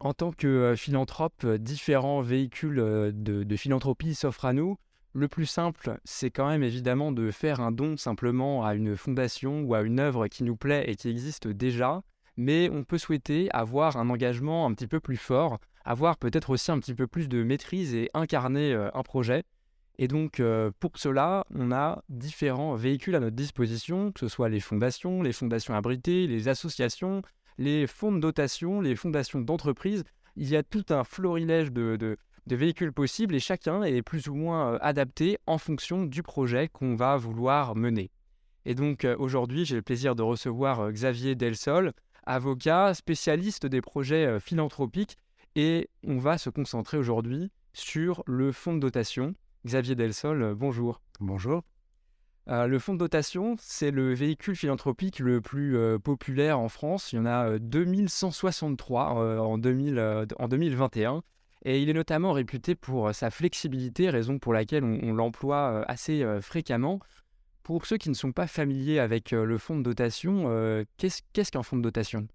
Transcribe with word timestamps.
En 0.00 0.12
tant 0.12 0.30
que 0.30 0.46
euh, 0.46 0.76
philanthrope, 0.76 1.42
euh, 1.44 1.58
différents 1.58 2.20
véhicules 2.20 2.78
euh, 2.78 3.10
de, 3.12 3.42
de 3.42 3.56
philanthropie 3.56 4.14
s'offrent 4.14 4.44
à 4.44 4.52
nous. 4.52 4.76
Le 5.12 5.26
plus 5.26 5.46
simple, 5.46 5.98
c'est 6.04 6.30
quand 6.30 6.46
même 6.46 6.62
évidemment 6.62 7.10
de 7.10 7.32
faire 7.32 7.60
un 7.60 7.72
don 7.72 7.96
simplement 7.96 8.64
à 8.64 8.74
une 8.74 8.96
fondation 8.96 9.62
ou 9.62 9.74
à 9.74 9.82
une 9.82 9.98
œuvre 9.98 10.28
qui 10.28 10.44
nous 10.44 10.54
plaît 10.54 10.84
et 10.86 10.94
qui 10.94 11.08
existe 11.08 11.48
déjà, 11.48 12.02
mais 12.36 12.70
on 12.70 12.84
peut 12.84 12.98
souhaiter 12.98 13.48
avoir 13.52 13.96
un 13.96 14.10
engagement 14.10 14.66
un 14.66 14.74
petit 14.74 14.86
peu 14.86 15.00
plus 15.00 15.16
fort, 15.16 15.58
avoir 15.84 16.16
peut-être 16.18 16.50
aussi 16.50 16.70
un 16.70 16.78
petit 16.78 16.94
peu 16.94 17.08
plus 17.08 17.28
de 17.28 17.42
maîtrise 17.42 17.94
et 17.94 18.10
incarner 18.14 18.74
un 18.74 19.02
projet. 19.02 19.42
Et 19.98 20.06
donc, 20.06 20.42
pour 20.78 20.92
cela, 20.96 21.44
on 21.52 21.72
a 21.72 22.02
différents 22.10 22.74
véhicules 22.74 23.16
à 23.16 23.20
notre 23.20 23.34
disposition, 23.34 24.12
que 24.12 24.20
ce 24.20 24.28
soit 24.28 24.50
les 24.50 24.60
fondations, 24.60 25.22
les 25.22 25.32
fondations 25.32 25.74
abritées, 25.74 26.26
les 26.26 26.48
associations, 26.48 27.22
les 27.58 27.86
fonds 27.86 28.12
de 28.12 28.20
dotation, 28.20 28.80
les 28.80 28.96
fondations 28.96 29.40
d'entreprise. 29.40 30.04
Il 30.36 30.48
y 30.48 30.56
a 30.56 30.62
tout 30.62 30.86
un 30.90 31.04
florilège 31.04 31.72
de, 31.72 32.16
véhicules 32.46 32.92
possibles 32.92 33.34
et 33.34 33.40
chacun 33.40 33.82
est 33.82 34.02
plus 34.02 34.28
ou 34.28 34.34
moins 34.34 34.74
euh, 34.74 34.78
adapté 34.80 35.38
en 35.46 35.58
fonction 35.58 36.04
du 36.04 36.22
projet 36.22 36.68
qu'on 36.68 36.94
va 36.94 37.16
vouloir 37.16 37.76
mener. 37.76 38.10
Et 38.64 38.74
donc 38.74 39.04
euh, 39.04 39.16
aujourd'hui, 39.18 39.64
j'ai 39.64 39.76
le 39.76 39.82
plaisir 39.82 40.14
de 40.14 40.22
recevoir 40.22 40.80
euh, 40.80 40.90
Xavier 40.92 41.34
Delsol, 41.34 41.92
avocat, 42.24 42.94
spécialiste 42.94 43.66
des 43.66 43.80
projets 43.80 44.38
philanthropiques, 44.40 45.16
et 45.56 45.88
on 46.06 46.18
va 46.18 46.38
se 46.38 46.50
concentrer 46.50 46.96
aujourd'hui 46.98 47.50
sur 47.72 48.22
le 48.26 48.52
fonds 48.52 48.74
de 48.74 48.80
dotation. 48.80 49.34
Xavier 49.66 49.94
Delsol, 49.94 50.54
bonjour. 50.54 51.00
Bonjour. 51.20 51.64
Euh, 52.50 52.66
le 52.66 52.78
fonds 52.78 52.94
de 52.94 52.98
dotation, 52.98 53.56
c'est 53.60 53.90
le 53.90 54.14
véhicule 54.14 54.56
philanthropique 54.56 55.18
le 55.18 55.42
plus 55.42 55.76
euh, 55.76 55.98
populaire 55.98 56.58
en 56.58 56.70
France. 56.70 57.12
Il 57.12 57.16
y 57.16 57.18
en 57.18 57.26
a 57.26 57.58
2163 57.58 59.22
euh, 59.22 59.38
en, 59.38 59.58
2021. 59.58 61.22
Et 61.64 61.82
il 61.82 61.90
est 61.90 61.94
notamment 61.94 62.32
réputé 62.32 62.74
pour 62.74 63.14
sa 63.14 63.30
flexibilité, 63.30 64.08
raison 64.08 64.38
pour 64.38 64.52
laquelle 64.52 64.84
on, 64.84 65.12
l'emploie 65.12 65.84
assez 65.88 66.24
fréquemment. 66.40 67.00
Pour 67.64 67.84
ceux 67.84 67.96
qui 67.96 68.08
ne 68.10 68.14
sont 68.14 68.30
pas 68.30 68.46
familiers 68.46 69.00
avec 69.00 69.32
le 69.32 69.58
fonds 69.58 69.76
de 69.76 69.82
dotation, 69.82 70.46
qu'est-ce 70.96 71.50
qu'un 71.50 71.64
fonds 71.64 71.76
de 71.76 71.82
dotation? 71.82 72.28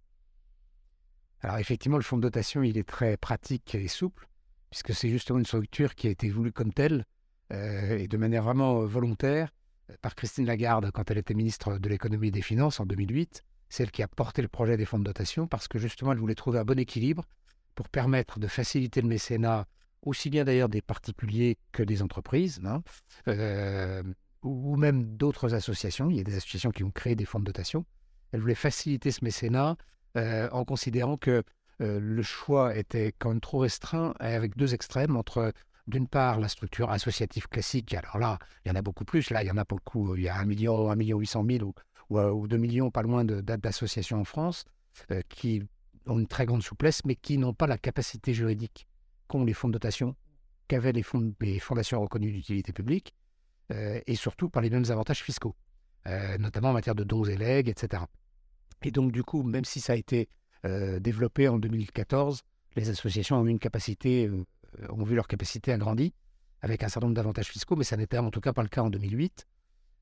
Alors 1.40 1.58
effectivement, 1.58 1.96
le 1.96 2.04
fonds 2.04 2.18
de 2.18 2.22
dotation, 2.22 2.64
il 2.64 2.78
est 2.78 2.88
très 2.88 3.16
pratique 3.16 3.76
et 3.76 3.88
souple, 3.88 4.28
puisque 4.70 4.94
c'est 4.94 5.10
justement 5.10 5.40
une 5.40 5.46
structure 5.46 5.96
qui 5.96 6.08
a 6.08 6.12
été 6.12 6.30
voulue 6.30 6.52
comme 6.52 6.74
telle, 6.74 7.06
et 7.50 8.10
de 8.10 8.18
manière 8.18 8.44
vraiment 8.44 8.82
volontaire, 8.82 9.54
par 10.02 10.16
Christine 10.16 10.46
Lagarde 10.46 10.92
quand 10.92 11.10
elle 11.12 11.18
était 11.18 11.34
ministre 11.34 11.78
de 11.78 11.90
l'économie 11.90 12.30
et 12.30 12.32
des 12.32 12.42
finances 12.42 12.80
en 12.80 12.86
2008. 12.86 13.44
C'est 13.70 13.84
elle 13.84 13.92
qui 13.92 14.04
a 14.04 14.08
porté 14.08 14.42
le 14.42 14.48
projet 14.48 14.78
des 14.78 14.86
fonds 14.86 15.00
de 15.00 15.04
dotation 15.04 15.48
parce 15.48 15.68
que 15.68 15.80
justement 15.80 16.12
elle 16.12 16.20
voulait 16.20 16.36
trouver 16.36 16.60
un 16.60 16.66
bon 16.66 16.80
équilibre 16.80 17.26
pour 17.76 17.90
permettre 17.90 18.40
de 18.40 18.48
faciliter 18.48 19.02
le 19.02 19.08
mécénat 19.08 19.66
aussi 20.06 20.30
bien 20.30 20.44
d'ailleurs 20.44 20.70
des 20.70 20.82
particuliers 20.82 21.58
que 21.72 21.84
des 21.84 22.02
entreprises, 22.02 22.62
hein, 22.66 22.84
euh, 23.28 24.04
ou 24.44 24.76
même 24.76 25.16
d'autres 25.16 25.54
associations. 25.56 26.10
Il 26.10 26.18
y 26.18 26.20
a 26.20 26.24
des 26.24 26.36
associations 26.36 26.72
qui 26.72 26.84
ont 26.84 26.92
créé 26.92 27.16
des 27.16 27.26
fonds 27.26 27.40
de 27.40 27.46
dotation. 27.46 27.86
Elle 28.32 28.42
voulait 28.42 28.56
faciliter 28.56 29.12
ce 29.12 29.24
mécénat 29.24 29.78
euh, 30.18 30.50
en 30.52 30.66
considérant 30.66 31.18
que 31.18 31.44
euh, 31.82 32.00
le 32.00 32.22
choix 32.22 32.76
était 32.76 33.14
quand 33.18 33.30
même 33.30 33.40
trop 33.40 33.60
restreint 33.60 34.14
avec 34.20 34.56
deux 34.58 34.74
extrêmes 34.74 35.16
entre 35.16 35.54
d'une 35.88 36.08
part, 36.08 36.40
la 36.40 36.48
structure 36.48 36.90
associative 36.90 37.48
classique. 37.48 37.94
Alors 37.94 38.18
là, 38.18 38.40
il 38.66 38.70
y 38.70 38.72
en 38.72 38.76
a 38.76 38.82
beaucoup 38.82 39.06
plus. 39.06 39.30
Là, 39.30 39.44
il 39.44 39.48
y 39.48 39.52
en 39.52 39.58
a 39.58 39.64
beaucoup. 39.64 40.16
Il 40.16 40.24
y 40.24 40.30
a 40.30 40.38
1 40.38 40.46
million, 40.46 40.90
1 40.90 40.96
million 40.96 41.18
800 41.18 41.46
000 41.46 41.66
ou, 41.66 41.74
ou, 42.10 42.20
euh, 42.20 42.32
ou 42.32 42.48
2 42.48 42.58
millions, 42.58 42.92
pas 42.92 43.02
loin 43.02 43.24
d'associations 43.26 44.22
en 44.22 44.24
France 44.24 44.66
euh, 45.12 45.22
qui 45.30 45.64
ont 46.06 46.20
une 46.20 46.28
très 46.28 46.46
grande 46.46 46.64
souplesse, 46.64 47.04
mais 47.06 47.16
qui 47.16 47.38
n'ont 47.38 47.54
pas 47.54 47.68
la 47.68 47.78
capacité 47.78 48.34
juridique 48.34 48.88
qu'ont 49.28 49.44
les 49.44 49.54
fonds 49.54 49.70
de 49.70 49.74
dotation, 49.74 50.16
qu'avaient 50.68 50.92
les, 50.92 51.04
fonds, 51.04 51.34
fondations 51.60 52.02
reconnues 52.02 52.32
d'utilité 52.32 52.74
publique, 52.74 53.14
euh, 53.72 54.00
et 54.06 54.16
surtout 54.16 54.50
par 54.50 54.62
les 54.62 54.70
mêmes 54.70 54.86
avantages 54.90 55.24
fiscaux, 55.24 55.56
notamment 56.40 56.70
en 56.70 56.74
matière 56.74 56.96
de 56.96 57.06
dons 57.06 57.24
et 57.24 57.38
legs, 57.38 57.70
etc. 57.70 58.04
Et 58.82 58.92
donc, 58.92 59.14
du 59.14 59.24
coup, 59.24 59.44
même 59.44 59.64
si 59.64 59.80
ça 59.80 59.94
a 59.94 59.96
été 59.96 60.28
développé 61.00 61.48
en 61.48 61.58
2014, 61.58 62.44
les 62.76 62.90
associations 62.90 63.38
ont 63.38 63.46
une 63.46 63.60
capacité 63.60 64.28
euh, 64.28 64.46
ont 64.90 65.04
vu 65.04 65.16
leur 65.16 65.28
capacité 65.28 65.72
agrandie 65.72 66.14
avec 66.64 66.82
un 66.82 66.88
certain 66.88 67.08
nombre 67.08 67.16
d'avantages 67.16 67.50
fiscaux, 67.50 67.76
mais 67.76 67.84
ça 67.84 67.98
n'était 67.98 68.18
en 68.18 68.32
tout 68.32 68.42
cas 68.42 68.54
pas 68.54 68.64
le 68.64 68.70
cas 68.70 68.82
en 68.82 68.90
2008. 68.90 69.46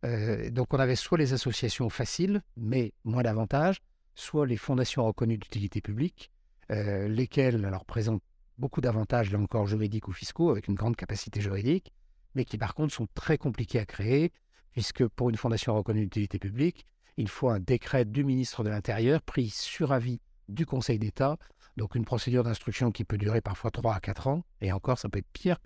Euh, 0.05 0.49
donc 0.51 0.73
on 0.73 0.79
avait 0.79 0.95
soit 0.95 1.17
les 1.17 1.33
associations 1.33 1.89
faciles, 1.89 2.41
mais 2.55 2.93
moins 3.03 3.23
d'avantages, 3.23 3.81
soit 4.15 4.45
les 4.45 4.57
fondations 4.57 5.05
reconnues 5.05 5.39
d'utilité 5.39 5.81
publique, 5.81 6.31
euh, 6.71 7.07
lesquelles 7.07 7.69
présentent 7.87 8.23
beaucoup 8.59 8.79
d'avantages, 8.79 9.31
là 9.31 9.39
encore 9.39 9.65
juridiques 9.65 10.07
ou 10.07 10.13
fiscaux, 10.13 10.51
avec 10.51 10.67
une 10.67 10.75
grande 10.75 10.95
capacité 10.95 11.41
juridique, 11.41 11.91
mais 12.35 12.45
qui 12.45 12.59
par 12.59 12.75
contre 12.75 12.93
sont 12.93 13.07
très 13.15 13.39
compliquées 13.39 13.79
à 13.79 13.85
créer, 13.85 14.31
puisque 14.71 15.07
pour 15.07 15.29
une 15.29 15.37
fondation 15.37 15.75
reconnue 15.75 16.01
d'utilité 16.01 16.37
publique, 16.37 16.85
il 17.17 17.27
faut 17.27 17.49
un 17.49 17.59
décret 17.59 18.05
du 18.05 18.23
ministre 18.23 18.63
de 18.63 18.69
l'Intérieur 18.69 19.21
pris 19.21 19.49
sur 19.49 19.91
avis 19.91 20.21
du 20.47 20.65
Conseil 20.65 20.99
d'État 20.99 21.37
donc 21.77 21.95
une 21.95 22.05
procédure 22.05 22.43
d'instruction 22.43 22.91
qui 22.91 23.03
peut 23.03 23.17
durer 23.17 23.41
parfois 23.41 23.71
3 23.71 23.95
à 23.95 23.99
4 23.99 24.27
ans, 24.27 24.43
et 24.61 24.71
encore 24.71 24.97
ça 24.99 25.09
peut 25.09 25.19
être 25.19 25.31
pire, 25.33 25.57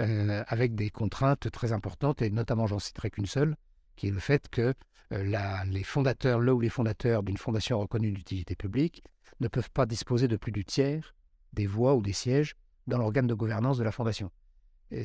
euh, 0.00 0.42
avec 0.48 0.74
des 0.74 0.90
contraintes 0.90 1.50
très 1.50 1.72
importantes, 1.72 2.22
et 2.22 2.30
notamment 2.30 2.66
j'en 2.66 2.78
citerai 2.78 3.10
qu'une 3.10 3.26
seule, 3.26 3.56
qui 3.96 4.08
est 4.08 4.10
le 4.10 4.20
fait 4.20 4.48
que 4.48 4.74
euh, 5.12 5.64
les 5.66 5.84
fondateurs, 5.84 6.40
là 6.40 6.54
où 6.54 6.60
les 6.60 6.68
fondateurs 6.68 7.22
d'une 7.22 7.36
fondation 7.36 7.78
reconnue 7.78 8.12
d'utilité 8.12 8.56
publique 8.56 9.04
ne 9.40 9.48
peuvent 9.48 9.70
pas 9.70 9.86
disposer 9.86 10.28
de 10.28 10.36
plus 10.36 10.52
du 10.52 10.64
tiers 10.64 11.14
des 11.52 11.66
voix 11.66 11.94
ou 11.94 12.02
des 12.02 12.12
sièges 12.12 12.54
dans 12.86 12.98
l'organe 12.98 13.26
de 13.26 13.34
gouvernance 13.34 13.78
de 13.78 13.84
la 13.84 13.92
fondation. 13.92 14.30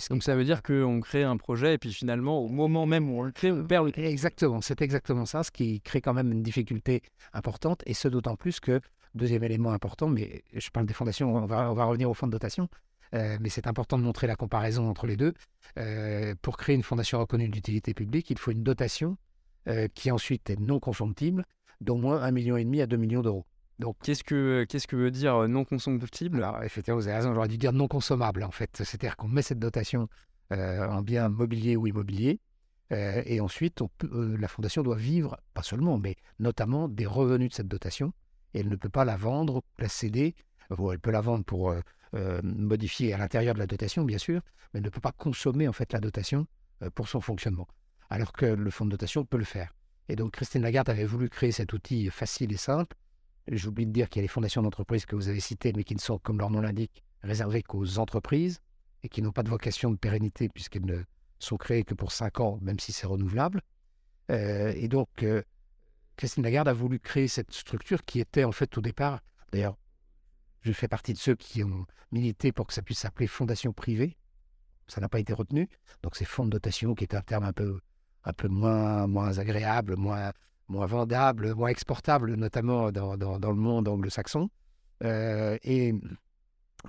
Donc 0.09 0.23
ça 0.23 0.35
veut 0.35 0.43
dire 0.43 0.61
qu'on 0.61 0.99
crée 0.99 1.23
un 1.23 1.37
projet 1.37 1.75
et 1.75 1.77
puis 1.77 1.93
finalement, 1.93 2.39
au 2.39 2.47
moment 2.47 2.85
même 2.85 3.09
où 3.09 3.19
on 3.19 3.23
le 3.23 3.31
crée, 3.31 3.51
on 3.51 3.65
perd 3.65 3.87
le... 3.87 3.99
Exactement, 3.99 4.61
c'est 4.61 4.81
exactement 4.81 5.25
ça, 5.25 5.43
ce 5.43 5.51
qui 5.51 5.81
crée 5.81 6.01
quand 6.01 6.13
même 6.13 6.31
une 6.31 6.43
difficulté 6.43 7.01
importante, 7.33 7.81
et 7.85 7.93
ce 7.93 8.07
d'autant 8.07 8.35
plus 8.35 8.59
que 8.59 8.81
Deuxième 9.15 9.43
élément 9.43 9.71
important, 9.71 10.07
mais 10.07 10.43
je 10.53 10.69
parle 10.69 10.85
des 10.85 10.93
fondations, 10.93 11.35
on 11.35 11.45
va, 11.45 11.67
revenir 11.69 12.09
au 12.09 12.13
fonds 12.13 12.27
de 12.27 12.31
dotation, 12.31 12.69
euh, 13.15 13.37
mais 13.41 13.49
c'est 13.49 13.65
important 13.65 13.97
de 13.97 14.03
montrer 14.03 14.27
la 14.27 14.35
comparaison 14.35 14.87
entre 14.87 15.07
les 15.07 15.17
deux. 15.17 15.33
Euh, 15.77 16.35
pour 16.43 16.57
créer 16.57 16.75
une 16.75 16.83
fondation 16.83 17.19
reconnue 17.19 17.49
d'utilité 17.49 17.95
publique, 17.95 18.29
il 18.29 18.37
faut 18.37 18.51
une 18.51 18.63
dotation 18.63 19.17
euh, 19.67 19.87
qui 19.95 20.11
ensuite 20.11 20.49
est 20.51 20.59
non 20.59 20.79
consomptible, 20.79 21.43
d'au 21.81 21.95
moins 21.95 22.21
1,5 22.21 22.31
million 22.33 22.83
à 22.83 22.85
2 22.85 22.97
millions 22.97 23.21
d'euros. 23.21 23.45
Donc, 23.79 23.95
qu'est-ce 24.03 24.23
que, 24.23 24.65
qu'est-ce 24.69 24.87
que 24.87 24.95
veut 24.95 25.11
dire 25.11 25.47
non 25.47 25.65
consomptible? 25.65 26.43
Alors, 26.43 26.61
effectivement, 26.63 26.99
vous 26.99 27.07
avez 27.07 27.17
raison, 27.17 27.33
j'aurais 27.33 27.47
dû 27.47 27.57
dire 27.57 27.73
non 27.73 27.87
consommable, 27.87 28.43
en 28.43 28.51
fait. 28.51 28.69
C'est-à-dire 28.75 29.15
qu'on 29.15 29.29
met 29.29 29.41
cette 29.41 29.59
dotation 29.59 30.07
en 30.51 31.01
bien 31.01 31.29
mobilier 31.29 31.77
ou 31.77 31.87
immobilier, 31.87 32.39
et 32.91 33.39
ensuite, 33.39 33.81
la 34.11 34.47
fondation 34.49 34.83
doit 34.83 34.97
vivre, 34.97 35.37
pas 35.53 35.63
seulement, 35.63 35.97
mais 35.97 36.17
notamment 36.39 36.89
des 36.89 37.05
revenus 37.05 37.51
de 37.51 37.53
cette 37.53 37.69
dotation, 37.69 38.11
et 38.53 38.59
elle 38.59 38.69
ne 38.69 38.75
peut 38.75 38.89
pas 38.89 39.05
la 39.05 39.17
vendre, 39.17 39.63
la 39.77 39.89
céder. 39.89 40.35
elle 40.69 40.99
peut 40.99 41.11
la 41.11 41.21
vendre 41.21 41.43
pour 41.43 41.71
euh, 41.71 41.81
euh, 42.15 42.41
modifier 42.43 43.13
à 43.13 43.17
l'intérieur 43.17 43.53
de 43.53 43.59
la 43.59 43.67
dotation, 43.67 44.03
bien 44.03 44.17
sûr, 44.17 44.41
mais 44.73 44.79
elle 44.79 44.85
ne 44.85 44.89
peut 44.89 45.01
pas 45.01 45.11
consommer 45.11 45.67
en 45.67 45.73
fait 45.73 45.93
la 45.93 45.99
dotation 45.99 46.47
euh, 46.81 46.89
pour 46.89 47.07
son 47.07 47.21
fonctionnement, 47.21 47.67
alors 48.09 48.33
que 48.33 48.45
le 48.45 48.71
fonds 48.71 48.85
de 48.85 48.91
dotation 48.91 49.25
peut 49.25 49.37
le 49.37 49.45
faire. 49.45 49.73
Et 50.07 50.15
donc 50.15 50.31
Christine 50.31 50.61
Lagarde 50.61 50.89
avait 50.89 51.05
voulu 51.05 51.29
créer 51.29 51.51
cet 51.51 51.73
outil 51.73 52.09
facile 52.09 52.51
et 52.51 52.57
simple. 52.57 52.95
J'oublie 53.51 53.85
de 53.85 53.91
dire 53.91 54.09
qu'il 54.09 54.19
y 54.19 54.21
a 54.21 54.23
les 54.23 54.27
fondations 54.27 54.61
d'entreprise 54.61 55.05
que 55.05 55.15
vous 55.15 55.27
avez 55.27 55.39
citées, 55.39 55.73
mais 55.75 55.83
qui 55.83 55.95
ne 55.95 55.99
sont, 55.99 56.17
comme 56.17 56.39
leur 56.39 56.49
nom 56.49 56.61
l'indique, 56.61 57.03
réservées 57.23 57.63
qu'aux 57.63 57.99
entreprises 57.99 58.59
et 59.03 59.09
qui 59.09 59.21
n'ont 59.21 59.31
pas 59.31 59.43
de 59.43 59.49
vocation 59.49 59.91
de 59.91 59.97
pérennité 59.97 60.49
puisqu'elles 60.49 60.85
ne 60.85 61.03
sont 61.39 61.57
créées 61.57 61.83
que 61.83 61.93
pour 61.93 62.11
cinq 62.11 62.39
ans, 62.39 62.59
même 62.61 62.79
si 62.79 62.91
c'est 62.91 63.07
renouvelable. 63.07 63.61
et 64.29 64.87
donc, 64.87 65.25
Christine 66.19 66.43
Lagarde 66.43 66.67
a 66.67 66.73
voulu 66.73 66.99
créer 66.99 67.29
cette 67.29 67.53
structure 67.53 68.03
qui 68.03 68.19
était 68.19 68.43
en 68.43 68.51
fait 68.51 68.77
au 68.77 68.81
départ, 68.81 69.21
d'ailleurs, 69.53 69.77
je 70.63 70.73
fais 70.73 70.89
partie 70.89 71.13
de 71.13 71.17
ceux 71.17 71.35
qui 71.35 71.63
ont 71.63 71.85
milité 72.11 72.51
pour 72.51 72.67
que 72.67 72.73
ça 72.73 72.81
puisse 72.81 72.99
s'appeler 72.99 73.25
fondation 73.25 73.71
privée. 73.71 74.17
Ça 74.87 74.99
n'a 74.99 75.07
pas 75.07 75.21
été 75.21 75.31
retenu. 75.31 75.69
Donc 76.03 76.17
c'est 76.17 76.25
fonds 76.25 76.43
de 76.43 76.49
dotation 76.49 76.93
qui 76.93 77.05
est 77.05 77.15
un 77.15 77.21
terme 77.21 77.45
un 77.45 77.53
peu, 77.53 77.79
moins, 78.49 79.37
agréable, 79.37 79.95
moins, 79.95 80.33
vendable, 80.67 81.55
moins 81.55 81.69
exportable, 81.69 82.35
notamment 82.35 82.91
dans, 82.91 83.15
le 83.15 83.53
monde 83.53 83.87
anglo-saxon. 83.87 84.49
Euh, 85.05 85.57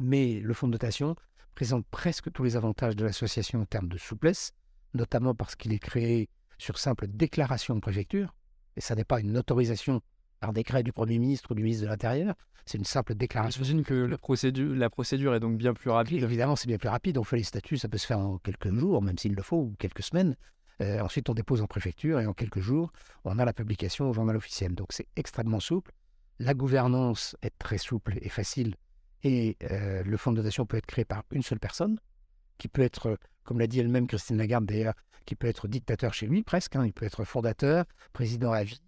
mais 0.00 0.40
le 0.40 0.54
fonds 0.54 0.66
de 0.66 0.72
dotation 0.72 1.14
présente 1.54 1.86
presque 1.92 2.32
tous 2.32 2.42
les 2.42 2.56
avantages 2.56 2.96
de 2.96 3.04
l'association 3.04 3.60
en 3.60 3.64
termes 3.64 3.88
de 3.88 3.96
souplesse, 3.96 4.50
notamment 4.92 5.36
parce 5.36 5.54
qu'il 5.54 5.72
est 5.72 5.78
créé 5.78 6.28
sur 6.58 6.78
simple 6.78 7.06
déclaration 7.06 7.76
de 7.76 7.80
préfecture 7.80 8.34
et 8.76 8.80
ça 8.80 8.94
n'est 8.94 9.04
pas 9.04 9.20
une 9.20 9.36
autorisation 9.36 10.00
par 10.40 10.52
décret 10.52 10.82
du 10.82 10.92
Premier 10.92 11.18
ministre 11.18 11.50
ou 11.50 11.54
du 11.54 11.62
ministre 11.62 11.84
de 11.84 11.88
l'Intérieur, 11.88 12.34
c'est 12.64 12.78
une 12.78 12.84
simple 12.84 13.14
déclaration. 13.14 13.62
J'imagine 13.62 13.84
que 13.84 13.94
la 13.94 14.18
procédure, 14.18 14.74
la 14.74 14.90
procédure 14.90 15.34
est 15.34 15.40
donc 15.40 15.58
bien 15.58 15.74
plus 15.74 15.90
rapide. 15.90 16.22
Évidemment, 16.22 16.56
c'est 16.56 16.68
bien 16.68 16.78
plus 16.78 16.88
rapide. 16.88 17.18
On 17.18 17.24
fait 17.24 17.36
les 17.36 17.42
statuts, 17.42 17.78
ça 17.78 17.88
peut 17.88 17.98
se 17.98 18.06
faire 18.06 18.18
en 18.18 18.38
quelques 18.38 18.72
jours, 18.72 19.02
même 19.02 19.18
s'il 19.18 19.34
le 19.34 19.42
faut, 19.42 19.56
ou 19.56 19.74
quelques 19.78 20.02
semaines. 20.02 20.36
Euh, 20.80 21.00
ensuite, 21.00 21.28
on 21.28 21.34
dépose 21.34 21.60
en 21.60 21.66
préfecture 21.66 22.20
et 22.20 22.26
en 22.26 22.32
quelques 22.32 22.60
jours, 22.60 22.92
on 23.24 23.38
a 23.38 23.44
la 23.44 23.52
publication 23.52 24.08
au 24.08 24.12
journal 24.12 24.36
officiel. 24.36 24.74
Donc, 24.74 24.92
c'est 24.92 25.08
extrêmement 25.16 25.60
souple. 25.60 25.92
La 26.38 26.54
gouvernance 26.54 27.36
est 27.42 27.52
très 27.58 27.76
souple 27.76 28.18
et 28.22 28.30
facile, 28.30 28.76
Et 29.22 29.58
le 29.60 30.16
fonds 30.16 30.30
de 30.30 30.36
dotation 30.36 30.64
peut 30.64 30.78
être 30.78 30.86
créé 30.86 31.04
par 31.04 31.24
une 31.32 31.42
seule 31.42 31.58
personne, 31.58 31.98
qui 32.60 32.68
peut 32.68 32.82
être, 32.82 33.18
comme 33.42 33.58
l'a 33.58 33.66
dit 33.66 33.80
elle-même 33.80 34.06
Christine 34.06 34.36
Lagarde 34.36 34.66
d'ailleurs, 34.66 34.94
qui 35.26 35.34
peut 35.34 35.48
être 35.48 35.66
dictateur 35.66 36.14
chez 36.14 36.26
lui 36.26 36.42
presque, 36.42 36.76
hein. 36.76 36.86
il 36.86 36.92
peut 36.92 37.06
être 37.06 37.24
fondateur, 37.24 37.84
président 38.12 38.52
à 38.52 38.62
vie, 38.62 38.80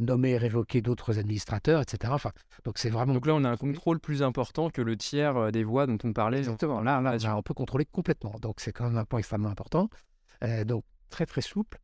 nommer 0.00 0.30
et 0.30 0.38
révoquer 0.38 0.82
d'autres 0.82 1.18
administrateurs, 1.18 1.80
etc. 1.80 2.12
Enfin, 2.12 2.32
donc 2.64 2.78
c'est 2.78 2.90
vraiment. 2.90 3.14
Donc 3.14 3.26
là, 3.26 3.34
on 3.34 3.44
a 3.44 3.50
un 3.50 3.56
contrôle 3.56 4.00
plus 4.00 4.22
important 4.22 4.70
que 4.70 4.82
le 4.82 4.96
tiers 4.96 5.52
des 5.52 5.64
voix 5.64 5.86
dont 5.86 5.98
on 6.04 6.12
parlait. 6.12 6.38
Exactement. 6.38 6.80
Là, 6.80 7.00
là, 7.00 7.36
on 7.36 7.42
peut 7.42 7.54
contrôler 7.54 7.84
complètement. 7.84 8.34
Donc 8.42 8.60
c'est 8.60 8.72
quand 8.72 8.84
même 8.84 8.98
un 8.98 9.04
point 9.04 9.20
extrêmement 9.20 9.48
important. 9.48 9.88
donc 10.66 10.84
très 11.10 11.24
très 11.24 11.40
souple 11.40 11.78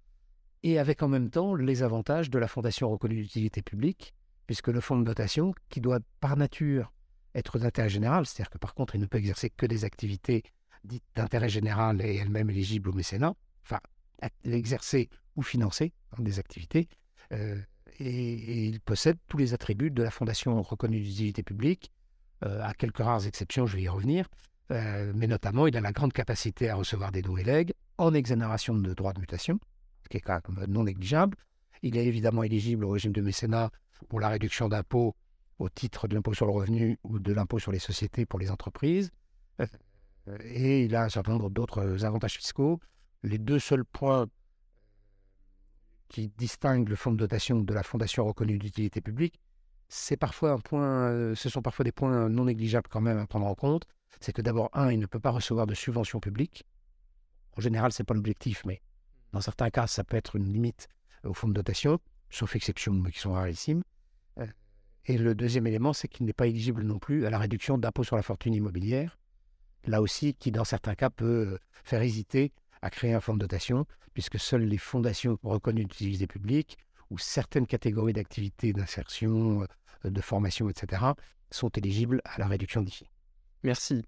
et 0.65 0.79
avec 0.79 1.03
en 1.03 1.09
même 1.09 1.31
temps 1.31 1.55
les 1.55 1.83
avantages 1.83 2.31
de 2.31 2.39
la 2.39 2.49
fondation 2.49 2.89
reconnue 2.91 3.23
d'utilité 3.23 3.63
publique, 3.63 4.15
puisque 4.47 4.69
le 4.69 4.81
fonds 4.81 4.99
de 4.99 5.05
dotation, 5.05 5.55
qui 5.69 5.81
doit 5.81 6.01
par 6.21 6.37
nature 6.37 6.93
être 7.35 7.59
d'intérêt 7.59 7.91
général, 7.91 8.27
c'est-à-dire 8.27 8.51
que 8.51 8.59
par 8.59 8.75
contre 8.75 8.95
il 8.95 9.01
ne 9.01 9.07
peut 9.07 9.19
exercer 9.19 9.51
que 9.51 9.67
des 9.67 9.85
activités 9.85 10.43
dites 10.85 11.05
d'intérêt 11.15 11.49
général 11.49 12.01
et 12.03 12.17
elles-mêmes 12.17 12.51
éligibles 12.51 12.91
au 12.91 12.93
mécénat, 12.93 13.35
enfin 13.65 13.81
exercer 14.45 15.09
ou 15.37 15.43
financer 15.43 15.93
des 16.19 16.39
activités, 16.39 16.89
euh, 17.33 17.61
et, 17.99 18.67
il 18.67 18.81
possède 18.81 19.19
tous 19.29 19.37
les 19.37 19.55
attributs 19.55 19.91
de 19.91 20.03
la 20.03 20.11
fondation 20.11 20.61
reconnue 20.63 21.01
d'utilité 21.01 21.43
publique, 21.43 21.91
euh, 22.45 22.63
à 22.63 22.75
quelques 22.75 22.99
rares 22.99 23.27
exceptions, 23.27 23.67
je 23.67 23.77
vais 23.77 23.83
y 23.83 23.89
revenir, 23.89 24.29
euh, 24.71 25.13
mais 25.15 25.27
notamment 25.27 25.67
il 25.67 25.77
a 25.77 25.81
la 25.81 25.93
grande 25.93 26.13
capacité 26.13 26.71
à 26.71 26.75
recevoir 26.75 27.13
des 27.13 27.23
dons 27.23 27.37
et 27.37 27.45
legs 27.45 27.73
en 27.99 28.15
exonération 28.15 28.75
de 28.75 28.95
droits 28.95 29.13
de 29.13 29.21
mutation, 29.21 29.59
ce 30.03 30.09
qui 30.09 30.17
est 30.17 30.21
quand 30.21 30.41
même 30.49 30.71
non 30.71 30.85
négligeable. 30.85 31.37
Il 31.83 31.97
est 31.97 32.07
évidemment 32.07 32.43
éligible 32.43 32.85
au 32.85 32.91
régime 32.91 33.13
de 33.13 33.21
mécénat 33.21 33.71
pour 34.09 34.21
la 34.21 34.29
réduction 34.29 34.69
d'impôts 34.69 35.15
au 35.59 35.69
titre 35.69 36.09
de 36.09 36.15
l'impôt 36.15 36.35
sur 36.35 36.47
le 36.47 36.53
revenu 36.53 36.99
ou 37.05 37.19
de 37.19 37.33
l'impôt 37.33 37.59
sur 37.59 37.73
les 37.73 37.79
sociétés 37.79 38.27
pour 38.27 38.39
les 38.39 38.51
entreprises. 38.51 39.11
Euh, 40.29 40.39
et 40.43 40.85
il 40.85 40.95
a 40.95 41.05
un 41.05 41.09
certain 41.09 41.33
nombre 41.33 41.51
d'autres 41.51 42.05
avantages 42.05 42.37
fiscaux. 42.37 42.81
Les 43.23 43.39
deux 43.39 43.59
seuls 43.59 43.85
points 43.85 44.27
qui 46.09 46.29
distinguent 46.29 46.89
le 46.89 46.97
fonds 46.97 47.13
de 47.13 47.17
dotation 47.17 47.61
de 47.61 47.75
la 47.75 47.83
fondation 47.83 48.25
reconnue 48.25 48.59
d'utilité 48.59 49.01
publique, 49.01 49.41
c'est 49.89 50.17
parfois 50.17 50.53
un 50.53 50.59
point, 50.59 51.09
euh, 51.11 51.35
ce 51.35 51.49
sont 51.49 51.63
parfois 51.63 51.85
des 51.85 51.93
points 51.93 52.29
non 52.29 52.45
négligeables 52.45 52.89
quand 52.89 53.01
même 53.01 53.19
à 53.19 53.27
prendre 53.27 53.47
en 53.47 53.55
compte. 53.55 53.87
C'est 54.21 54.33
que 54.33 54.43
d'abord, 54.43 54.71
un, 54.73 54.91
il 54.91 54.99
ne 54.99 55.07
peut 55.07 55.21
pas 55.21 55.31
recevoir 55.31 55.67
de 55.67 55.75
subventions 55.75 56.21
publiques. 56.21 56.65
En 57.57 57.61
général, 57.61 57.93
ce 57.93 58.03
n'est 58.03 58.07
pas 58.07 58.15
l'objectif, 58.15 58.63
mais 58.65 58.81
dans 59.33 59.41
certains 59.41 59.71
cas, 59.71 59.87
ça 59.87 60.05
peut 60.05 60.17
être 60.17 60.37
une 60.37 60.53
limite 60.53 60.89
au 61.25 61.35
fonds 61.35 61.49
de 61.49 61.53
dotation, 61.53 61.99
sauf 62.31 62.55
exception, 62.57 62.93
mais 62.93 63.11
qui 63.11 63.19
sont 63.19 63.33
rarissimes. 63.33 63.83
Euh, 64.39 64.47
et 65.07 65.19
le 65.19 65.35
deuxième 65.35 65.67
élément, 65.67 65.93
c'est 65.93 66.09
qu'il 66.09 66.27
n'est 66.27 66.33
pas 66.33 66.47
éligible 66.47 66.83
non 66.83 66.99
plus 66.99 67.27
à 67.27 67.31
la 67.31 67.39
réduction 67.39 67.79
d'impôt 67.79 68.05
sur 68.05 68.17
la 68.17 68.23
fortune 68.23 68.55
immobilière, 68.55 69.19
là 69.87 70.03
aussi, 70.03 70.35
qui 70.35 70.51
dans 70.51 70.65
certains 70.65 70.95
cas 70.95 71.11
peut 71.11 71.55
euh, 71.55 71.59
faire 71.85 72.03
hésiter 72.03 72.53
à 72.83 72.91
créer 72.91 73.15
un 73.15 73.21
fonds 73.21 73.35
de 73.35 73.39
dotation, 73.39 73.87
puisque 74.13 74.39
seules 74.39 74.65
les 74.65 74.79
fondations 74.79 75.39
reconnues 75.43 75.85
d'utilité 75.85 76.27
publique 76.27 76.79
ou 77.11 77.19
certaines 77.19 77.67
catégories 77.67 78.13
d'activités 78.13 78.73
d'insertion, 78.73 79.67
euh, 80.05 80.11
de 80.11 80.21
formation, 80.21 80.69
etc., 80.69 81.03
sont 81.51 81.71
éligibles 81.71 82.21
à 82.25 82.39
la 82.39 82.47
réduction 82.47 82.83
d'ici. 82.83 83.07
Merci. 83.63 84.03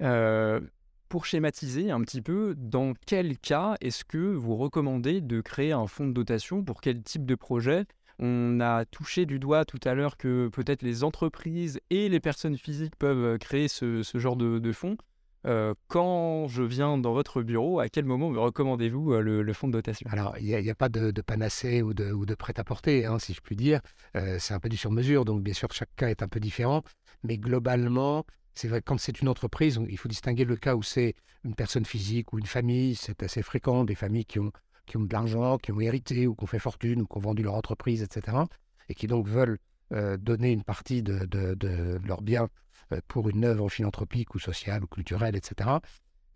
Euh, 0.00 0.60
pour 1.08 1.26
schématiser 1.26 1.90
un 1.90 2.00
petit 2.00 2.22
peu, 2.22 2.54
dans 2.56 2.94
quel 3.06 3.38
cas 3.38 3.76
est-ce 3.80 4.04
que 4.04 4.34
vous 4.34 4.56
recommandez 4.56 5.20
de 5.20 5.40
créer 5.40 5.72
un 5.72 5.86
fonds 5.86 6.06
de 6.06 6.12
dotation? 6.12 6.64
Pour 6.64 6.80
quel 6.80 7.02
type 7.02 7.26
de 7.26 7.34
projet? 7.34 7.84
On 8.18 8.60
a 8.60 8.84
touché 8.84 9.26
du 9.26 9.38
doigt 9.38 9.64
tout 9.64 9.80
à 9.84 9.94
l'heure 9.94 10.16
que 10.16 10.48
peut-être 10.48 10.82
les 10.82 11.02
entreprises 11.02 11.80
et 11.90 12.08
les 12.08 12.20
personnes 12.20 12.56
physiques 12.56 12.96
peuvent 12.96 13.38
créer 13.38 13.68
ce, 13.68 14.02
genre 14.14 14.36
de 14.36 14.72
fonds. 14.72 14.96
Euh, 15.44 15.74
quand 15.88 16.46
je 16.46 16.62
viens 16.62 16.98
dans 16.98 17.12
votre 17.12 17.42
bureau, 17.42 17.80
à 17.80 17.88
quel 17.88 18.04
moment 18.04 18.30
me 18.30 18.38
recommandez-vous 18.38 19.12
euh, 19.12 19.42
le, 19.42 19.52
fonds 19.52 19.66
de 19.66 19.72
dotation? 19.72 20.08
Alors, 20.10 20.36
il 20.38 20.46
n'y 20.46 20.70
a, 20.70 20.74
pas 20.74 20.88
de, 20.88 21.10
panacée 21.20 21.82
ou 21.82 21.94
de, 21.94 22.34
prêt-à-porter, 22.34 23.06
hein, 23.06 23.18
si 23.18 23.34
je 23.34 23.40
puis 23.40 23.56
dire. 23.56 23.80
Euh, 24.16 24.36
c'est 24.38 24.54
un 24.54 24.60
peu 24.60 24.68
du 24.68 24.76
sur-mesure, 24.76 25.24
donc 25.24 25.42
bien 25.42 25.54
sûr, 25.54 25.72
chaque 25.72 25.94
cas 25.96 26.08
est 26.08 26.22
un 26.22 26.28
peu 26.28 26.40
différent. 26.40 26.82
Mais 27.24 27.38
globalement, 27.38 28.24
c'est 28.54 28.68
vrai 28.68 28.82
quand 28.82 28.98
c'est 28.98 29.20
une 29.20 29.28
entreprise, 29.28 29.80
il 29.88 29.98
faut 29.98 30.08
distinguer 30.08 30.44
le 30.44 30.56
cas 30.56 30.76
où 30.76 30.82
c'est 30.82 31.14
une 31.44 31.54
personne 31.54 31.84
physique 31.84 32.32
ou 32.32 32.38
une 32.38 32.46
famille. 32.46 32.94
C'est 32.94 33.22
assez 33.22 33.42
fréquent, 33.42 33.84
des 33.84 33.94
familles 33.94 34.26
qui 34.26 34.38
ont, 34.38 34.52
de 34.94 35.12
l'argent, 35.12 35.58
qui 35.58 35.72
ont 35.72 35.80
hérité 35.80 36.26
ou 36.26 36.34
qui 36.34 36.44
ont 36.44 36.48
fait 36.48 36.58
fortune 36.58 37.02
ou 37.02 37.06
qui 37.06 37.16
ont 37.16 37.20
vendu 37.20 37.42
leur 37.42 37.54
entreprise, 37.54 38.02
etc. 38.02 38.36
Et 38.88 38.94
qui 38.94 39.06
donc 39.06 39.26
veulent 39.28 39.58
donner 40.20 40.52
une 40.52 40.62
partie 40.62 41.02
de, 41.02 41.26
de, 41.26 41.52
de 41.54 42.00
leurs 42.06 42.22
biens 42.22 42.48
pour 43.08 43.28
une 43.28 43.44
œuvre 43.44 43.68
philanthropique 43.68 44.34
ou 44.34 44.38
sociale 44.38 44.84
ou 44.84 44.86
culturelle, 44.86 45.36
etc. 45.36 45.78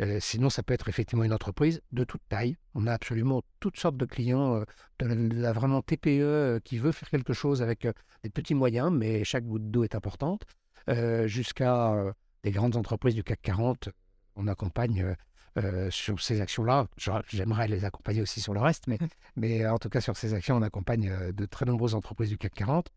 Euh, 0.02 0.18
sinon, 0.20 0.50
ça 0.50 0.62
peut 0.62 0.74
être 0.74 0.88
effectivement 0.88 1.24
une 1.24 1.32
entreprise 1.32 1.80
de 1.92 2.04
toute 2.04 2.20
taille. 2.28 2.56
On 2.74 2.86
a 2.86 2.92
absolument 2.92 3.42
toutes 3.60 3.78
sortes 3.78 3.96
de 3.96 4.04
clients, 4.04 4.56
euh, 4.56 4.64
de, 4.98 5.34
la, 5.34 5.52
vraiment 5.52 5.80
TPE 5.82 6.60
qui 6.64 6.78
veut 6.78 6.92
faire 6.92 7.08
quelque 7.08 7.32
chose 7.32 7.62
avec 7.62 7.88
des 8.22 8.30
petits 8.30 8.54
moyens, 8.54 8.92
mais 8.92 9.24
chaque 9.24 9.44
goutte 9.44 9.70
d'eau 9.70 9.84
est 9.84 9.94
importante, 9.94 10.42
jusqu'à 11.24 12.14
des 12.44 12.50
grandes 12.50 12.76
entreprises 12.76 13.14
du 13.14 13.24
CAC 13.24 13.40
40. 13.42 13.88
On 14.36 14.46
accompagne 14.46 15.16
sur 15.90 16.20
ces 16.20 16.40
actions-là. 16.40 16.86
J'aimerais 17.28 17.66
les 17.66 17.84
accompagner 17.84 18.20
aussi 18.20 18.40
sur 18.40 18.54
le 18.54 18.60
reste, 18.60 18.86
mais, 18.86 18.98
mais 19.36 19.66
en 19.66 19.78
tout 19.78 19.88
cas, 19.88 20.00
sur 20.00 20.16
ces 20.16 20.34
actions, 20.34 20.56
on 20.56 20.62
accompagne 20.62 21.32
de 21.32 21.46
très 21.46 21.64
nombreuses 21.64 21.94
entreprises 21.94 22.28
du 22.28 22.38
CAC 22.38 22.54
40. 22.54 22.92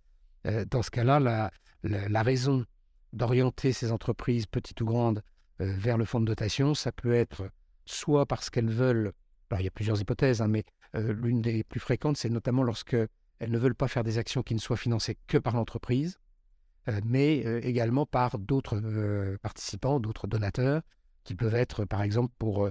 dans 0.70 0.82
ce 0.84 0.92
cas-là, 0.92 1.20
la, 1.20 1.52
la 1.84 2.24
raison 2.24 2.66
d'orienter 3.14 3.74
ces 3.74 3.92
entreprises, 3.92 4.46
petites 4.46 4.82
ou 4.82 4.86
grandes, 4.86 5.24
euh, 5.62 5.74
vers 5.78 5.98
le 5.98 6.06
fonds 6.06 6.20
de 6.20 6.26
dotation. 6.26 6.74
Ça 6.74 6.92
peut 6.92 7.14
être 7.14 7.50
soit 7.86 8.26
parce 8.26 8.50
qu'elles 8.50 8.70
veulent, 8.70 9.14
alors 9.50 9.62
il 9.62 9.66
y 9.66 9.68
a 9.68 9.72
plusieurs 9.72 10.00
hypothèses, 10.00 10.42
hein, 10.42 10.48
mais 10.48 10.64
euh, 10.96 11.14
l'une 11.14 11.42
des 11.42 11.64
plus 11.64 11.80
fréquentes, 11.80 12.18
c'est 12.18 12.30
notamment 12.30 12.64
lorsque 12.64 12.96
elles 13.40 13.52
ne 13.52 13.58
veulent 13.58 13.76
pas 13.76 13.88
faire 13.88 14.04
des 14.04 14.18
actions 14.18 14.44
qui 14.44 14.54
ne 14.54 14.60
soient 14.60 14.78
financées 14.78 15.18
que 15.28 15.38
par 15.38 15.56
l'entreprise, 15.56 16.20
euh, 16.88 17.00
mais 17.06 17.40
également 17.64 18.06
par 18.06 18.38
d'autres 18.38 18.80
participants, 19.42 20.00
d'autres 20.00 20.28
donateurs, 20.28 20.82
qui 21.24 21.36
peuvent 21.36 21.56
être, 21.56 21.86
par 21.86 22.02
exemple, 22.02 22.34
pour 22.40 22.70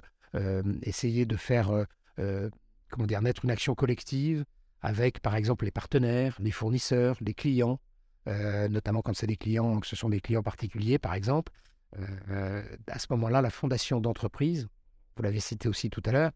essayer 0.82 1.26
de 1.26 1.36
faire, 1.36 1.86
comment 2.16 3.06
dire, 3.06 3.22
naître 3.22 3.44
une 3.44 3.50
action 3.50 3.74
collective 3.74 4.44
avec, 4.80 5.20
par 5.20 5.36
exemple, 5.36 5.64
les 5.64 5.70
partenaires, 5.70 6.36
les 6.40 6.50
fournisseurs, 6.50 7.16
les 7.20 7.34
clients, 7.34 7.80
euh, 8.28 8.68
notamment 8.68 9.00
quand 9.00 9.14
c'est 9.14 9.26
des 9.26 9.36
clients, 9.36 9.80
que 9.80 9.86
ce 9.86 9.96
sont 9.96 10.10
des 10.10 10.20
clients 10.20 10.42
particuliers, 10.42 10.98
par 10.98 11.14
exemple. 11.14 11.52
Euh, 11.98 12.62
à 12.86 12.98
ce 12.98 13.06
moment-là, 13.10 13.40
la 13.40 13.50
fondation 13.50 14.00
d'entreprise, 14.00 14.68
vous 15.16 15.22
l'avez 15.22 15.40
cité 15.40 15.68
aussi 15.68 15.88
tout 15.88 16.02
à 16.04 16.12
l'heure, 16.12 16.32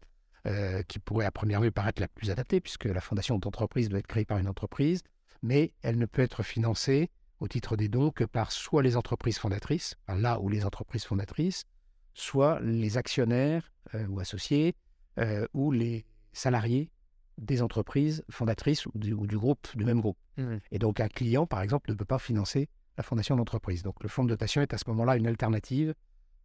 euh, 0.47 0.81
qui 0.83 0.99
pourrait 0.99 1.25
à 1.25 1.31
première 1.31 1.61
vue 1.61 1.71
paraître 1.71 2.01
la 2.01 2.07
plus 2.07 2.31
adaptée, 2.31 2.59
puisque 2.59 2.85
la 2.85 3.01
fondation 3.01 3.37
d'entreprise 3.37 3.89
doit 3.89 3.99
être 3.99 4.07
créée 4.07 4.25
par 4.25 4.39
une 4.39 4.47
entreprise, 4.47 5.03
mais 5.41 5.73
elle 5.83 5.97
ne 5.97 6.05
peut 6.05 6.21
être 6.23 6.41
financée 6.41 7.11
au 7.39 7.47
titre 7.47 7.75
des 7.75 7.89
dons 7.89 8.09
que 8.09 8.23
par 8.23 8.51
soit 8.51 8.81
les 8.81 8.97
entreprises 8.97 9.37
fondatrices, 9.37 9.95
là 10.07 10.39
où 10.39 10.49
les 10.49 10.65
entreprises 10.65 11.03
fondatrices, 11.03 11.65
soit 12.13 12.59
les 12.61 12.97
actionnaires 12.97 13.71
ou 14.09 14.19
associés, 14.19 14.75
ou 15.53 15.71
les 15.71 16.05
salariés 16.31 16.89
des 17.37 17.61
entreprises 17.61 18.23
fondatrices 18.29 18.85
ou 18.85 18.91
du, 18.95 19.15
groupe, 19.37 19.67
du 19.75 19.85
même 19.85 20.01
groupe. 20.01 20.17
Mmh. 20.37 20.55
Et 20.71 20.79
donc 20.79 20.99
un 20.99 21.07
client, 21.07 21.45
par 21.45 21.61
exemple, 21.61 21.89
ne 21.89 21.95
peut 21.95 22.05
pas 22.05 22.19
financer 22.19 22.69
la 22.97 23.03
fondation 23.03 23.35
d'entreprise. 23.35 23.83
Donc 23.83 24.01
le 24.03 24.09
fonds 24.09 24.23
de 24.23 24.29
dotation 24.29 24.61
est 24.61 24.73
à 24.73 24.77
ce 24.77 24.85
moment-là 24.87 25.17
une 25.17 25.27
alternative 25.27 25.93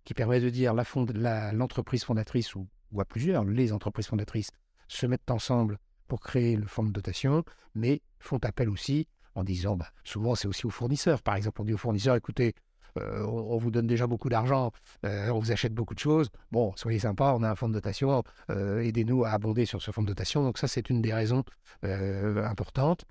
qui 0.05 0.15
permet 0.15 0.41
de 0.41 0.49
dire 0.49 0.75
l'entreprise 0.75 2.05
fondatrice 2.05 2.55
ou, 2.55 2.67
à 2.99 3.05
plusieurs, 3.05 3.45
les 3.45 3.73
entreprises 3.73 4.07
fondatrices 4.07 4.51
se 4.89 5.07
mettent 5.07 5.31
ensemble 5.31 5.79
pour 6.07 6.21
créer 6.21 6.57
le 6.57 6.67
fonds 6.67 6.85
de 6.85 6.91
dotation, 6.91 7.45
mais 7.75 8.01
font 8.19 8.39
appel 8.39 8.71
aussi 8.71 9.07
en 9.35 9.45
disant, 9.45 9.77
bah, 9.77 9.89
souvent 10.05 10.35
c'est 10.35 10.49
aussi 10.49 10.67
aux 10.67 10.71
fournisseurs. 10.71 11.23
Par 11.23 11.35
exemple, 11.35 11.61
on 11.61 11.65
dit 11.65 11.75
aux 11.75 11.79
fournisseurs, 11.79 12.17
écoutez, 12.17 12.55
euh, 12.99 13.25
on, 13.25 13.59
vous 13.59 13.71
donne 13.71 13.87
déjà 13.87 14.07
beaucoup 14.07 14.29
d'argent, 14.29 14.73
euh, 15.05 15.31
on 15.31 15.39
vous 15.39 15.53
achète 15.53 15.75
beaucoup 15.75 15.95
de 15.95 15.99
choses. 15.99 16.31
Bon, 16.51 16.73
soyez 16.77 16.99
sympa, 17.01 17.35
on 17.37 17.43
a 17.43 17.51
un 17.51 17.55
fonds 17.55 17.69
de 17.69 17.75
dotation, 17.75 18.23
euh, 18.51 18.81
aidez-nous 18.81 19.25
à 19.25 19.31
abonder 19.31 19.67
sur 19.67 19.83
ce 19.83 19.91
fonds 19.91 20.03
de 20.03 20.09
dotation. 20.09 20.43
Donc 20.43 20.59
ça, 20.59 20.69
c'est 20.69 20.91
une 20.91 21.03
des 21.03 21.13
raisons 21.13 21.45
importantes. 21.83 23.05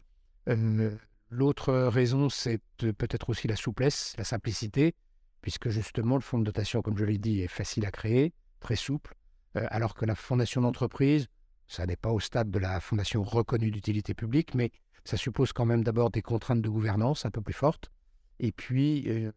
L'autre 1.29 1.73
raison, 1.73 2.29
c'est 2.29 2.61
peut-être 2.77 3.29
aussi 3.29 3.47
la 3.47 3.55
souplesse, 3.55 4.15
la 4.17 4.23
simplicité, 4.23 4.95
puisque 5.41 5.69
justement, 5.69 6.15
le 6.15 6.21
fonds 6.21 6.39
de 6.39 6.43
dotation, 6.43 6.81
comme 6.81 6.97
je 6.97 7.05
l'ai 7.05 7.17
dit, 7.17 7.41
est 7.41 7.47
facile 7.47 7.85
à 7.85 7.91
créer, 7.91 8.33
très 8.59 8.75
souple, 8.75 9.13
alors 9.53 9.93
que 9.93 10.05
la 10.05 10.15
fondation 10.15 10.61
d'entreprise, 10.61 11.27
ça 11.67 11.85
n'est 11.85 11.97
pas 11.97 12.11
au 12.11 12.19
stade 12.19 12.49
de 12.49 12.59
la 12.59 12.79
fondation 12.79 13.23
reconnue 13.23 13.71
d'utilité 13.71 14.13
publique, 14.13 14.55
mais 14.55 14.71
ça 15.03 15.17
suppose 15.17 15.51
quand 15.51 15.65
même 15.65 15.83
d'abord 15.83 16.11
des 16.11 16.21
contraintes 16.21 16.61
de 16.61 16.69
gouvernance 16.69 17.25
un 17.25 17.31
peu 17.31 17.41
plus 17.41 17.53
fortes, 17.53 17.91
et 18.39 18.51
puis 18.51 19.29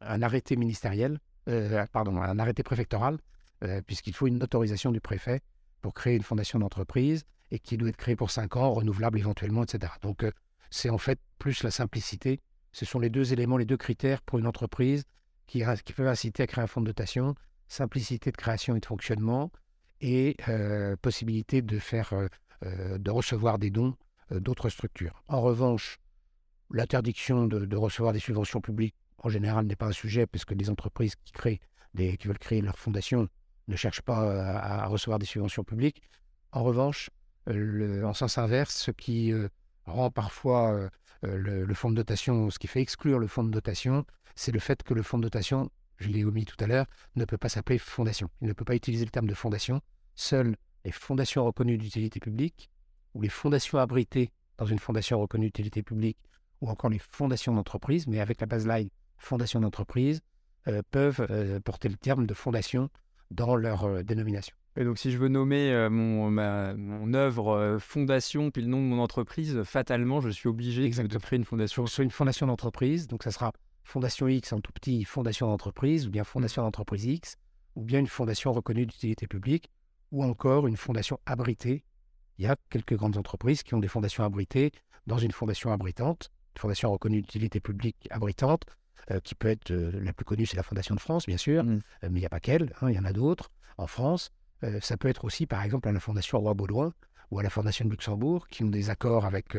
un 0.00 0.22
arrêté 0.22 0.56
ministériel, 0.56 1.18
euh, 1.48 1.86
pardon, 1.92 2.20
un 2.20 2.38
arrêté 2.38 2.62
préfectoral, 2.62 3.18
euh, 3.64 3.80
puisqu'il 3.82 4.14
faut 4.14 4.26
une 4.26 4.42
autorisation 4.42 4.92
du 4.92 5.00
préfet 5.00 5.40
pour 5.80 5.94
créer 5.94 6.16
une 6.16 6.22
fondation 6.22 6.58
d'entreprise 6.58 7.24
et 7.50 7.58
qui 7.58 7.76
doit 7.76 7.88
être 7.88 7.96
créée 7.96 8.16
pour 8.16 8.30
cinq 8.30 8.56
ans, 8.56 8.70
renouvelable 8.72 9.18
éventuellement, 9.18 9.62
etc. 9.62 9.92
Donc, 10.02 10.24
euh, 10.24 10.32
c'est 10.70 10.90
en 10.90 10.98
fait 10.98 11.18
plus 11.38 11.62
la 11.62 11.70
simplicité 11.70 12.40
Ce 12.72 12.84
sont 12.84 12.98
les 12.98 13.10
deux 13.10 13.32
éléments, 13.32 13.56
les 13.56 13.64
deux 13.64 13.76
critères 13.76 14.20
pour 14.22 14.38
une 14.38 14.46
entreprise 14.46 15.04
qui, 15.46 15.62
qui 15.84 15.92
peuvent 15.94 16.08
inciter 16.08 16.42
à 16.42 16.46
créer 16.46 16.62
un 16.62 16.66
fonds 16.66 16.82
de 16.82 16.86
dotation 16.86 17.34
simplicité 17.68 18.30
de 18.30 18.36
création 18.36 18.76
et 18.76 18.80
de 18.80 18.86
fonctionnement 18.86 19.50
et 20.00 20.36
possibilité 21.02 21.60
de 21.60 21.78
faire, 21.78 22.14
de 22.62 23.10
recevoir 23.10 23.58
des 23.58 23.70
dons 23.70 23.94
d'autres 24.30 24.70
structures. 24.70 25.22
En 25.28 25.42
revanche, 25.42 25.98
l'interdiction 26.70 27.46
de, 27.46 27.76
recevoir 27.76 28.12
des 28.12 28.18
subventions 28.18 28.60
publiques 28.60 28.94
en 29.18 29.28
général 29.28 29.66
n'est 29.66 29.76
pas 29.76 29.86
un 29.86 29.92
sujet 29.92 30.26
parce 30.26 30.44
que 30.44 30.54
les 30.54 30.70
entreprises 30.70 31.14
qui 31.16 31.32
créent 31.32 31.60
qui 31.96 32.28
veulent 32.28 32.38
créer 32.38 32.60
leur 32.60 32.78
fondation 32.78 33.28
ne 33.66 33.74
cherchent 33.74 34.02
pas 34.02 34.20
à, 34.20 34.86
recevoir 34.86 35.18
des 35.18 35.26
subventions 35.26 35.64
publiques. 35.64 36.02
En 36.52 36.62
revanche, 36.62 37.10
le, 37.46 38.06
en 38.06 38.14
sens 38.14 38.38
inverse, 38.38 38.74
ce 38.74 38.90
qui 38.92 39.32
rend 39.84 40.10
parfois 40.10 40.90
le, 41.22 41.64
le, 41.64 41.74
fonds 41.74 41.90
de 41.90 41.96
dotation, 41.96 42.50
ce 42.50 42.58
qui 42.60 42.68
fait 42.68 42.80
exclure 42.80 43.18
le 43.18 43.26
fonds 43.26 43.42
de 43.42 43.50
dotation, 43.50 44.04
c'est 44.36 44.52
le 44.52 44.60
fait 44.60 44.82
que 44.84 44.94
le 44.94 45.02
fonds 45.02 45.18
de 45.18 45.24
dotation, 45.24 45.70
je 45.96 46.08
l'ai 46.08 46.24
omis 46.24 46.44
tout 46.44 46.62
à 46.62 46.68
l'heure, 46.68 46.86
ne 47.16 47.24
peut 47.24 47.38
pas 47.38 47.48
s'appeler 47.48 47.78
fondation. 47.78 48.30
Il 48.40 48.46
ne 48.46 48.52
peut 48.52 48.64
pas 48.64 48.76
utiliser 48.76 49.04
le 49.04 49.10
terme 49.10 49.26
de 49.26 49.34
fondation. 49.34 49.80
Seules 50.14 50.54
les 50.84 50.92
fondations 50.92 51.44
reconnues 51.44 51.78
d'utilité 51.78 52.20
publique 52.20 52.70
ou 53.14 53.22
les 53.22 53.28
fondations 53.28 53.78
abritées 53.78 54.30
dans 54.56 54.66
une 54.66 54.78
fondation 54.78 55.20
reconnue 55.20 55.46
d'utilité 55.46 55.82
publique 55.82 56.18
ou 56.60 56.68
encore 56.68 56.90
les 56.90 56.98
fondations 56.98 57.54
d'entreprise, 57.54 58.06
mais 58.06 58.20
avec 58.20 58.40
la 58.40 58.46
baseline 58.46 58.88
fondation 59.18 59.60
d'entreprise, 59.60 60.22
euh, 60.66 60.82
peuvent 60.90 61.26
euh, 61.30 61.60
porter 61.60 61.88
le 61.88 61.96
terme 61.96 62.26
de 62.26 62.34
fondation 62.34 62.90
dans 63.30 63.56
leur 63.56 63.84
euh, 63.84 64.02
dénomination. 64.02 64.54
Et 64.76 64.84
donc, 64.84 64.98
si 64.98 65.10
je 65.10 65.18
veux 65.18 65.28
nommer 65.28 65.88
mon, 65.90 66.30
mon 66.30 67.14
œuvre 67.14 67.78
fondation 67.80 68.52
puis 68.52 68.62
le 68.62 68.68
nom 68.68 68.78
de 68.78 68.84
mon 68.84 69.00
entreprise, 69.00 69.60
fatalement, 69.64 70.20
je 70.20 70.28
suis 70.28 70.48
obligé 70.48 70.88
de 70.88 71.18
créer 71.18 71.36
une 71.36 71.44
fondation. 71.44 71.86
Sur 71.86 72.04
une 72.04 72.12
fondation 72.12 72.46
d'entreprise, 72.46 73.08
donc 73.08 73.24
ça 73.24 73.32
sera 73.32 73.52
Fondation 73.82 74.28
X 74.28 74.52
en 74.52 74.60
tout 74.60 74.70
petit, 74.70 75.02
Fondation 75.02 75.48
d'entreprise, 75.48 76.06
ou 76.06 76.10
bien 76.10 76.22
Fondation 76.22 76.62
d'entreprise 76.62 77.06
X, 77.06 77.36
ou 77.74 77.82
bien 77.82 77.98
une 77.98 78.06
fondation 78.06 78.52
reconnue 78.52 78.86
d'utilité 78.86 79.26
publique, 79.26 79.68
ou 80.12 80.22
encore 80.22 80.68
une 80.68 80.76
fondation 80.76 81.18
abritée. 81.26 81.82
Il 82.38 82.44
y 82.44 82.48
a 82.48 82.54
quelques 82.70 82.94
grandes 82.94 83.16
entreprises 83.16 83.64
qui 83.64 83.74
ont 83.74 83.80
des 83.80 83.88
fondations 83.88 84.22
abritées 84.22 84.70
dans 85.08 85.18
une 85.18 85.32
fondation 85.32 85.72
abritante, 85.72 86.30
une 86.54 86.60
fondation 86.60 86.92
reconnue 86.92 87.22
d'utilité 87.22 87.58
publique 87.58 88.06
abritante, 88.10 88.64
euh, 89.10 89.20
qui 89.20 89.34
peut 89.34 89.48
être 89.48 89.70
euh, 89.70 89.90
la 90.02 90.12
plus 90.12 90.24
connue, 90.24 90.46
c'est 90.46 90.56
la 90.56 90.62
Fondation 90.62 90.94
de 90.94 91.00
France, 91.00 91.26
bien 91.26 91.36
sûr, 91.36 91.64
mmh. 91.64 91.80
euh, 92.04 92.08
mais 92.10 92.18
il 92.18 92.20
n'y 92.20 92.26
a 92.26 92.30
pas 92.30 92.40
qu'elle, 92.40 92.72
hein, 92.80 92.90
il 92.90 92.96
y 92.96 92.98
en 92.98 93.04
a 93.04 93.12
d'autres 93.12 93.50
en 93.78 93.86
France. 93.86 94.30
ça 94.80 94.96
peut 94.96 95.08
être 95.08 95.24
aussi, 95.24 95.46
par 95.46 95.62
exemple, 95.62 95.88
à 95.88 95.92
la 95.92 96.00
Fondation 96.00 96.38
Roi 96.40 96.52
Baudouin 96.52 96.92
ou 97.30 97.38
à 97.38 97.44
la 97.44 97.50
Fondation 97.50 97.84
de 97.84 97.90
Luxembourg, 97.90 98.48
qui 98.48 98.64
ont 98.64 98.68
des 98.68 98.90
accords 98.90 99.24
avec 99.24 99.56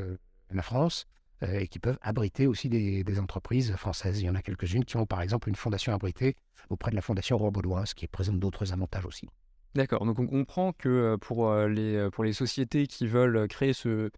la 0.51 0.61
France 0.61 1.05
et 1.41 1.69
qui 1.69 1.79
peuvent 1.79 1.97
abriter 2.01 2.45
aussi 2.47 2.67
des, 2.67 3.19
entreprises 3.19 3.73
françaises. 3.77 4.19
Il 4.19 4.25
y 4.25 4.29
en 4.29 4.35
a 4.35 4.41
quelques-unes 4.41 4.83
qui 4.83 4.97
ont, 4.97 5.05
par 5.05 5.21
exemple, 5.21 5.47
une 5.47 5.55
fondation 5.55 5.93
abritée 5.93 6.35
auprès 6.69 6.91
de 6.91 6.97
la 6.97 7.01
Fondation 7.01 7.37
Roi 7.37 7.49
Baudouin, 7.49 7.85
ce 7.85 7.95
qui 7.95 8.07
présente 8.07 8.41
d'autres 8.41 8.73
avantages 8.73 9.05
aussi. 9.05 9.29
D'accord, 9.73 10.05
donc 10.05 10.19
on 10.19 10.27
comprend 10.27 10.73
que 10.73 11.15
pour 11.21 11.53
les, 11.53 12.09
pour 12.11 12.25
les 12.25 12.33
sociétés 12.33 12.85
qui 12.85 13.07
veulent 13.07 13.47
créer 13.47 13.71
ce, 13.71 14.11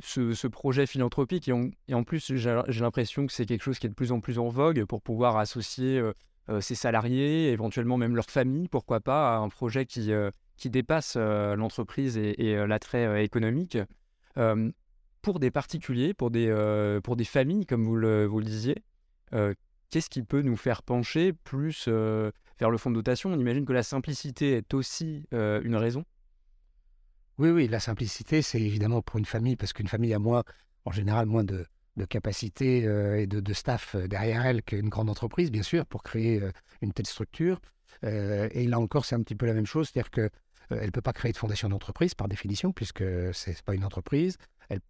ce, 0.00 0.46
projet 0.46 0.86
philanthropique. 0.86 1.48
Et, 1.48 1.94
en 1.94 2.04
plus, 2.04 2.34
j'ai 2.34 2.80
l'impression 2.80 3.26
que 3.26 3.32
c'est 3.32 3.46
quelque 3.46 3.62
chose 3.62 3.78
qui 3.78 3.86
est 3.86 3.90
de 3.90 3.94
plus 3.94 4.12
en 4.12 4.20
plus 4.20 4.38
en 4.38 4.48
vogue 4.48 4.84
pour 4.84 5.02
pouvoir 5.02 5.36
associer 5.36 5.98
euh, 5.98 6.12
euh, 6.48 6.60
ses 6.60 6.74
salariés, 6.74 7.50
éventuellement 7.50 7.96
même 7.96 8.16
leur 8.16 8.30
famille, 8.30 8.68
pourquoi 8.68 9.00
pas, 9.00 9.36
à 9.36 9.38
un 9.38 9.48
projet 9.48 9.86
qui, 9.86 10.12
euh, 10.12 10.30
qui 10.56 10.70
dépasse 10.70 11.16
l'entreprise 11.16 12.16
et, 12.16 12.66
l'attrait 12.66 13.24
économique. 13.24 13.78
pour 15.22 15.40
des 15.40 15.50
particuliers, 15.50 16.12
pour 16.12 16.30
des, 16.30 17.00
pour 17.02 17.16
des 17.16 17.24
familles, 17.24 17.66
comme 17.66 17.84
vous 17.84 17.96
le, 17.96 18.26
vous 18.26 18.38
le 18.38 18.44
disiez, 18.44 18.76
qu'est-ce 19.90 20.10
qui 20.10 20.22
peut 20.22 20.42
nous 20.42 20.56
faire 20.56 20.82
pencher 20.82 21.32
plus 21.32 21.88
vers 21.88 22.70
le 22.70 22.78
fonds 22.78 22.90
de 22.90 22.96
dotation? 22.96 23.32
On 23.32 23.38
imagine 23.38 23.64
que 23.64 23.72
la 23.72 23.82
simplicité 23.82 24.52
est 24.52 24.74
aussi 24.74 25.26
une 25.32 25.76
raison. 25.76 26.04
Oui, 27.38 27.50
oui, 27.50 27.68
la 27.68 27.80
simplicité, 27.80 28.42
c'est 28.42 28.60
évidemment 28.60 29.02
pour 29.02 29.18
une 29.18 29.24
famille, 29.24 29.56
parce 29.56 29.72
qu'une 29.72 29.88
famille 29.88 30.14
a 30.14 30.18
moins, 30.20 30.44
en 30.84 30.92
général, 30.92 31.26
moins 31.26 31.42
de, 31.44 31.66
de 31.96 32.04
capacité 32.04 32.86
euh, 32.86 33.20
et 33.20 33.26
de, 33.26 33.52
staff 33.52 33.94
euh, 33.94 34.08
derrière 34.08 34.44
elle 34.46 34.62
qu'une 34.62 34.88
grande 34.88 35.10
entreprise, 35.10 35.50
bien 35.50 35.62
sûr, 35.62 35.86
pour 35.86 36.02
créer 36.02 36.42
euh, 36.42 36.50
une 36.80 36.92
telle 36.92 37.06
structure. 37.06 37.60
et 38.02 38.66
là 38.66 38.78
encore, 38.78 39.04
c'est 39.04 39.14
un 39.14 39.22
petit 39.22 39.34
peu 39.34 39.46
la 39.46 39.54
même 39.54 39.66
chose, 39.66 39.88
c'est-à-dire 39.88 40.10
qu'elle 40.10 40.30
ne 40.70 40.90
peut 40.90 41.00
pas 41.00 41.12
créer 41.12 41.32
de 41.32 41.36
fondation 41.36 41.68
d'entreprise 41.68 42.14
par 42.14 42.28
définition, 42.28 42.72
puisque 42.72 43.00
ce 43.00 43.50
n'est 43.50 43.56
pas 43.64 43.74
une 43.74 43.84
entreprise. 43.84 44.36
Elle 44.68 44.80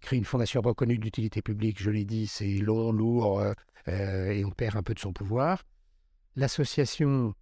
crée 0.00 0.16
une 0.16 0.24
fondation 0.24 0.60
reconnue 0.60 0.98
d'utilité 0.98 1.42
publique, 1.42 1.82
je 1.82 1.90
l'ai 1.90 2.04
dit, 2.04 2.26
c'est 2.26 2.58
long, 2.58 2.92
lourd, 2.92 3.42
et 3.86 4.44
on 4.44 4.50
perd 4.50 4.76
un 4.76 4.82
peu 4.82 4.94
de 4.94 5.00
son 5.00 5.12
pouvoir. 5.12 5.64
L'association, 6.36 7.34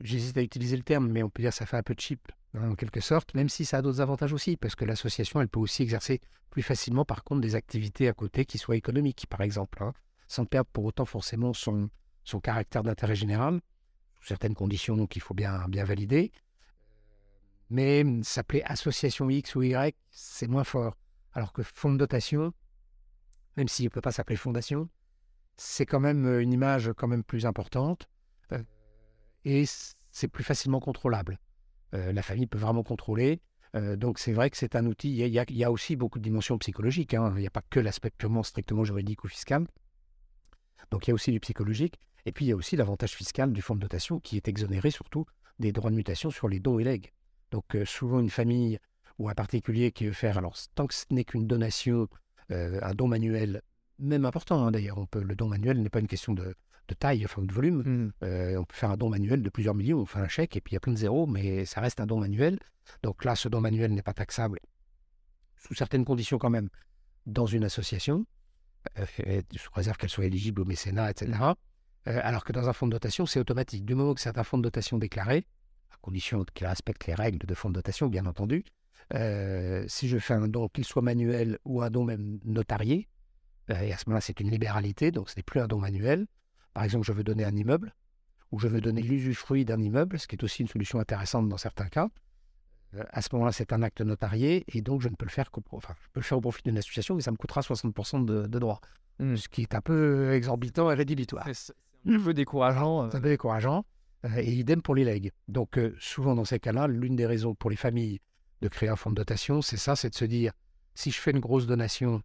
j'hésite 0.00 0.38
à 0.38 0.42
utiliser 0.42 0.76
le 0.76 0.82
terme, 0.82 1.08
mais 1.10 1.22
on 1.22 1.28
peut 1.28 1.42
dire 1.42 1.50
que 1.50 1.56
ça 1.56 1.66
fait 1.66 1.76
un 1.76 1.82
peu 1.82 1.94
cheap 1.98 2.32
en 2.56 2.74
quelque 2.74 3.00
sorte, 3.00 3.34
même 3.34 3.48
si 3.48 3.64
ça 3.64 3.78
a 3.78 3.82
d'autres 3.82 4.00
avantages 4.00 4.32
aussi, 4.32 4.56
parce 4.56 4.74
que 4.74 4.84
l'association, 4.84 5.40
elle 5.40 5.48
peut 5.48 5.60
aussi 5.60 5.82
exercer 5.82 6.20
plus 6.50 6.62
facilement, 6.62 7.04
par 7.04 7.24
contre, 7.24 7.40
des 7.40 7.54
activités 7.54 8.08
à 8.08 8.12
côté 8.12 8.44
qui 8.44 8.58
soient 8.58 8.76
économiques, 8.76 9.26
par 9.28 9.42
exemple, 9.42 9.82
hein, 9.82 9.92
sans 10.28 10.44
perdre 10.44 10.70
pour 10.72 10.84
autant 10.84 11.04
forcément 11.04 11.52
son, 11.52 11.90
son 12.24 12.40
caractère 12.40 12.82
d'intérêt 12.82 13.16
général, 13.16 13.60
sous 14.20 14.28
certaines 14.28 14.54
conditions 14.54 15.06
qu'il 15.06 15.22
faut 15.22 15.34
bien, 15.34 15.68
bien 15.68 15.84
valider. 15.84 16.32
Mais 17.70 18.04
s'appeler 18.22 18.62
association 18.64 19.28
X 19.28 19.54
ou 19.54 19.62
Y, 19.62 19.94
c'est 20.10 20.48
moins 20.48 20.64
fort. 20.64 20.96
Alors 21.34 21.52
que 21.52 21.62
fonds 21.62 21.92
de 21.92 21.98
dotation, 21.98 22.52
même 23.56 23.68
s'il 23.68 23.84
ne 23.84 23.90
peut 23.90 24.00
pas 24.00 24.12
s'appeler 24.12 24.36
fondation, 24.36 24.88
c'est 25.56 25.84
quand 25.84 26.00
même 26.00 26.24
euh, 26.26 26.42
une 26.42 26.52
image 26.52 26.92
quand 26.96 27.08
même 27.08 27.24
plus 27.24 27.44
importante 27.44 28.08
euh, 28.52 28.62
et 29.44 29.64
c'est 30.10 30.28
plus 30.28 30.44
facilement 30.44 30.80
contrôlable. 30.80 31.38
Euh, 31.94 32.12
la 32.12 32.22
famille 32.22 32.46
peut 32.46 32.58
vraiment 32.58 32.82
contrôler. 32.82 33.40
Euh, 33.74 33.96
donc 33.96 34.18
c'est 34.18 34.32
vrai 34.32 34.50
que 34.50 34.56
c'est 34.56 34.76
un 34.76 34.86
outil, 34.86 35.10
il 35.10 35.28
y, 35.28 35.64
a, 35.64 35.70
aussi 35.70 35.94
beaucoup 35.96 36.18
de 36.18 36.24
dimensions 36.24 36.56
psychologiques, 36.58 37.12
hein. 37.12 37.32
il 37.36 37.40
n'y 37.40 37.46
a 37.46 37.50
pas 37.50 37.62
que 37.68 37.80
l'aspect 37.80 38.10
purement 38.10 38.42
strictement 38.42 38.82
juridique 38.84 39.24
ou 39.24 39.28
fiscal. 39.28 39.66
Donc 40.90 41.06
il 41.06 41.10
y 41.10 41.12
a 41.12 41.14
aussi 41.14 41.32
du 41.32 41.40
psychologique, 41.40 41.98
et 42.24 42.32
puis 42.32 42.46
il 42.46 42.48
y 42.48 42.52
a 42.52 42.56
aussi 42.56 42.76
l'avantage 42.76 43.12
fiscal 43.12 43.52
du 43.52 43.60
fonds 43.60 43.74
de 43.74 43.80
dotation 43.80 44.20
qui 44.20 44.38
est 44.38 44.48
exonéré 44.48 44.90
surtout 44.90 45.26
des 45.58 45.72
droits 45.72 45.90
de 45.90 45.96
mutation 45.96 46.30
sur 46.30 46.48
les 46.48 46.60
dons 46.60 46.78
et 46.78 46.84
legs. 46.84 47.12
Donc 47.50 47.74
euh, 47.74 47.84
souvent 47.84 48.20
une 48.20 48.30
famille 48.30 48.78
ou 49.18 49.28
un 49.28 49.34
particulier 49.34 49.92
qui 49.92 50.06
veut 50.06 50.12
faire, 50.12 50.38
alors 50.38 50.56
tant 50.74 50.86
que 50.86 50.94
ce 50.94 51.04
n'est 51.10 51.24
qu'une 51.24 51.46
donation, 51.46 52.08
un 52.50 52.94
don 52.94 53.08
manuel, 53.08 53.60
même 53.98 54.24
important 54.24 54.64
hein, 54.64 54.70
d'ailleurs, 54.70 54.96
le 55.12 55.34
don 55.34 55.48
manuel 55.48 55.82
n'est 55.82 55.90
pas 55.90 55.98
une 55.98 56.06
question 56.06 56.32
de, 56.32 56.54
de 56.88 56.94
taille, 56.94 57.24
enfin 57.24 57.42
de 57.42 57.52
volume. 57.52 57.82
Mmh. 57.82 58.12
Euh, 58.24 58.56
on 58.56 58.64
peut 58.64 58.74
faire 58.74 58.90
un 58.90 58.96
don 58.96 59.10
manuel 59.10 59.42
de 59.42 59.50
plusieurs 59.50 59.74
millions, 59.74 60.00
on 60.00 60.06
fait 60.06 60.18
un 60.18 60.28
chèque 60.28 60.56
et 60.56 60.60
puis 60.60 60.72
il 60.72 60.74
y 60.74 60.76
a 60.76 60.80
plein 60.80 60.92
de 60.92 60.98
zéros, 60.98 61.26
mais 61.26 61.64
ça 61.64 61.80
reste 61.80 62.00
un 62.00 62.06
don 62.06 62.18
manuel. 62.18 62.58
Donc 63.02 63.24
là, 63.24 63.36
ce 63.36 63.48
don 63.48 63.60
manuel 63.60 63.92
n'est 63.92 64.02
pas 64.02 64.14
taxable, 64.14 64.58
sous 65.56 65.74
certaines 65.74 66.04
conditions 66.04 66.38
quand 66.38 66.50
même, 66.50 66.68
dans 67.26 67.46
une 67.46 67.64
association, 67.64 68.26
euh, 68.98 69.42
sous 69.56 69.70
réserve 69.72 69.98
qu'elle 69.98 70.10
soit 70.10 70.24
éligible 70.24 70.62
au 70.62 70.64
mécénat, 70.64 71.10
etc. 71.10 71.32
Euh, 72.08 72.20
alors 72.22 72.44
que 72.44 72.52
dans 72.52 72.68
un 72.68 72.72
fonds 72.72 72.86
de 72.86 72.92
dotation, 72.92 73.26
c'est 73.26 73.38
automatique. 73.38 73.84
Du 73.84 73.94
moment 73.94 74.14
que 74.14 74.20
c'est 74.20 74.38
un 74.38 74.44
fonds 74.44 74.58
de 74.58 74.62
dotation 74.62 74.96
déclaré, 74.96 75.46
à 75.90 75.96
condition 76.00 76.44
qu'il 76.54 76.66
respecte 76.66 77.06
les 77.06 77.14
règles 77.14 77.46
de 77.46 77.54
fonds 77.54 77.68
de 77.68 77.74
dotation, 77.74 78.08
bien 78.08 78.24
entendu, 78.26 78.64
si 79.12 80.08
je 80.08 80.18
fais 80.18 80.34
un 80.34 80.48
don, 80.48 80.68
qu'il 80.68 80.84
soit 80.84 81.02
manuel 81.02 81.58
ou 81.64 81.82
un 81.82 81.90
don 81.90 82.04
même 82.04 82.40
notarié, 82.44 83.08
et 83.68 83.92
à 83.92 83.98
ce 83.98 84.04
moment-là, 84.06 84.22
c'est 84.22 84.40
une 84.40 84.50
libéralité, 84.50 85.10
donc 85.10 85.28
ce 85.28 85.36
n'est 85.36 85.42
plus 85.42 85.60
un 85.60 85.66
don 85.66 85.78
manuel, 85.78 86.26
par 86.78 86.84
exemple, 86.84 87.04
je 87.04 87.12
veux 87.12 87.24
donner 87.24 87.44
un 87.44 87.56
immeuble, 87.56 87.92
ou 88.52 88.60
je 88.60 88.68
veux 88.68 88.80
donner 88.80 89.02
l'usufruit 89.02 89.64
d'un 89.64 89.80
immeuble, 89.80 90.16
ce 90.16 90.28
qui 90.28 90.36
est 90.36 90.44
aussi 90.44 90.62
une 90.62 90.68
solution 90.68 91.00
intéressante 91.00 91.48
dans 91.48 91.56
certains 91.56 91.88
cas. 91.88 92.08
Euh, 92.94 93.02
à 93.10 93.20
ce 93.20 93.30
moment-là, 93.32 93.50
c'est 93.50 93.72
un 93.72 93.82
acte 93.82 94.00
notarié, 94.00 94.64
et 94.68 94.80
donc 94.80 95.00
je 95.00 95.08
ne 95.08 95.16
peux 95.16 95.24
le 95.24 95.30
faire 95.32 95.50
enfin, 95.72 95.94
je 96.00 96.08
peux 96.12 96.20
le 96.20 96.24
faire 96.24 96.38
au 96.38 96.40
profit 96.40 96.62
d'une 96.62 96.78
association, 96.78 97.16
mais 97.16 97.22
ça 97.22 97.32
me 97.32 97.36
coûtera 97.36 97.62
60% 97.62 98.24
de, 98.24 98.46
de 98.46 98.58
droits. 98.60 98.80
Mmh. 99.18 99.34
Ce 99.34 99.48
qui 99.48 99.62
est 99.62 99.74
un 99.74 99.80
peu 99.80 100.32
exorbitant 100.32 100.88
et 100.92 100.94
rédhibitoire. 100.94 101.48
C'est 101.52 101.74
un 102.06 102.20
peu 102.20 102.32
décourageant. 102.32 103.06
Euh. 103.06 103.08
C'est 103.10 103.16
un 103.16 103.22
peu 103.22 103.30
décourageant. 103.30 103.84
Euh, 104.26 104.36
et 104.36 104.52
idem 104.52 104.80
pour 104.80 104.94
les 104.94 105.02
legs. 105.02 105.32
Donc, 105.48 105.80
souvent 105.98 106.36
dans 106.36 106.44
ces 106.44 106.60
cas-là, 106.60 106.86
l'une 106.86 107.16
des 107.16 107.26
raisons 107.26 107.56
pour 107.56 107.70
les 107.70 107.76
familles 107.76 108.20
de 108.62 108.68
créer 108.68 108.88
un 108.88 108.94
fonds 108.94 109.10
de 109.10 109.16
dotation, 109.16 109.62
c'est 109.62 109.78
ça, 109.78 109.96
c'est 109.96 110.10
de 110.10 110.14
se 110.14 110.24
dire, 110.24 110.52
si 110.94 111.10
je 111.10 111.18
fais 111.18 111.32
une 111.32 111.40
grosse 111.40 111.66
donation 111.66 112.22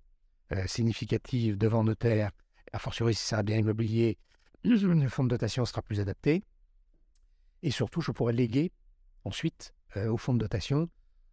significative 0.68 1.58
devant 1.58 1.84
notaire, 1.84 2.30
a 2.72 2.78
fortiori 2.78 3.16
si 3.16 3.24
c'est 3.24 3.36
un 3.36 3.42
bien 3.42 3.58
immobilier, 3.58 4.20
le 4.64 5.10
fonds 5.10 5.24
de 5.24 5.30
dotation 5.30 5.66
sera 5.66 5.82
plus 5.82 6.00
adapté. 6.00 6.44
Et 7.62 7.72
surtout, 7.72 8.02
je 8.02 8.12
pourrais 8.12 8.34
léguer 8.34 8.72
ensuite 9.24 9.74
euh, 9.98 10.10
au 10.10 10.18
fonds 10.18 10.34
de 10.34 10.40
dotation. 10.40 10.90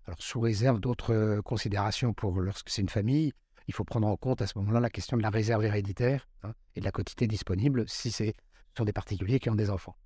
Alors, 0.07 0.21
sous 0.23 0.41
réserve 0.41 0.81
d'autres 0.81 1.13
euh, 1.13 1.43
considérations 1.43 2.13
pour 2.13 2.41
lorsque 2.41 2.69
c'est 2.69 2.83
une 2.83 2.89
famille, 2.89 3.33
il 3.69 3.75
faut 3.75 3.85
prendre 3.85 4.09
en 4.09 4.17
compte 4.17 4.43
à 4.43 4.47
ce 4.47 4.59
moment-là 4.59 4.81
la 4.81 4.91
question 4.91 5.17
de 5.17 5.23
la 5.23 5.31
réserve 5.31 5.65
héréditaire 5.65 6.29
hein, 6.43 6.53
et 6.75 6.81
de 6.81 6.85
la 6.85 6.93
quotité 6.93 7.27
disponible 7.27 7.85
si 7.89 8.11
c'est 8.11 8.35
sont 8.77 8.85
des 8.85 8.93
particuliers 8.93 9.41
qui 9.41 9.51
ont 9.51 9.55
des 9.55 9.71
enfants. 9.71 9.97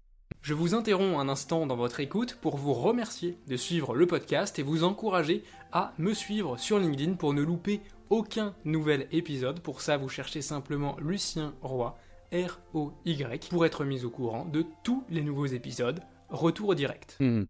Je 0.40 0.54
vous 0.54 0.74
interromps 0.74 1.18
un 1.18 1.28
instant 1.28 1.66
dans 1.66 1.76
votre 1.76 2.00
écoute 2.00 2.38
pour 2.40 2.56
vous 2.56 2.72
remercier 2.72 3.38
de 3.46 3.56
suivre 3.56 3.94
le 3.94 4.06
podcast 4.06 4.58
et 4.58 4.62
vous 4.62 4.84
encourager 4.84 5.44
à 5.72 5.94
me 5.98 6.12
suivre 6.12 6.58
sur 6.58 6.78
LinkedIn 6.78 7.14
pour 7.14 7.34
ne 7.34 7.42
louper 7.42 7.80
aucun 8.10 8.54
nouvel 8.64 9.06
épisode. 9.10 9.60
Pour 9.60 9.80
ça, 9.80 9.96
vous 9.96 10.08
cherchez 10.08 10.42
simplement 10.42 10.96
Lucien 11.00 11.54
Roy, 11.62 11.96
R-O-Y, 12.34 13.48
pour 13.48 13.64
être 13.64 13.84
mis 13.84 14.04
au 14.04 14.10
courant 14.10 14.44
de 14.44 14.66
tous 14.82 15.04
les 15.08 15.22
nouveaux 15.22 15.46
épisodes. 15.46 16.00
Retour 16.30 16.74
direct. 16.74 17.16
Hmm. 17.20 17.44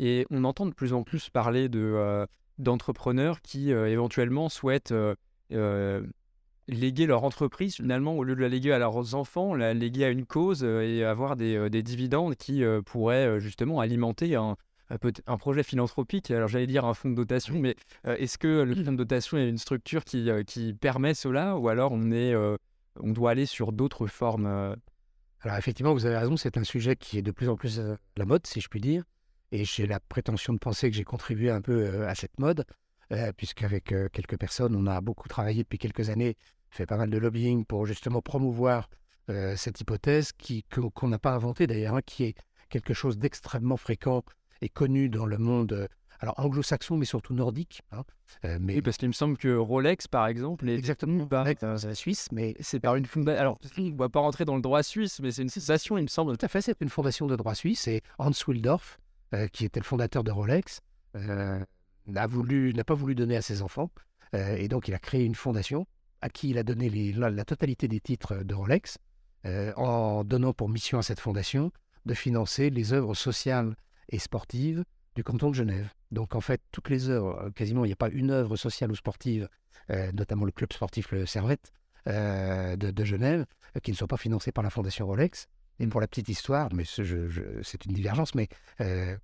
Et 0.00 0.26
on 0.30 0.42
entend 0.42 0.66
de 0.66 0.74
plus 0.74 0.92
en 0.92 1.04
plus 1.04 1.30
parler 1.30 1.68
euh, 1.72 2.26
d'entrepreneurs 2.58 3.40
qui 3.42 3.72
euh, 3.72 3.86
éventuellement 3.86 4.48
souhaitent 4.48 4.92
euh, 5.52 6.06
léguer 6.66 7.06
leur 7.06 7.22
entreprise 7.22 7.76
finalement, 7.76 8.16
au 8.16 8.24
lieu 8.24 8.34
de 8.34 8.40
la 8.40 8.48
léguer 8.48 8.72
à 8.72 8.80
leurs 8.80 9.14
enfants, 9.14 9.54
la 9.54 9.72
léguer 9.72 10.06
à 10.06 10.08
une 10.08 10.26
cause 10.26 10.64
et 10.64 11.04
avoir 11.04 11.36
des, 11.36 11.70
des 11.70 11.84
dividendes 11.84 12.34
qui 12.34 12.64
pourraient 12.86 13.38
justement 13.38 13.78
alimenter 13.78 14.34
un, 14.34 14.56
projet 15.38 15.62
philanthropique. 15.62 16.30
Alors 16.30 16.48
j'allais 16.48 16.66
dire 16.66 16.86
un 16.86 16.94
fonds 16.94 17.10
de 17.10 17.14
dotation, 17.14 17.60
mais 17.60 17.76
est-ce 18.04 18.38
que 18.38 18.62
le 18.62 18.74
fonds 18.74 18.92
de 18.92 18.96
dotation 18.96 19.36
est 19.36 19.48
une 19.48 19.58
structure 19.58 20.04
qui 20.04 20.74
permet 20.80 21.14
cela 21.14 21.56
ou 21.58 21.68
alors 21.68 21.92
on, 21.92 22.10
est, 22.10 22.34
on 23.00 23.12
doit 23.12 23.30
aller 23.32 23.46
sur 23.46 23.72
d'autres 23.72 24.06
formes 24.06 24.76
Alors 25.40 25.56
effectivement, 25.56 25.92
vous 25.92 26.06
avez 26.06 26.16
raison, 26.16 26.36
c'est 26.36 26.56
un 26.56 26.64
sujet 26.64 26.96
qui 26.96 27.18
est 27.18 27.22
de 27.22 27.30
plus 27.30 27.48
en 27.48 27.56
plus 27.56 27.80
à 27.80 27.96
la 28.16 28.24
mode, 28.24 28.46
si 28.46 28.60
je 28.60 28.68
puis 28.68 28.80
dire. 28.80 29.04
Et 29.52 29.64
j'ai 29.64 29.86
la 29.86 30.00
prétention 30.00 30.52
de 30.52 30.58
penser 30.58 30.90
que 30.90 30.96
j'ai 30.96 31.04
contribué 31.04 31.50
un 31.50 31.60
peu 31.60 32.06
à 32.06 32.14
cette 32.14 32.38
mode, 32.40 32.64
puisqu'avec 33.36 33.94
quelques 34.12 34.38
personnes, 34.38 34.74
on 34.74 34.86
a 34.86 35.00
beaucoup 35.00 35.28
travaillé 35.28 35.62
depuis 35.62 35.78
quelques 35.78 36.10
années, 36.10 36.36
fait 36.70 36.86
pas 36.86 36.96
mal 36.96 37.10
de 37.10 37.18
lobbying 37.18 37.64
pour 37.64 37.86
justement 37.86 38.20
promouvoir 38.20 38.88
cette 39.28 39.80
hypothèse 39.80 40.32
qui, 40.32 40.64
qu'on 40.64 41.08
n'a 41.08 41.18
pas 41.18 41.32
inventée 41.32 41.66
d'ailleurs, 41.66 41.94
hein, 41.94 42.02
qui 42.04 42.24
est 42.24 42.34
quelque 42.68 42.94
chose 42.94 43.18
d'extrêmement 43.18 43.76
fréquent 43.76 44.24
et 44.60 44.68
connu 44.68 45.08
dans 45.08 45.26
le 45.26 45.38
monde 45.38 45.88
alors 46.24 46.40
anglo-saxon, 46.40 46.96
mais 46.96 47.04
surtout 47.04 47.34
nordique. 47.34 47.82
Hein, 47.92 48.02
mais... 48.58 48.76
Oui, 48.76 48.82
parce 48.82 48.96
qu'il 48.96 49.08
me 49.08 49.12
semble 49.12 49.36
que 49.36 49.54
Rolex, 49.54 50.08
par 50.08 50.26
exemple, 50.26 50.66
est 50.70 50.74
exactement 50.74 51.26
par 51.26 51.44
la 51.44 51.94
Suisse, 51.94 52.30
mais 52.32 52.54
c'est 52.60 52.80
par 52.80 52.96
une 52.96 53.04
fondation. 53.04 53.38
Alors, 53.38 53.58
on 53.78 53.82
ne 53.82 53.94
va 53.94 54.08
pas 54.08 54.20
rentrer 54.20 54.46
dans 54.46 54.56
le 54.56 54.62
droit 54.62 54.82
suisse, 54.82 55.20
mais 55.20 55.30
c'est 55.30 55.42
une 55.42 55.50
fondation, 55.50 55.98
il 55.98 56.04
me 56.04 56.08
semble. 56.08 56.38
Tout 56.38 56.46
à 56.46 56.48
fait, 56.48 56.62
c'est 56.62 56.80
une 56.80 56.88
fondation 56.88 57.26
de 57.26 57.36
droit 57.36 57.54
suisse. 57.54 57.86
Et 57.88 58.00
Hans 58.18 58.30
Wildorf, 58.48 58.98
euh, 59.34 59.48
qui 59.48 59.66
était 59.66 59.80
le 59.80 59.84
fondateur 59.84 60.24
de 60.24 60.30
Rolex, 60.30 60.80
euh, 61.16 61.62
n'a 62.06 62.26
pas 62.26 62.94
voulu 62.94 63.14
donner 63.14 63.36
à 63.36 63.42
ses 63.42 63.60
enfants, 63.60 63.90
euh, 64.34 64.56
et 64.56 64.68
donc 64.68 64.88
il 64.88 64.94
a 64.94 64.98
créé 64.98 65.24
une 65.24 65.34
fondation 65.34 65.86
à 66.22 66.30
qui 66.30 66.48
il 66.48 66.56
a 66.56 66.62
donné 66.62 66.88
les, 66.88 67.12
la, 67.12 67.44
totalité 67.44 67.86
des 67.86 68.00
titres 68.00 68.36
de 68.36 68.54
Rolex, 68.54 68.96
en 69.76 70.24
donnant 70.24 70.54
pour 70.54 70.70
mission 70.70 70.98
à 70.98 71.02
cette 71.02 71.20
fondation 71.20 71.70
de 72.06 72.14
financer 72.14 72.70
les 72.70 72.94
œuvres 72.94 73.14
sociales 73.14 73.76
et 74.08 74.18
sportives 74.18 74.84
du 75.14 75.24
canton 75.24 75.50
de 75.50 75.54
Genève. 75.54 75.88
Donc 76.10 76.34
en 76.34 76.40
fait, 76.40 76.60
toutes 76.72 76.90
les 76.90 77.08
œuvres, 77.08 77.50
quasiment 77.54 77.84
il 77.84 77.88
n'y 77.88 77.92
a 77.92 77.96
pas 77.96 78.08
une 78.08 78.30
œuvre 78.30 78.56
sociale 78.56 78.90
ou 78.90 78.96
sportive, 78.96 79.48
notamment 80.12 80.44
le 80.44 80.52
club 80.52 80.72
sportif 80.72 81.12
Le 81.12 81.26
Servette 81.26 81.72
de, 82.06 82.90
de, 82.90 83.04
Genève, 83.04 83.46
qui 83.82 83.90
ne 83.90 83.96
soit 83.96 84.08
pas 84.08 84.16
financées 84.16 84.52
par 84.52 84.64
la 84.64 84.70
fondation 84.70 85.06
Rolex. 85.06 85.48
Et 85.80 85.86
pour 85.86 86.00
la 86.00 86.06
petite 86.06 86.28
histoire, 86.28 86.68
mais 86.72 86.84
c'est 86.84 87.84
une 87.84 87.92
divergence, 87.92 88.34
mais 88.34 88.48
euh, 88.80 89.16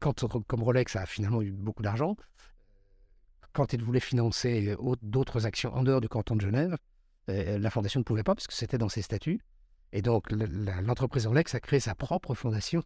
quand, 0.00 0.26
comme 0.46 0.62
Rolex 0.62 0.96
a 0.96 1.06
finalement 1.06 1.42
eu 1.42 1.52
beaucoup 1.52 1.82
d'argent, 1.82 2.16
quand 3.52 3.72
il 3.72 3.82
voulait 3.82 4.00
financer 4.00 4.76
d'autres 5.02 5.46
actions 5.46 5.74
en 5.74 5.82
dehors 5.82 6.00
du 6.00 6.08
canton 6.08 6.36
de 6.36 6.40
Genève, 6.40 6.76
euh, 7.28 7.58
la 7.58 7.70
fondation 7.70 8.00
ne 8.00 8.04
pouvait 8.04 8.22
pas 8.22 8.34
parce 8.34 8.46
que 8.46 8.54
c'était 8.54 8.78
dans 8.78 8.88
ses 8.88 9.02
statuts. 9.02 9.40
Et 9.92 10.00
donc 10.00 10.30
l'entreprise 10.30 11.26
Rolex 11.26 11.54
a 11.54 11.60
créé 11.60 11.80
sa 11.80 11.94
propre 11.94 12.34
fondation, 12.34 12.82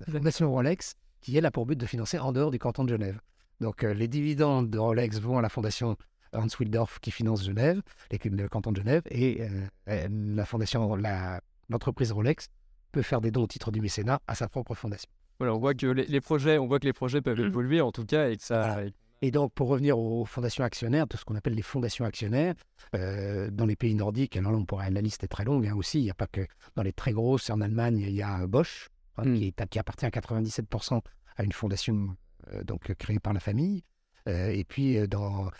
la 0.00 0.12
fondation 0.12 0.50
Rolex, 0.50 0.96
qui 1.24 1.36
elle 1.36 1.46
a 1.46 1.50
pour 1.50 1.66
but 1.66 1.78
de 1.78 1.86
financer 1.86 2.18
en 2.18 2.32
dehors 2.32 2.50
du 2.50 2.58
canton 2.58 2.84
de 2.84 2.90
Genève. 2.90 3.18
Donc 3.60 3.82
euh, 3.82 3.94
les 3.94 4.08
dividendes 4.08 4.70
de 4.70 4.78
Rolex 4.78 5.18
vont 5.18 5.38
à 5.38 5.42
la 5.42 5.48
fondation 5.48 5.96
Hans 6.32 6.46
Wildorf 6.58 7.00
qui 7.00 7.10
finance 7.10 7.44
Genève, 7.44 7.80
le 8.10 8.48
canton 8.48 8.72
de 8.72 8.78
Genève, 8.78 9.02
et 9.10 9.40
la 9.86 10.44
fondation, 10.44 10.96
la 10.96 11.40
l'entreprise 11.68 12.12
Rolex 12.12 12.48
peut 12.92 13.02
faire 13.02 13.20
des 13.20 13.30
dons 13.30 13.42
au 13.42 13.46
titre 13.46 13.70
du 13.70 13.80
mécénat 13.80 14.20
à 14.26 14.34
sa 14.34 14.48
propre 14.48 14.74
fondation. 14.74 15.10
Voilà, 15.38 15.54
on 15.54 15.58
voit 15.58 15.74
que 15.74 15.86
les, 15.86 16.20
projets, 16.20 16.58
on 16.58 16.66
voit 16.66 16.78
que 16.78 16.86
les 16.86 16.92
projets 16.92 17.20
peuvent 17.20 17.40
mmh. 17.40 17.46
évoluer 17.46 17.80
en 17.80 17.90
tout 17.90 18.04
cas 18.04 18.28
et 18.28 18.36
ça. 18.38 18.78
Et 19.22 19.30
donc, 19.30 19.52
pour 19.54 19.68
revenir 19.68 19.98
aux 19.98 20.26
fondations 20.26 20.64
actionnaires, 20.64 21.06
de 21.06 21.16
ce 21.16 21.24
qu'on 21.24 21.34
appelle 21.34 21.54
les 21.54 21.62
fondations 21.62 22.04
actionnaires, 22.04 22.54
euh, 22.94 23.48
dans 23.50 23.64
les 23.64 23.74
pays 23.74 23.94
nordiques, 23.94 24.36
alors 24.36 24.52
là, 24.52 24.58
on 24.58 24.66
pourrait, 24.66 24.90
la 24.90 25.00
liste 25.00 25.24
est 25.24 25.28
très 25.28 25.44
longue 25.44 25.66
hein, 25.66 25.74
aussi, 25.74 25.98
il 25.98 26.04
n'y 26.04 26.10
a 26.10 26.14
pas 26.14 26.26
que 26.26 26.46
dans 26.76 26.82
les 26.82 26.92
très 26.92 27.12
grosses, 27.12 27.48
en 27.48 27.62
Allemagne, 27.62 28.00
il 28.00 28.14
y 28.14 28.22
a 28.22 28.46
Bosch, 28.46 28.90
hein, 29.16 29.24
mmh. 29.24 29.52
qui, 29.68 29.78
appartient 29.78 30.06
à 30.06 30.10
97% 30.10 31.00
à 31.36 31.42
une 31.42 31.52
fondation 31.52 32.16
euh, 32.52 32.64
donc, 32.64 32.92
créée 32.94 33.18
par 33.18 33.32
la 33.32 33.40
famille. 33.40 33.84
Euh, 34.28 34.48
et 34.48 34.64
puis, 34.64 35.06
dans, 35.08 35.50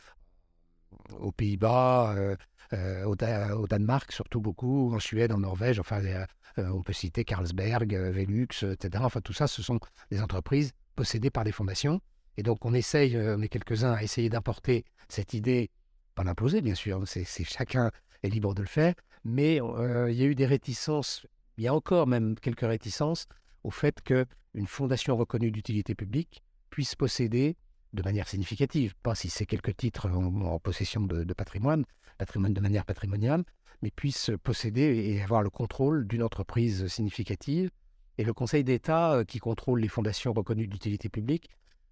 aux 1.18 1.32
Pays-Bas, 1.32 2.14
euh, 2.16 2.36
euh, 2.72 3.04
au, 3.04 3.66
Danemark, 3.66 4.12
surtout 4.12 4.40
beaucoup, 4.40 4.94
en 4.94 4.98
Suède, 4.98 5.32
en 5.32 5.38
Norvège, 5.38 5.78
enfin, 5.78 6.02
euh, 6.02 6.26
on 6.56 6.82
peut 6.82 6.92
citer 6.92 7.24
Carlsberg, 7.24 7.94
Velux, 7.94 8.48
etc. 8.62 9.04
Enfin, 9.04 9.20
tout 9.20 9.32
ça, 9.32 9.46
ce 9.46 9.62
sont 9.62 9.78
des 10.10 10.20
entreprises 10.22 10.72
possédées 10.96 11.30
par 11.30 11.44
des 11.44 11.52
fondations. 11.52 12.00
Et 12.36 12.42
donc, 12.42 12.64
on 12.64 12.74
essaye, 12.74 13.16
on 13.16 13.40
est 13.42 13.48
quelques-uns 13.48 13.92
à 13.92 14.02
essayer 14.02 14.28
d'importer 14.28 14.84
cette 15.08 15.34
idée, 15.34 15.70
pas 16.14 16.24
l'imposer, 16.24 16.62
bien 16.62 16.74
sûr, 16.74 17.02
c'est, 17.06 17.24
chacun 17.44 17.90
est 18.22 18.28
libre 18.28 18.54
de 18.54 18.62
le 18.62 18.68
faire, 18.68 18.94
mais 19.24 19.56
il 19.56 20.14
y 20.14 20.22
a 20.22 20.26
eu 20.26 20.34
des 20.34 20.46
réticences, 20.46 21.26
il 21.58 21.64
y 21.64 21.68
a 21.68 21.74
encore 21.74 22.08
même 22.08 22.34
quelques 22.36 22.66
réticences 22.66 23.26
au 23.64 23.70
fait 23.70 24.02
qu'une 24.02 24.66
fondation 24.66 25.16
reconnue 25.16 25.50
d'utilité 25.50 25.94
publique 25.94 26.42
puisse 26.70 26.94
posséder 26.94 27.56
de 27.94 28.02
manière 28.02 28.28
significative, 28.28 28.94
pas 29.02 29.14
si 29.14 29.30
c'est 29.30 29.46
quelques 29.46 29.76
titres 29.76 30.10
en, 30.10 30.58
possession 30.58 31.00
de, 31.00 31.32
patrimoine, 31.32 31.84
patrimoine 32.18 32.52
de 32.52 32.60
manière 32.60 32.84
patrimoniale, 32.84 33.44
mais 33.82 33.90
puisse 33.90 34.30
posséder 34.42 34.82
et 34.82 35.22
avoir 35.22 35.42
le 35.42 35.50
contrôle 35.50 36.06
d'une 36.06 36.22
entreprise 36.22 36.86
significative. 36.88 37.70
Et 38.18 38.24
le 38.24 38.32
Conseil 38.32 38.62
d'État, 38.62 39.14
euh, 39.14 39.24
qui 39.24 39.38
contrôle 39.38 39.80
les 39.80 39.88
fondations 39.88 40.32
reconnues 40.32 40.68
d'utilité 40.68 41.08
publique, 41.08 41.50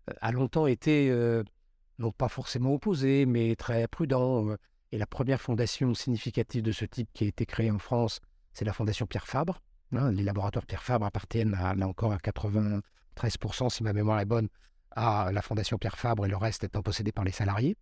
euh, 0.09 0.15
a 0.21 0.31
longtemps 0.31 0.67
été, 0.67 1.11
euh, 1.11 1.43
non 1.99 2.13
pas 2.13 2.29
forcément 2.29 2.75
opposé, 2.75 3.27
mais 3.27 3.57
très 3.57 3.89
prudent. 3.89 4.57
Et 4.93 4.99
la 4.99 5.07
première 5.07 5.41
fondation 5.41 5.95
significative 5.95 6.63
de 6.63 6.73
ce 6.73 6.85
type 6.85 7.09
qui 7.13 7.25
a 7.25 7.27
été 7.29 7.45
créée 7.47 7.71
en 7.71 7.79
France, 7.79 8.21
c'est 8.53 8.65
la 8.65 8.73
fondation 8.73 9.07
Pierre 9.07 9.27
Fabre. 9.27 9.61
Hein, 9.95 10.11
les 10.13 10.23
laboratoires 10.23 10.67
Pierre 10.67 10.83
Fabre 10.83 11.07
appartiennent 11.07 11.55
à, 11.55 11.75
là 11.75 11.87
encore 11.87 12.13
à 12.13 12.17
93%, 12.17 13.71
si 13.71 13.83
ma 13.83 13.93
mémoire 13.93 14.21
est 14.21 14.27
bonne, 14.27 14.49
à 14.91 15.31
la 15.33 15.43
Fondation 15.43 15.79
Pierre 15.79 15.99
Fabre 15.99 16.27
et 16.27 16.29
le 16.29 16.37
reste 16.37 16.65
étant 16.65 16.83
possédé 16.83 17.13
par 17.13 17.25
les 17.25 17.33
salariés, 17.33 17.77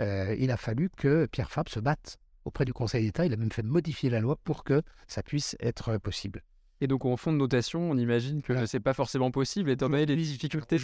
euh, 0.00 0.34
il 0.38 0.50
a 0.50 0.56
fallu 0.56 0.90
que 0.96 1.26
Pierre 1.26 1.50
Fabre 1.50 1.70
se 1.70 1.80
batte 1.80 2.18
auprès 2.44 2.64
du 2.64 2.72
Conseil 2.72 3.04
d'État. 3.04 3.26
Il 3.26 3.32
a 3.32 3.36
même 3.36 3.52
fait 3.52 3.62
modifier 3.62 4.10
la 4.10 4.20
loi 4.20 4.36
pour 4.44 4.64
que 4.64 4.82
ça 5.06 5.22
puisse 5.22 5.56
être 5.60 5.98
possible. 5.98 6.42
Et 6.80 6.86
donc, 6.86 7.04
en 7.06 7.16
fonds 7.16 7.32
de 7.32 7.38
notation, 7.38 7.90
on 7.90 7.96
imagine 7.96 8.42
que 8.42 8.66
ce 8.66 8.76
n'est 8.76 8.82
pas 8.82 8.92
forcément 8.92 9.30
possible, 9.30 9.70
étant 9.70 9.88
donné 9.88 10.04
les 10.04 10.16
difficultés. 10.16 10.76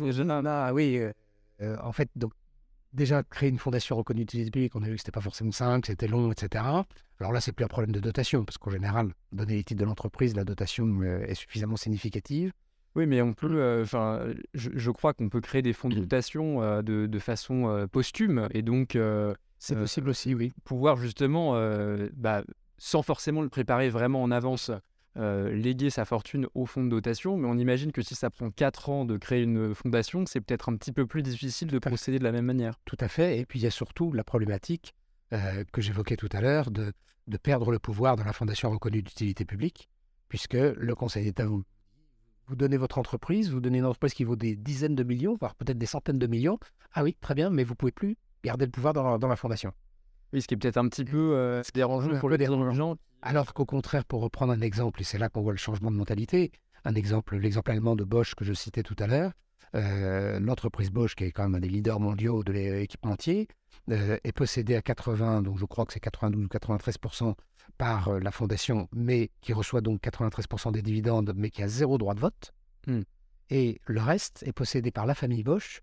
Ah, 0.47 0.73
oui, 0.73 0.97
euh, 0.97 1.13
euh, 1.61 1.77
en 1.83 1.93
fait, 1.93 2.09
donc, 2.17 2.33
déjà, 2.93 3.23
créer 3.23 3.49
une 3.49 3.59
fondation 3.59 3.97
reconnue 3.97 4.21
d'utilité 4.21 4.51
publique, 4.51 4.77
on 4.77 4.83
a 4.83 4.87
vu 4.87 4.93
que 4.93 4.99
ce 4.99 5.03
n'était 5.03 5.13
pas 5.13 5.21
forcément 5.21 5.53
simple, 5.53 5.87
c'était 5.87 6.09
long, 6.09 6.31
etc. 6.33 6.65
Alors 7.21 7.33
là, 7.33 7.41
c'est 7.41 7.53
plus 7.53 7.65
un 7.65 7.69
problème 7.69 7.93
de 7.93 8.01
dotation, 8.01 8.45
parce 8.45 8.59
qu'en 8.59 8.71
général, 8.71 9.13
donner 9.33 9.55
les 9.55 9.65
titres 9.65 9.81
de 9.81 9.87
l'entreprise, 9.87 10.35
la 10.35 10.45
dotation 10.45 11.03
est 11.03 11.35
suffisamment 11.35 11.77
significative. 11.77 12.53
Oui, 12.95 13.07
mais 13.07 13.23
on 13.23 13.33
peut, 13.33 13.55
euh, 13.55 14.35
je, 14.55 14.91
crois 14.91 15.15
qu'on 15.15 15.29
peut 15.31 15.41
créer 15.41 15.63
des 15.63 15.73
fonds 15.73 15.89
de 15.89 15.97
mmh. 15.97 16.01
dotation 16.01 16.63
euh, 16.63 16.83
de, 16.83 17.19
façon 17.19 17.69
euh, 17.69 17.87
posthume 17.87 18.49
et 18.53 18.63
donc 18.63 18.99
c'est 19.59 19.77
possible 19.77 20.11
aussi, 20.11 20.35
oui. 20.35 20.53
Pouvoir 20.65 20.97
justement, 20.97 21.55
bah, 22.15 22.43
sans 22.79 23.03
forcément 23.03 23.43
le 23.43 23.49
préparer 23.49 23.89
vraiment 23.89 24.23
en 24.23 24.31
avance, 24.31 24.71
léguer 25.17 25.91
sa 25.91 26.05
fortune 26.05 26.47
au 26.55 26.67
fonds 26.67 26.85
de 26.85 26.89
dotation. 26.89 27.37
Mais 27.37 27.49
on 27.49 27.59
imagine 27.59 27.93
que 27.93 28.03
si 28.03 28.15
ça 28.15 28.31
prend 28.31 28.51
4 28.51 28.89
ans 28.91 29.05
de 29.05 29.17
créer 29.17 29.43
une 29.43 29.75
fondation, 29.75 30.25
c'est 30.27 30.41
peut-être 30.41 30.71
un 30.71 30.77
petit 30.77 30.93
peu 30.93 31.07
plus 31.07 31.23
difficile 31.23 31.69
de 31.69 31.79
procéder 31.79 32.19
de 32.19 32.25
la 32.25 32.33
même 32.33 32.47
manière. 32.47 32.75
Tout 32.85 32.97
à 33.01 33.09
fait. 33.09 33.39
Et 33.39 33.47
puis 33.47 33.59
il 33.59 33.63
y 33.63 33.67
a 33.67 33.71
surtout 33.71 34.13
la 34.13 34.25
problématique 34.25 34.95
que 35.31 35.81
j'évoquais 35.81 36.17
tout 36.17 36.29
à 36.33 36.41
l'heure 36.41 36.71
de, 36.71 36.93
de 37.27 37.37
perdre 37.37 37.71
le 37.71 37.79
pouvoir 37.79 38.17
dans 38.17 38.25
la 38.25 38.33
fondation 38.33 38.71
reconnue 38.71 39.03
d'utilité 39.03 39.45
publique, 39.45 39.89
puisque 40.29 40.55
le 40.55 40.95
Conseil 40.95 41.25
d'État 41.25 41.47
vous 41.47 41.63
vous 42.49 42.57
donnez 42.57 42.77
votre 42.77 42.99
entreprise, 42.99 43.51
vous 43.51 43.61
donnez 43.61 43.79
une 43.79 43.87
entreprise 43.87 44.15
qui 44.15 44.25
vaut 44.25 44.37
des 44.37 44.57
dizaines 44.57 44.95
de 44.95 45.05
millions, 45.05 45.37
voire 45.39 45.55
peut-être 45.55 45.79
des 45.79 45.87
centaines 45.87 46.19
de 46.19 46.27
millions. 46.27 46.59
Ah 46.93 47.03
oui, 47.03 47.17
très 47.21 47.35
bien, 47.35 47.51
mais 47.51 47.65
vous 47.65 47.75
pouvez 47.75 47.93
plus 47.93 48.17
garder 48.45 48.67
le 48.67 48.71
pouvoir 48.71 48.93
dans, 48.93 49.29
la 49.29 49.37
fondation. 49.37 49.73
Oui, 50.33 50.43
ce 50.43 50.47
qui 50.47 50.55
est 50.55 50.57
peut-être 50.57 50.79
un 50.79 50.89
petit 50.89 51.05
peu 51.05 51.35
euh, 51.35 51.63
dérangeant 51.75 52.19
pour 52.19 52.31
les. 52.31 52.39
Alors 53.23 53.55
qu'au 53.55 53.67
contraire, 53.67 54.05
pour 54.05 54.23
reprendre 54.23 54.53
un 54.53 54.61
exemple, 54.61 55.01
et 55.01 55.05
c'est 55.05 55.19
là 55.19 55.29
qu'on 55.29 55.43
voit 55.43 55.53
le 55.53 55.59
changement 55.59 55.91
de 55.91 55.97
mentalité, 55.97 56.51
un 56.85 56.95
exemple, 56.95 57.37
l'exemple 57.37 57.71
allemand 57.71 57.97
de 57.97 58.05
Bosch 58.05 58.35
que 58.35 58.45
je 58.45 58.53
citais 58.53 58.83
tout 58.83 58.97
à 58.99 59.07
l'heure, 59.07 59.33
euh, 59.75 60.39
l'entreprise 60.41 60.91
Bosch, 60.91 61.15
qui 61.15 61.25
est 61.25 61.33
quand 61.33 61.45
même 61.45 61.55
un 61.55 61.61
des 61.61 61.69
leaders 61.69 62.01
mondiaux 62.01 62.43
de 62.43 62.53
l'équipementier, 62.53 63.49
euh, 63.91 64.19
est 64.23 64.33
possédée 64.33 64.75
à 64.75 64.83
80, 64.83 65.43
donc 65.43 65.59
je 65.59 65.65
crois 65.65 65.87
que 65.87 65.93
c'est 65.93 66.01
92 66.01 66.45
ou 66.45 66.49
93% 66.49 67.35
par 67.79 68.09
euh, 68.09 68.21
la 68.21 68.31
fondation, 68.31 68.89
mais 68.93 69.31
qui 69.41 69.53
reçoit 69.53 69.81
donc 69.81 70.03
93% 70.03 70.73
des 70.73 70.83
dividendes, 70.83 71.33
mais 71.35 71.51
qui 71.51 71.63
a 71.63 71.69
zéro 71.69 71.99
droit 71.99 72.15
de 72.15 72.21
vote. 72.21 72.53
Hmm. 72.87 73.03
Et 73.51 73.81
le 73.87 74.01
reste 74.01 74.43
est 74.47 74.53
possédé 74.53 74.91
par 74.91 75.07
la 75.07 75.15
famille 75.15 75.43
Bosch, 75.43 75.83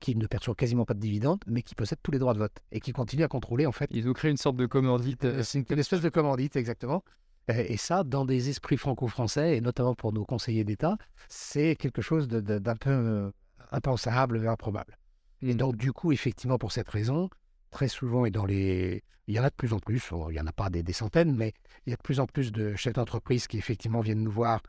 qui 0.00 0.16
ne 0.16 0.26
perçoit 0.26 0.54
quasiment 0.54 0.84
pas 0.84 0.94
de 0.94 1.00
dividendes, 1.00 1.42
mais 1.46 1.62
qui 1.62 1.74
possède 1.74 1.98
tous 2.02 2.10
les 2.10 2.18
droits 2.18 2.34
de 2.34 2.38
vote 2.38 2.56
et 2.72 2.80
qui 2.80 2.92
continue 2.92 3.22
à 3.22 3.28
contrôler 3.28 3.66
en 3.66 3.72
fait. 3.72 3.88
Ils 3.92 4.08
ont 4.08 4.12
créé 4.12 4.30
une 4.30 4.36
sorte 4.36 4.56
de 4.56 4.66
commandite. 4.66 5.24
Euh, 5.24 5.42
C'est 5.42 5.58
une, 5.60 5.64
une 5.70 5.78
espèce 5.78 6.00
de 6.00 6.08
commandite, 6.08 6.56
exactement. 6.56 7.04
Euh, 7.50 7.64
Et 7.68 7.76
ça, 7.76 8.02
dans 8.04 8.24
des 8.24 8.48
esprits 8.48 8.76
franco-français, 8.76 9.56
et 9.56 9.60
notamment 9.60 9.94
pour 9.94 10.12
nos 10.12 10.24
conseillers 10.24 10.64
d'État, 10.64 10.96
c'est 11.28 11.76
quelque 11.76 12.02
chose 12.02 12.28
d'un 12.28 12.76
peu 12.76 12.90
euh, 12.90 13.30
impensable 13.72 14.42
et 14.42 14.46
improbable. 14.46 14.96
Et 15.42 15.54
Mm. 15.54 15.56
donc, 15.56 15.76
du 15.76 15.92
coup, 15.92 16.12
effectivement, 16.12 16.58
pour 16.58 16.72
cette 16.72 16.88
raison, 16.88 17.30
très 17.70 17.88
souvent, 17.88 18.24
et 18.26 18.30
dans 18.30 18.44
les. 18.46 19.02
Il 19.26 19.34
y 19.34 19.38
en 19.40 19.44
a 19.44 19.50
de 19.50 19.54
plus 19.54 19.72
en 19.72 19.78
plus, 19.78 20.10
il 20.28 20.32
n'y 20.32 20.40
en 20.40 20.46
a 20.46 20.52
pas 20.52 20.70
des, 20.70 20.82
des 20.82 20.92
centaines, 20.92 21.36
mais 21.36 21.52
il 21.86 21.90
y 21.90 21.92
a 21.92 21.96
de 21.96 22.02
plus 22.02 22.18
en 22.20 22.26
plus 22.26 22.50
de 22.50 22.74
chefs 22.74 22.94
d'entreprise 22.94 23.46
qui, 23.46 23.58
effectivement, 23.58 24.00
viennent 24.00 24.24
nous 24.24 24.30
voir 24.30 24.60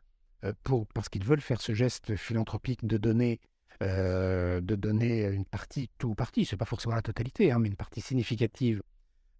pour, 0.63 0.85
parce 0.87 1.09
qu'ils 1.09 1.23
veulent 1.23 1.41
faire 1.41 1.61
ce 1.61 1.73
geste 1.73 2.15
philanthropique 2.15 2.85
de 2.85 2.97
donner, 2.97 3.39
euh, 3.81 4.61
de 4.61 4.75
donner 4.75 5.25
une 5.25 5.45
partie, 5.45 5.89
tout 5.97 6.09
ou 6.09 6.15
partie, 6.15 6.45
c'est 6.45 6.57
pas 6.57 6.65
forcément 6.65 6.95
la 6.95 7.01
totalité, 7.01 7.51
hein, 7.51 7.59
mais 7.59 7.67
une 7.67 7.75
partie 7.75 8.01
significative 8.01 8.81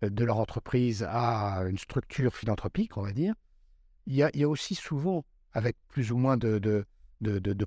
euh, 0.03 0.09
de 0.09 0.23
leur 0.23 0.37
entreprise 0.37 1.05
à 1.07 1.63
une 1.69 1.77
structure 1.77 2.35
philanthropique, 2.35 2.97
on 2.97 3.01
va 3.01 3.11
dire. 3.11 3.35
Il 4.07 4.15
y 4.15 4.23
a, 4.23 4.49
aussi 4.49 4.73
souvent, 4.73 5.25
avec 5.53 5.77
plus 5.87 6.11
ou 6.11 6.17
moins 6.17 6.37
de, 6.37 6.85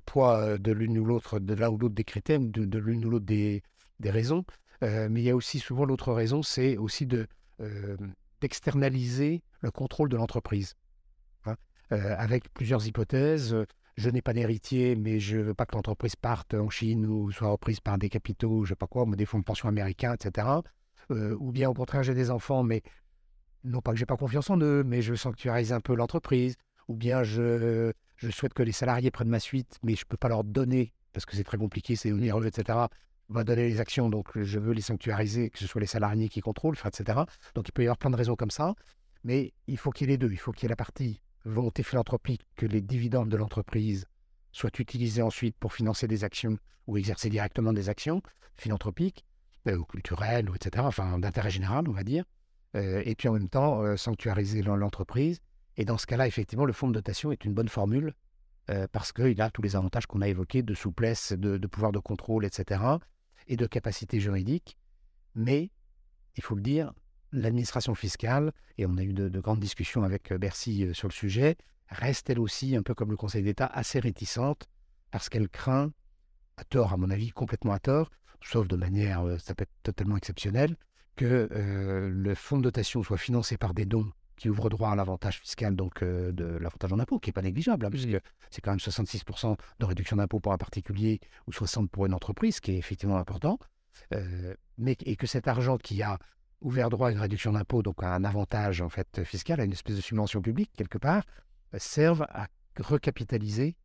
poids 0.05 0.37
euh, 0.39 0.57
de 0.57 0.71
l'une 0.71 0.97
ou 0.99 1.05
l'autre, 1.05 1.39
de 1.39 1.53
l'un 1.53 1.69
ou 1.69 1.77
l'autre 1.77 1.95
des 1.95 2.03
critères, 2.03 2.39
de, 2.41 2.77
l'une 2.77 3.05
ou 3.05 3.09
l'autre 3.09 3.25
des, 3.25 3.63
raisons, 4.03 4.43
mais 4.81 5.21
il 5.21 5.23
y 5.23 5.29
a 5.29 5.35
aussi 5.35 5.59
souvent 5.59 5.85
l'autre 5.85 6.13
raison, 6.13 6.43
c'est 6.43 6.77
aussi 6.77 7.07
de, 7.07 7.27
euh, 7.61 7.97
d'externaliser 8.41 9.41
le 9.61 9.71
contrôle 9.71 10.09
de 10.09 10.17
l'entreprise. 10.17 10.75
Hein. 11.45 11.55
Avec 11.89 12.53
plusieurs 12.53 12.85
hypothèses. 12.85 13.55
Je 13.97 14.09
n'ai 14.09 14.21
pas 14.21 14.33
d'héritier, 14.33 14.95
mais 14.95 15.19
je 15.19 15.37
ne 15.37 15.43
veux 15.43 15.53
pas 15.53 15.65
que 15.65 15.75
l'entreprise 15.75 16.15
parte 16.17 16.53
en 16.53 16.69
Chine 16.69 17.05
ou 17.05 17.31
soit 17.31 17.47
reprise 17.47 17.79
par 17.79 17.97
des 17.97 18.09
capitaux, 18.09 18.65
je 18.65 18.69
sais 18.69 18.75
pas 18.75 18.87
quoi, 18.87 19.05
des 19.05 19.25
fonds 19.25 19.39
de 19.39 19.43
pension 19.43 19.69
américains, 19.69 20.13
etc. 20.13 20.47
Euh, 21.11 21.37
ou 21.39 21.51
bien 21.51 21.69
au 21.69 21.73
contraire, 21.73 22.03
j'ai 22.03 22.13
des 22.13 22.29
enfants, 22.29 22.63
mais 22.63 22.81
non 23.63 23.81
pas 23.81 23.91
que 23.91 23.97
j'ai 23.97 24.05
pas 24.05 24.17
confiance 24.17 24.49
en 24.49 24.57
eux, 24.59 24.83
mais 24.83 25.01
je 25.01 25.11
veux 25.11 25.17
sanctuariser 25.17 25.73
un 25.73 25.79
peu 25.79 25.95
l'entreprise. 25.95 26.55
Ou 26.89 26.95
bien 26.95 27.23
je, 27.23 27.93
souhaite 28.31 28.53
que 28.53 28.63
les 28.63 28.73
salariés 28.73 29.11
prennent 29.11 29.29
ma 29.29 29.39
suite, 29.39 29.79
mais 29.81 29.95
je 29.95 30.01
ne 30.01 30.09
peux 30.09 30.17
pas 30.17 30.29
leur 30.29 30.43
donner, 30.43 30.93
parce 31.13 31.25
que 31.25 31.35
c'est 31.35 31.43
très 31.43 31.57
compliqué, 31.57 31.95
c'est 31.95 32.11
onéreux, 32.11 32.45
etc. 32.45 32.77
On 33.29 33.33
va 33.33 33.43
donner 33.43 33.67
les 33.67 33.79
actions, 33.79 34.09
donc 34.09 34.37
je 34.39 34.59
veux 34.59 34.73
les 34.73 34.81
sanctuariser, 34.81 35.49
que 35.49 35.57
ce 35.57 35.67
soit 35.67 35.81
les 35.81 35.87
salariés 35.87 36.27
qui 36.27 36.41
contrôlent, 36.41 36.77
etc. 36.85 37.19
Donc 37.55 37.69
il 37.69 37.71
peut 37.71 37.83
y 37.83 37.85
avoir 37.85 37.97
plein 37.97 38.11
de 38.11 38.17
raisons 38.17 38.35
comme 38.35 38.51
ça, 38.51 38.75
mais 39.23 39.53
il 39.67 39.77
faut 39.77 39.91
qu'il 39.91 40.07
y 40.07 40.09
ait 40.11 40.13
les 40.13 40.17
deux. 40.17 40.31
Il 40.31 40.37
faut 40.37 40.51
qu'il 40.51 40.63
y 40.63 40.65
ait 40.67 40.69
la 40.69 40.75
partie 40.75 41.21
volonté 41.45 41.83
philanthropique, 41.83 42.41
que 42.55 42.65
les 42.65 42.81
dividendes 42.81 43.29
de 43.29 43.37
l'entreprise 43.37 44.05
soient 44.51 44.71
utilisés 44.79 45.21
ensuite 45.21 45.55
pour 45.57 45.73
financer 45.73 46.07
des 46.07 46.23
actions 46.23 46.57
ou 46.87 46.97
exercer 46.97 47.29
directement 47.29 47.73
des 47.73 47.89
actions 47.89 48.21
philanthropiques 48.55 49.25
euh, 49.67 49.77
ou 49.77 49.83
culturelles, 49.85 50.49
ou 50.49 50.55
etc., 50.55 50.83
enfin 50.87 51.19
d'intérêt 51.19 51.49
général, 51.49 51.87
on 51.87 51.91
va 51.91 52.03
dire. 52.03 52.23
Euh, 52.75 53.01
et 53.05 53.15
puis 53.15 53.27
en 53.27 53.33
même 53.33 53.49
temps, 53.49 53.81
euh, 53.81 53.95
sanctuariser 53.97 54.61
l'en- 54.61 54.75
l'entreprise. 54.75 55.39
Et 55.77 55.85
dans 55.85 55.97
ce 55.97 56.05
cas-là, 56.05 56.27
effectivement, 56.27 56.65
le 56.65 56.73
fonds 56.73 56.87
de 56.87 56.93
dotation 56.93 57.31
est 57.31 57.43
une 57.45 57.53
bonne 57.53 57.69
formule 57.69 58.13
parce 58.91 59.11
qu'il 59.11 59.39
a 59.41 59.51
tous 59.51 59.61
les 59.61 59.75
avantages 59.75 60.07
qu'on 60.07 60.21
a 60.21 60.27
évoqués 60.27 60.63
de 60.63 60.73
souplesse, 60.73 61.33
de, 61.33 61.57
de 61.57 61.67
pouvoir 61.67 61.91
de 61.91 61.99
contrôle, 61.99 62.45
etc., 62.45 62.81
et 63.45 63.57
de 63.57 63.67
capacité 63.67 64.19
juridique. 64.19 64.75
Mais, 65.35 65.69
il 66.35 66.41
faut 66.41 66.55
le 66.55 66.63
dire, 66.63 66.91
l'administration 67.31 67.95
fiscale, 67.95 68.51
et 68.77 68.85
on 68.85 68.97
a 68.97 69.03
eu 69.03 69.13
de, 69.13 69.29
de 69.29 69.39
grandes 69.39 69.59
discussions 69.59 70.03
avec 70.03 70.31
euh, 70.31 70.37
Bercy 70.37 70.85
euh, 70.85 70.93
sur 70.93 71.07
le 71.07 71.13
sujet, 71.13 71.57
reste 71.89 72.29
elle 72.29 72.39
aussi, 72.39 72.75
un 72.75 72.83
peu 72.83 72.93
comme 72.93 73.11
le 73.11 73.17
Conseil 73.17 73.43
d'État, 73.43 73.65
assez 73.67 73.99
réticente 73.99 74.67
parce 75.11 75.29
qu'elle 75.29 75.49
craint, 75.49 75.91
à 76.57 76.63
tort 76.63 76.93
à 76.93 76.97
mon 76.97 77.09
avis, 77.09 77.29
complètement 77.31 77.73
à 77.73 77.79
tort, 77.79 78.09
sauf 78.41 78.67
de 78.67 78.75
manière, 78.75 79.25
euh, 79.25 79.37
ça 79.37 79.55
peut 79.55 79.63
être 79.63 79.83
totalement 79.83 80.17
exceptionnel, 80.17 80.75
que 81.15 81.47
euh, 81.51 82.09
le 82.09 82.35
fonds 82.35 82.57
de 82.57 82.63
dotation 82.63 83.03
soit 83.03 83.17
financé 83.17 83.57
par 83.57 83.73
des 83.73 83.85
dons 83.85 84.11
qui 84.37 84.49
ouvrent 84.49 84.69
droit 84.69 84.89
à 84.89 84.95
l'avantage 84.95 85.39
fiscal, 85.39 85.75
donc 85.75 86.03
euh, 86.03 86.31
de 86.31 86.45
l'avantage 86.45 86.91
en 86.91 86.99
impôt, 86.99 87.19
qui 87.19 87.29
n'est 87.29 87.33
pas 87.33 87.41
négligeable, 87.41 87.85
hein, 87.85 87.89
puisque 87.89 88.09
c'est 88.49 88.61
quand 88.61 88.71
même 88.71 88.79
66% 88.79 89.57
de 89.79 89.85
réduction 89.85 90.17
d'impôt 90.17 90.39
pour 90.39 90.51
un 90.51 90.57
particulier 90.57 91.21
ou 91.47 91.51
60% 91.51 91.87
pour 91.87 92.05
une 92.05 92.13
entreprise, 92.13 92.55
ce 92.55 92.61
qui 92.61 92.71
est 92.71 92.77
effectivement 92.77 93.17
important, 93.17 93.57
euh, 94.13 94.53
mais, 94.77 94.97
et 95.05 95.15
que 95.15 95.27
cet 95.27 95.47
argent 95.47 95.77
qui 95.77 96.03
a 96.03 96.19
ouvert 96.65 96.89
droit 96.89 97.09
à 97.09 97.11
une 97.11 97.19
réduction 97.19 97.53
d'impôt, 97.53 97.83
donc 97.83 98.01
à 98.01 98.13
un 98.15 98.23
avantage 98.23 98.81
en 98.81 98.89
fait 98.89 99.23
fiscal, 99.23 99.61
à 99.61 99.63
une 99.63 99.71
espèce 99.71 99.95
de 99.95 100.01
subvention 100.01 100.41
publique 100.41 100.71
quelque 100.75 100.97
part, 100.97 101.23
euh, 101.73 101.77
serve 101.79 102.23
à 102.23 102.47
recapitaliser 102.77 103.77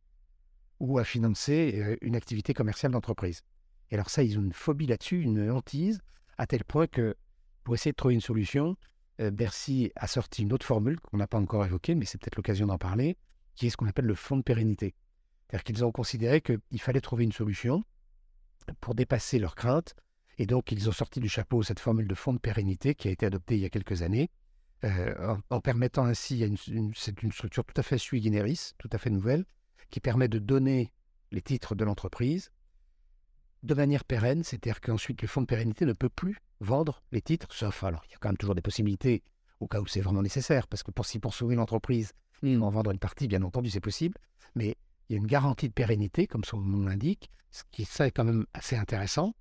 ou 0.79 0.97
à 0.97 1.03
financer 1.03 1.75
euh, 1.75 1.95
une 2.01 2.15
activité 2.15 2.53
commerciale 2.53 2.91
d'entreprise. 2.91 3.43
Et 3.91 3.95
alors 3.95 4.09
ça, 4.09 4.23
ils 4.23 4.39
ont 4.39 4.41
une 4.41 4.53
phobie 4.53 4.87
là-dessus, 4.87 5.21
une 5.21 5.51
hantise, 5.51 5.99
à 6.39 6.47
tel 6.47 6.63
point 6.63 6.87
que 6.87 7.15
pour 7.63 7.75
essayer 7.75 7.91
de 7.91 7.95
trouver 7.95 8.15
une 8.15 8.21
solution, 8.21 8.75
euh, 9.19 9.29
Bercy 9.29 9.91
a 9.95 10.07
sorti 10.07 10.41
une 10.41 10.51
autre 10.51 10.65
formule 10.65 10.99
qu'on 10.99 11.17
n'a 11.17 11.27
pas 11.27 11.37
encore 11.37 11.63
évoquée, 11.63 11.93
mais 11.93 12.05
c'est 12.05 12.19
peut-être 12.19 12.35
l'occasion 12.35 12.65
d'en 12.65 12.79
parler, 12.79 13.15
qui 13.53 13.67
est 13.67 13.69
ce 13.69 13.77
qu'on 13.77 13.87
appelle 13.87 14.05
le 14.05 14.15
fonds 14.15 14.37
de 14.37 14.41
pérennité. 14.41 14.95
C'est-à-dire 15.47 15.63
qu'ils 15.65 15.85
ont 15.85 15.91
considéré 15.91 16.41
qu'il 16.41 16.81
fallait 16.81 17.01
trouver 17.01 17.25
une 17.25 17.31
solution 17.31 17.83
pour 18.79 18.95
dépasser 18.95 19.37
leurs 19.37 19.55
craintes, 19.55 19.93
et 20.37 20.45
donc 20.45 20.71
ils 20.71 20.89
ont 20.89 20.93
sorti 20.93 21.19
du 21.19 21.29
chapeau 21.29 21.63
cette 21.63 21.79
formule 21.79 22.07
de 22.07 22.15
fonds 22.15 22.33
de 22.33 22.39
pérennité 22.39 22.95
qui 22.95 23.07
a 23.07 23.11
été 23.11 23.25
adoptée 23.25 23.55
il 23.55 23.61
y 23.61 23.65
a 23.65 23.69
quelques 23.69 24.01
années, 24.01 24.29
euh, 24.83 25.35
en, 25.49 25.55
en 25.55 25.61
permettant 25.61 26.05
ainsi, 26.05 26.43
c'est 26.95 27.21
une 27.21 27.31
structure 27.31 27.63
tout 27.63 27.79
à 27.79 27.83
fait 27.83 27.97
sui 27.97 28.21
generis, 28.21 28.71
tout 28.77 28.89
à 28.91 28.97
fait 28.97 29.09
nouvelle, 29.09 29.45
qui 29.89 29.99
permet 29.99 30.27
de 30.27 30.39
donner 30.39 30.91
les 31.31 31.41
titres 31.41 31.75
de 31.75 31.83
l'entreprise 31.83 32.51
de 33.63 33.73
manière 33.73 34.03
pérenne, 34.03 34.43
c'est-à-dire 34.43 34.81
qu'ensuite 34.81 35.21
le 35.21 35.27
fonds 35.27 35.41
de 35.41 35.45
pérennité 35.45 35.85
ne 35.85 35.93
peut 35.93 36.09
plus 36.09 36.37
vendre 36.59 37.03
les 37.11 37.21
titres, 37.21 37.53
sauf 37.53 37.83
alors 37.83 38.03
il 38.07 38.11
y 38.11 38.15
a 38.15 38.17
quand 38.19 38.29
même 38.29 38.37
toujours 38.37 38.55
des 38.55 38.61
possibilités 38.61 39.23
au 39.59 39.67
cas 39.67 39.79
où 39.79 39.85
c'est 39.85 40.01
vraiment 40.01 40.23
nécessaire, 40.23 40.67
parce 40.67 40.81
que 40.81 40.91
pour 40.91 41.05
s'y 41.05 41.19
poursuivre 41.19 41.53
l'entreprise, 41.53 42.13
en 42.43 42.69
vendre 42.71 42.89
une 42.89 42.97
partie, 42.97 43.27
bien 43.27 43.43
entendu, 43.43 43.69
c'est 43.69 43.79
possible, 43.79 44.17
mais 44.55 44.75
il 45.07 45.13
y 45.13 45.15
a 45.15 45.17
une 45.19 45.27
garantie 45.27 45.69
de 45.69 45.73
pérennité, 45.73 46.25
comme 46.25 46.43
son 46.43 46.57
nom 46.57 46.87
l'indique, 46.87 47.29
ce 47.51 47.63
qui 47.71 47.85
ça 47.85 48.07
est 48.07 48.11
quand 48.11 48.23
même 48.23 48.45
assez 48.53 48.75
intéressant, 48.75 49.35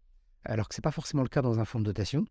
alors 0.44 0.68
que 0.68 0.74
ce 0.74 0.80
n'est 0.80 0.82
pas 0.82 0.90
forcément 0.90 1.22
le 1.22 1.28
cas 1.28 1.42
dans 1.42 1.58
un 1.58 1.64
fonds 1.64 1.80
de 1.80 1.84
dotation. 1.84 2.24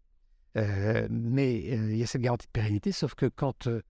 Euh, 0.57 1.07
mais 1.09 1.63
euh, 1.71 1.91
il 1.91 1.97
y 1.97 2.03
a 2.03 2.07
cette 2.07 2.21
garantie 2.21 2.47
de 2.47 2.51
pérennité, 2.51 2.91
sauf 2.91 3.13
que 3.13 3.27
quand 3.27 3.67
euh, 3.67 3.81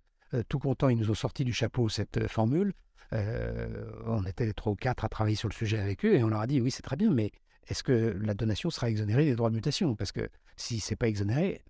tout 0.49 0.59
content, 0.59 0.89
ils 0.89 0.97
nous 0.97 1.09
ont 1.09 1.15
sorti 1.15 1.45
du 1.45 1.53
chapeau 1.53 1.89
cette 1.89 2.27
formule, 2.27 2.73
on 3.11 4.23
était 4.25 4.53
trois 4.53 4.73
ou 4.73 4.75
quatre 4.75 5.03
à 5.03 5.09
travailler 5.09 5.35
sur 5.35 5.49
le 5.49 5.53
sujet 5.53 5.79
avec 5.79 6.05
eux, 6.05 6.13
et 6.13 6.23
on 6.23 6.27
leur 6.27 6.41
a 6.41 6.47
dit, 6.47 6.61
oui, 6.61 6.69
c'est 6.69 6.83
très 6.83 6.95
bien, 6.95 7.09
mais 7.09 7.31
est-ce 7.67 7.81
que 7.81 8.15
la 8.21 8.35
donation 8.35 8.69
sera 8.69 8.87
exonérée 8.87 9.25
des 9.25 9.35
droits 9.35 9.49
de 9.49 9.55
mutation? 9.55 9.95
Parce 9.95 10.11
que 10.11 10.29
si 10.57 10.79
c'est 10.79 10.95
pas 10.95 11.07
exonéré, 11.07 11.63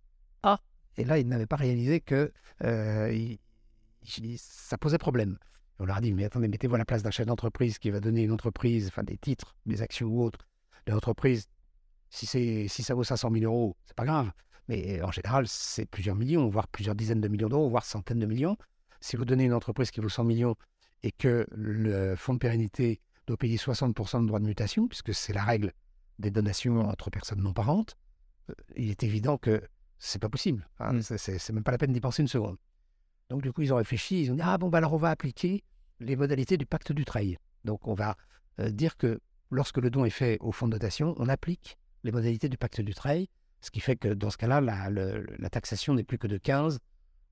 ah 0.43 0.59
Et 0.97 1.05
là, 1.05 1.17
ils 1.17 1.27
n'avaient 1.27 1.45
pas 1.45 1.55
réalisé 1.55 2.01
que 2.01 2.33
ça 4.38 4.77
posait 4.77 4.97
problème. 4.97 5.38
On 5.79 5.85
leur 5.85 5.95
a 5.95 6.01
dit, 6.01 6.13
mais 6.13 6.25
attendez, 6.25 6.49
mettez-vous 6.49 6.75
à 6.75 6.77
la 6.77 6.85
place 6.85 7.03
d'un 7.03 7.12
chef 7.12 7.25
d'entreprise 7.25 7.79
qui 7.79 7.89
va 7.89 8.01
donner 8.01 8.23
une 8.23 8.33
entreprise, 8.33 8.88
enfin 8.88 9.03
des 9.03 9.17
titres, 9.17 9.55
des 9.65 9.81
actions 9.81 10.07
ou 10.07 10.21
autres, 10.21 10.45
de 10.85 10.91
l'entreprise. 10.91 11.47
Si, 12.10 12.26
si 12.26 12.84
ça 12.84 12.93
vaut 12.93 13.04
500 13.04 13.30
000 13.32 13.45
euros, 13.45 13.76
c'est 13.86 13.95
pas 13.95 14.06
grave. 14.06 14.32
Mais 14.67 15.02
en 15.02 15.12
général, 15.12 15.48
c'est 15.48 15.86
plusieurs 15.86 16.15
millions, 16.15 16.48
voire 16.48 16.67
plusieurs 16.67 16.95
dizaines 16.95 17.22
de 17.22 17.28
millions 17.28 17.50
d'euros, 17.50 17.69
voire 17.69 17.86
centaines 17.86 18.19
de 18.19 18.26
millions. 18.26 18.58
Si 19.02 19.15
vous 19.15 19.26
donnez 19.26 19.45
une 19.45 19.54
entreprise 19.54 19.91
qui 19.91 20.00
vaut 20.00 20.10
100 20.10 20.24
millions 20.26 20.56
et 21.04 21.12
que 21.12 21.48
le 21.52 22.15
fonds 22.15 22.34
de 22.34 22.39
pérennité 22.39 23.00
doit 23.26 23.38
payer 23.38 23.58
60% 23.58 24.22
de 24.22 24.28
droits 24.28 24.39
de 24.39 24.45
mutation, 24.45 24.88
puisque 24.88 25.13
c'est 25.13 25.34
la 25.34 25.43
règle 25.43 25.72
des 26.19 26.32
donations 26.32 26.82
entre 26.82 27.10
personnes 27.10 27.41
non 27.41 27.54
parentes, 27.54 27.95
euh, 28.50 28.54
il 28.76 28.89
est 28.89 29.04
évident 29.04 29.38
que 29.38 29.62
c'est 29.98 30.19
pas 30.19 30.30
possible. 30.30 30.67
hein. 30.80 30.93
Mm. 30.93 31.02
C'est 31.02 31.50
même 31.52 31.63
pas 31.63 31.72
la 31.72 31.78
peine 31.78 31.93
d'y 31.93 32.02
penser 32.02 32.22
une 32.22 32.28
seconde. 32.28 32.58
Donc 33.30 33.41
du 33.41 33.52
coup, 33.52 33.62
ils 33.62 33.74
ont 33.74 33.78
réfléchi, 33.78 34.24
ils 34.24 34.32
ont 34.32 34.36
dit 34.36 34.41
ah 34.43 34.58
bon 34.58 34.69
bah 34.69 34.80
alors 34.80 34.93
on 34.93 34.98
va 34.98 35.10
appliquer 35.12 35.63
les 36.00 36.15
modalités 36.15 36.58
du 36.58 36.65
pacte 36.65 36.91
du 36.91 37.06
trail. 37.06 37.38
Donc 37.63 37.88
on 37.88 37.93
va 37.93 38.17
euh, 38.60 38.69
dire 38.69 38.98
que 38.98 39.19
lorsque 39.52 39.78
le 39.78 39.89
don 39.89 40.06
est 40.06 40.10
fait 40.10 40.38
au 40.41 40.52
fonds 40.52 40.67
de 40.67 40.74
dotation, 40.74 41.13
on 41.17 41.30
applique 41.30 41.78
les 42.03 42.12
modalités 42.12 42.49
du 42.49 42.57
pacte 42.57 42.81
du 42.81 42.93
trail, 42.93 43.27
ce 43.62 43.71
qui 43.71 43.79
fait 43.79 43.95
que 43.95 44.09
dans 44.09 44.29
ce 44.29 44.38
cas-là, 44.38 44.62
la, 44.62 45.49
taxation 45.49 45.93
n'est 45.93 46.03
plus 46.03 46.17
que 46.17 46.27
de 46.27 46.38
15 46.38 46.79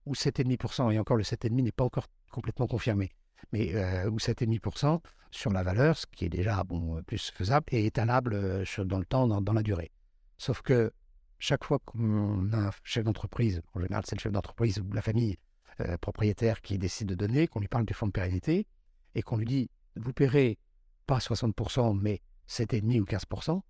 ou 0.05 0.13
7,5%, 0.13 0.91
et 0.91 0.99
encore 0.99 1.17
le 1.17 1.23
7,5% 1.23 1.61
n'est 1.61 1.71
pas 1.71 1.83
encore 1.83 2.07
complètement 2.31 2.67
confirmé, 2.67 3.11
mais 3.51 3.73
euh, 3.75 4.09
ou 4.09 4.17
7,5% 4.17 5.01
sur 5.31 5.51
la 5.51 5.63
valeur, 5.63 5.97
ce 5.97 6.05
qui 6.05 6.25
est 6.25 6.29
déjà 6.29 6.63
bon, 6.63 7.01
plus 7.03 7.31
faisable 7.31 7.65
et 7.71 7.85
étalable 7.85 8.33
euh, 8.33 8.65
dans 8.85 8.99
le 8.99 9.05
temps, 9.05 9.27
dans, 9.27 9.41
dans 9.41 9.53
la 9.53 9.63
durée. 9.63 9.91
Sauf 10.37 10.61
que 10.61 10.91
chaque 11.39 11.63
fois 11.63 11.79
qu'on 11.79 12.51
a 12.53 12.67
un 12.67 12.71
chef 12.83 13.03
d'entreprise, 13.03 13.61
en 13.73 13.81
général 13.81 14.03
c'est 14.05 14.15
le 14.15 14.21
chef 14.21 14.31
d'entreprise 14.31 14.79
ou 14.79 14.91
la 14.93 15.01
famille 15.01 15.37
euh, 15.81 15.97
propriétaire 15.97 16.61
qui 16.61 16.77
décide 16.77 17.07
de 17.07 17.15
donner, 17.15 17.47
qu'on 17.47 17.59
lui 17.59 17.67
parle 17.67 17.85
du 17.85 17.93
fonds 17.93 18.07
de 18.07 18.11
pérennité, 18.11 18.65
et 19.13 19.21
qu'on 19.21 19.37
lui 19.37 19.45
dit, 19.45 19.69
vous 19.95 20.13
paierez 20.13 20.57
pas 21.05 21.19
60%, 21.19 21.99
mais 21.99 22.21
7,5% 22.49 22.99
ou 23.01 23.05
15%, 23.05 23.61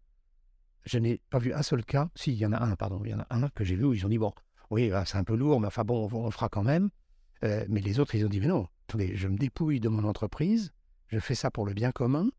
je 0.88 0.97
n'ai 1.00 1.21
pas 1.30 1.39
vu 1.39 1.54
un 1.54 1.62
seul 1.62 1.84
cas, 1.84 2.10
si, 2.15 2.32
il 2.32 2.38
y 2.38 2.45
en 2.45 2.54
a 2.54 2.63
un, 2.63 2.76
pardon, 2.76 3.02
il 3.04 3.12
y 3.12 3.13
en 3.13 3.19
a 3.19 3.28
un 3.30 3.50
que 3.50 3.63
j'ai 3.63 3.76
vu 3.76 3.86
où 3.86 3.93
ils 3.93 4.06
ont 4.06 4.10
dit, 4.10 4.17
bon, 4.17 4.34
oui, 4.69 4.89
bah, 4.89 5.06
c'est 5.06 5.17
un 5.17 5.23
peu 5.23 5.36
lourd, 5.36 5.60
mais 5.60 5.67
enfin 5.67 5.84
bon, 5.84 6.10
on, 6.12 6.15
on 6.15 6.32
fera 6.32 6.50
quand 6.50 6.63
même. 6.63 6.89
Euh, 7.43 7.65
mais 7.69 7.82
les 7.82 8.00
autres, 8.00 8.15
ils 8.15 8.26
ont 8.26 8.30
dit, 8.30 8.39
mais 8.39 8.47
non, 8.47 8.67
attendez, 8.88 9.15
je 9.15 9.28
me 9.28 9.38
dépouille 9.38 9.80
de 9.80 9.89
mon 9.89 10.04
entreprise, 10.04 10.73
je 11.08 11.19
fais 11.19 11.36
ça 11.36 11.52
pour 11.52 11.65
le 11.65 11.73
bien 11.73 11.91
commun, 11.91 12.30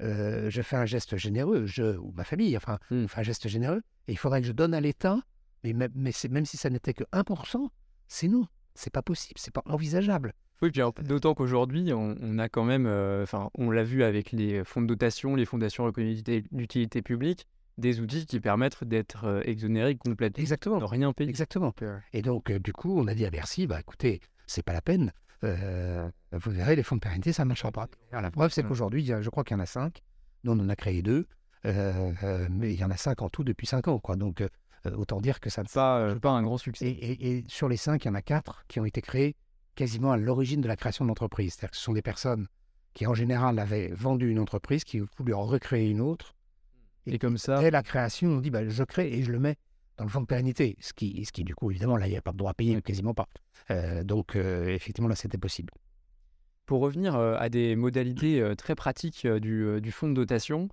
euh, 0.00 0.48
je 0.48 0.62
fais 0.62 0.76
un 0.76 0.86
geste 0.86 1.16
généreux, 1.16 1.66
je, 1.66 1.96
ou 1.98 2.12
ma 2.12 2.24
famille, 2.24 2.56
enfin, 2.56 2.78
on 2.90 3.08
fait 3.08 3.20
un 3.20 3.24
geste 3.24 3.48
généreux, 3.48 3.82
et 4.06 4.12
il 4.12 4.18
faudrait 4.18 4.40
que 4.40 4.46
je 4.46 4.52
donne 4.52 4.74
à 4.74 4.80
l'État, 4.80 5.20
mais, 5.64 5.72
même, 5.72 5.92
mais 5.94 6.12
même 6.30 6.46
si 6.46 6.56
ça 6.56 6.70
n'était 6.70 6.94
que 6.94 7.04
1%, 7.12 7.68
c'est 8.06 8.28
non, 8.28 8.46
c'est 8.74 8.92
pas 8.92 9.02
possible, 9.02 9.38
c'est 9.38 9.52
pas 9.52 9.62
envisageable. 9.66 10.32
Oui, 10.62 10.70
puis 10.70 10.82
d'autant 11.04 11.34
qu'aujourd'hui, 11.34 11.92
on, 11.92 12.16
on 12.20 12.38
a 12.38 12.48
quand 12.48 12.64
même, 12.64 12.86
euh, 12.86 13.22
enfin, 13.22 13.50
on 13.54 13.70
l'a 13.70 13.84
vu 13.84 14.02
avec 14.02 14.32
les 14.32 14.64
fonds 14.64 14.82
de 14.82 14.86
dotation, 14.86 15.36
les 15.36 15.44
fondations 15.44 15.84
reconnues 15.84 16.22
d'utilité 16.50 17.02
publique, 17.02 17.46
des 17.78 18.00
outils 18.00 18.26
qui 18.26 18.40
permettent 18.40 18.82
d'être 18.84 19.24
euh, 19.24 19.40
exonérés 19.44 19.96
complètement, 19.96 20.40
Exactement. 20.42 20.78
de 20.78 20.84
rien 20.84 21.12
payer. 21.12 21.30
Exactement. 21.30 21.72
Et 22.12 22.22
donc, 22.22 22.50
euh, 22.50 22.58
du 22.58 22.72
coup, 22.72 22.98
on 22.98 23.06
a 23.06 23.14
dit 23.14 23.24
à 23.24 23.30
Bercy, 23.30 23.66
bah 23.66 23.80
écoutez, 23.80 24.20
c'est 24.46 24.62
pas 24.64 24.72
la 24.72 24.82
peine. 24.82 25.12
euh, 25.44 26.10
vous 26.32 26.50
verrez, 26.50 26.74
les 26.76 26.82
fonds 26.82 26.96
de 26.96 27.00
pérennité, 27.00 27.32
ça 27.32 27.44
ne 27.44 27.48
marchera 27.48 27.70
pas. 27.72 27.88
Alors, 28.10 28.22
la 28.22 28.30
preuve, 28.30 28.52
c'est 28.52 28.62
qu'aujourd'hui, 28.64 29.04
je 29.06 29.30
crois 29.30 29.44
qu'il 29.44 29.56
y 29.56 29.60
en 29.60 29.62
a 29.62 29.66
cinq. 29.66 30.02
Nous, 30.44 30.52
on 30.52 30.58
en 30.58 30.68
a 30.68 30.76
créé 30.76 31.00
deux. 31.02 31.26
euh, 31.64 32.12
euh, 32.22 32.46
mais 32.50 32.72
il 32.74 32.78
y 32.80 32.84
en 32.84 32.90
a 32.90 32.96
cinq 32.96 33.22
en 33.22 33.28
tout 33.28 33.44
depuis 33.44 33.66
cinq 33.66 33.88
ans. 33.88 33.98
Quoi. 34.00 34.16
Donc, 34.16 34.42
autant 34.96 35.20
dire 35.20 35.38
que 35.40 35.50
ça 35.50 35.62
ne 35.62 35.68
pas, 35.68 36.14
pas 36.16 36.30
un 36.30 36.42
grand 36.42 36.58
succès. 36.58 36.86
Et, 36.86 37.12
et- 37.12 37.38
et 37.38 37.44
sur 37.48 37.68
les 37.68 37.76
cinq, 37.76 38.04
il 38.04 38.08
y 38.08 38.10
en 38.10 38.14
a 38.14 38.22
quatre 38.22 38.64
qui 38.68 38.80
ont 38.80 38.84
été 38.84 39.00
créés 39.02 39.36
quasiment 39.74 40.10
à 40.12 40.16
l'origine 40.16 40.60
de 40.60 40.68
la 40.68 40.76
création 40.76 41.04
de 41.04 41.08
l'entreprise. 41.08 41.54
C'est-à-dire 41.54 41.70
que 41.72 41.76
ce 41.76 41.82
sont 41.84 41.92
des 41.92 42.02
personnes 42.02 42.46
qui, 42.94 43.06
en 43.06 43.14
général, 43.14 43.58
avaient 43.60 43.88
vendu 43.94 44.30
une 44.30 44.38
entreprise, 44.40 44.82
qui 44.84 45.00
voulu 45.18 45.34
en 45.34 45.42
recréer 45.44 45.90
une 45.90 46.00
autre. 46.00 46.34
Et 47.08 47.18
comme 47.18 47.38
ça, 47.38 47.60
Dès 47.60 47.70
la 47.70 47.82
création, 47.82 48.30
on 48.30 48.40
dit 48.40 48.50
bah, 48.50 48.68
je 48.68 48.84
crée 48.84 49.08
et 49.12 49.22
je 49.22 49.32
le 49.32 49.38
mets 49.38 49.56
dans 49.98 50.04
le 50.04 50.10
fonds 50.10 50.20
de 50.20 50.26
pérennité. 50.26 50.76
Ce 50.80 50.92
qui, 50.92 51.24
ce 51.24 51.32
qui 51.32 51.44
du 51.44 51.54
coup, 51.54 51.70
évidemment, 51.70 51.96
là, 51.96 52.06
il 52.06 52.10
n'y 52.10 52.16
a 52.16 52.22
pas 52.22 52.32
de 52.32 52.36
droit 52.36 52.52
à 52.52 52.54
payer, 52.54 52.80
quasiment 52.80 53.14
pas. 53.14 53.28
Euh, 53.70 54.04
donc, 54.04 54.36
euh, 54.36 54.68
effectivement, 54.68 55.08
là, 55.08 55.16
c'était 55.16 55.38
possible. 55.38 55.72
Pour 56.66 56.80
revenir 56.80 57.16
euh, 57.16 57.36
à 57.38 57.48
des 57.48 57.76
modalités 57.76 58.54
très 58.56 58.74
pratiques 58.74 59.26
du, 59.26 59.80
du 59.80 59.92
fonds 59.92 60.08
de 60.08 60.14
dotation, 60.14 60.68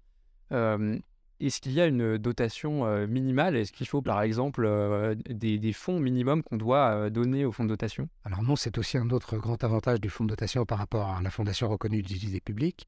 est-ce 0.52 1.60
qu'il 1.60 1.74
y 1.74 1.82
a 1.82 1.88
une 1.88 2.18
dotation 2.18 3.08
minimale? 3.08 3.56
Est-ce 3.56 3.72
qu'il 3.72 3.88
faut 3.88 4.02
par 4.02 4.22
exemple 4.22 5.16
des, 5.30 5.58
des 5.58 5.74
fonds 5.74 6.00
minimums 6.00 6.44
qu'on 6.44 6.58
doit 6.58 7.10
donner 7.10 7.46
au 7.46 7.52
fonds 7.52 7.64
de 7.64 7.70
dotation? 7.70 8.08
Alors 8.24 8.44
non, 8.44 8.56
c'est 8.56 8.78
aussi 8.78 8.98
un 8.98 9.10
autre 9.10 9.38
grand 9.38 9.62
avantage 9.64 10.00
du 10.00 10.10
fonds 10.10 10.26
de 10.26 10.30
dotation 10.30 10.66
par 10.66 10.78
rapport 10.78 11.10
à 11.10 11.22
la 11.22 11.30
fondation 11.30 11.68
reconnue 11.70 12.02
d'utilité 12.02 12.42
publique. 12.42 12.88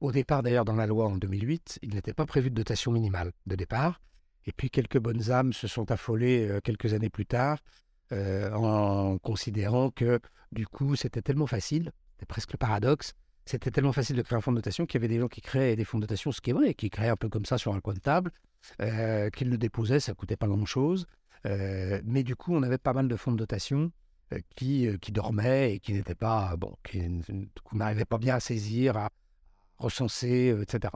Au 0.00 0.12
départ, 0.12 0.42
d'ailleurs, 0.42 0.64
dans 0.64 0.76
la 0.76 0.86
loi 0.86 1.06
en 1.06 1.16
2008, 1.16 1.78
il 1.82 1.94
n'était 1.94 2.14
pas 2.14 2.26
prévu 2.26 2.50
de 2.50 2.54
dotation 2.54 2.90
minimale 2.92 3.32
de 3.46 3.54
départ. 3.54 4.00
Et 4.46 4.52
puis 4.52 4.70
quelques 4.70 4.98
bonnes 4.98 5.30
âmes 5.30 5.52
se 5.52 5.68
sont 5.68 5.90
affolées 5.90 6.48
euh, 6.48 6.60
quelques 6.60 6.94
années 6.94 7.10
plus 7.10 7.26
tard 7.26 7.58
euh, 8.12 8.50
en 8.54 9.18
considérant 9.18 9.90
que 9.90 10.18
du 10.52 10.66
coup, 10.66 10.96
c'était 10.96 11.20
tellement 11.20 11.46
facile, 11.46 11.92
c'est 12.18 12.26
presque 12.26 12.52
le 12.52 12.56
paradoxe, 12.56 13.12
c'était 13.44 13.70
tellement 13.70 13.92
facile 13.92 14.16
de 14.16 14.22
créer 14.22 14.38
un 14.38 14.40
fonds 14.40 14.52
de 14.52 14.56
dotation 14.56 14.86
qu'il 14.86 14.98
y 15.00 15.04
avait 15.04 15.12
des 15.14 15.20
gens 15.20 15.28
qui 15.28 15.42
créaient 15.42 15.76
des 15.76 15.84
fonds 15.84 15.98
de 15.98 16.04
dotation, 16.04 16.32
ce 16.32 16.40
qui 16.40 16.50
est 16.50 16.54
vrai, 16.54 16.74
qui 16.74 16.88
créaient 16.88 17.10
un 17.10 17.16
peu 17.16 17.28
comme 17.28 17.44
ça 17.44 17.58
sur 17.58 17.74
un 17.74 17.80
coin 17.80 17.94
de 17.94 18.00
table, 18.00 18.32
euh, 18.80 19.28
qu'ils 19.30 19.50
le 19.50 19.58
déposaient, 19.58 20.00
ça 20.00 20.14
coûtait 20.14 20.36
pas 20.36 20.46
grand-chose. 20.48 21.06
Mais 21.44 22.22
du 22.22 22.34
coup, 22.36 22.54
on 22.54 22.62
avait 22.62 22.78
pas 22.78 22.92
mal 22.92 23.08
de 23.08 23.16
fonds 23.16 23.32
de 23.32 23.36
dotation 23.36 23.92
qui, 24.56 24.88
dormaient 25.12 25.74
et 25.74 25.80
qui 25.80 25.92
n'étaient 25.92 26.14
pas, 26.14 26.56
bon, 26.56 26.74
qui 26.84 26.98
n- 26.98 27.22
qu'on 27.64 27.76
n'arrivait 27.76 28.04
pas 28.04 28.18
bien 28.18 28.36
à 28.36 28.40
saisir, 28.40 28.96
à 28.96 29.10
recenser, 29.80 30.50
euh, 30.50 30.62
etc. 30.62 30.92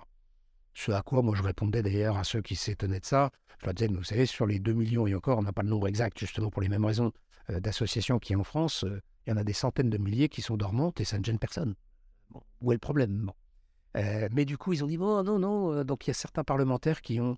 Ce 0.75 0.92
à 0.92 1.03
quoi 1.03 1.23
moi 1.23 1.35
je 1.37 1.42
répondais 1.42 1.83
d'ailleurs 1.83 2.16
à 2.16 2.25
ceux 2.25 2.42
qui 2.42 2.57
s'étonnaient 2.57 3.01
de 3.01 3.05
ça. 3.05 3.31
Je 3.61 3.66
leur 3.66 3.75
disais, 3.75 3.88
vous 3.88 4.05
savez, 4.05 4.27
sur 4.27 4.47
les 4.47 4.59
2 4.59 4.73
millions 4.73 5.07
et 5.07 5.14
encore, 5.14 5.38
on 5.38 5.42
n'a 5.42 5.53
pas 5.53 5.62
le 5.62 5.68
nombre 5.68 5.88
exact, 5.88 6.18
justement 6.18 6.51
pour 6.51 6.62
les 6.62 6.68
mêmes 6.68 6.85
raisons, 6.85 7.12
euh, 7.51 7.61
d'associations 7.61 8.18
qui 8.18 8.37
en 8.37 8.44
France, 8.44 8.85
euh, 8.85 9.01
il 9.27 9.31
y 9.31 9.33
en 9.33 9.37
a 9.37 9.44
des 9.44 9.53
centaines 9.53 9.90
de 9.90 9.99
milliers 9.99 10.29
qui 10.29 10.42
sont 10.42 10.57
dormantes 10.57 11.01
et 11.01 11.05
ça 11.05 11.18
ne 11.18 11.25
gêne 11.25 11.38
personne. 11.38 11.75
Où 12.61 12.73
est 12.73 12.75
le 12.75 12.81
problème? 12.81 13.31
Euh, 13.97 14.29
Mais 14.33 14.44
du 14.44 14.59
coup, 14.59 14.73
ils 14.73 14.83
ont 14.85 14.87
dit, 14.87 14.99
bon, 14.99 15.23
non, 15.23 15.38
non. 15.38 15.85
Donc 15.85 16.07
il 16.07 16.11
y 16.11 16.12
a 16.12 16.14
certains 16.14 16.44
parlementaires 16.44 17.01
qui 17.01 17.20
ont 17.20 17.37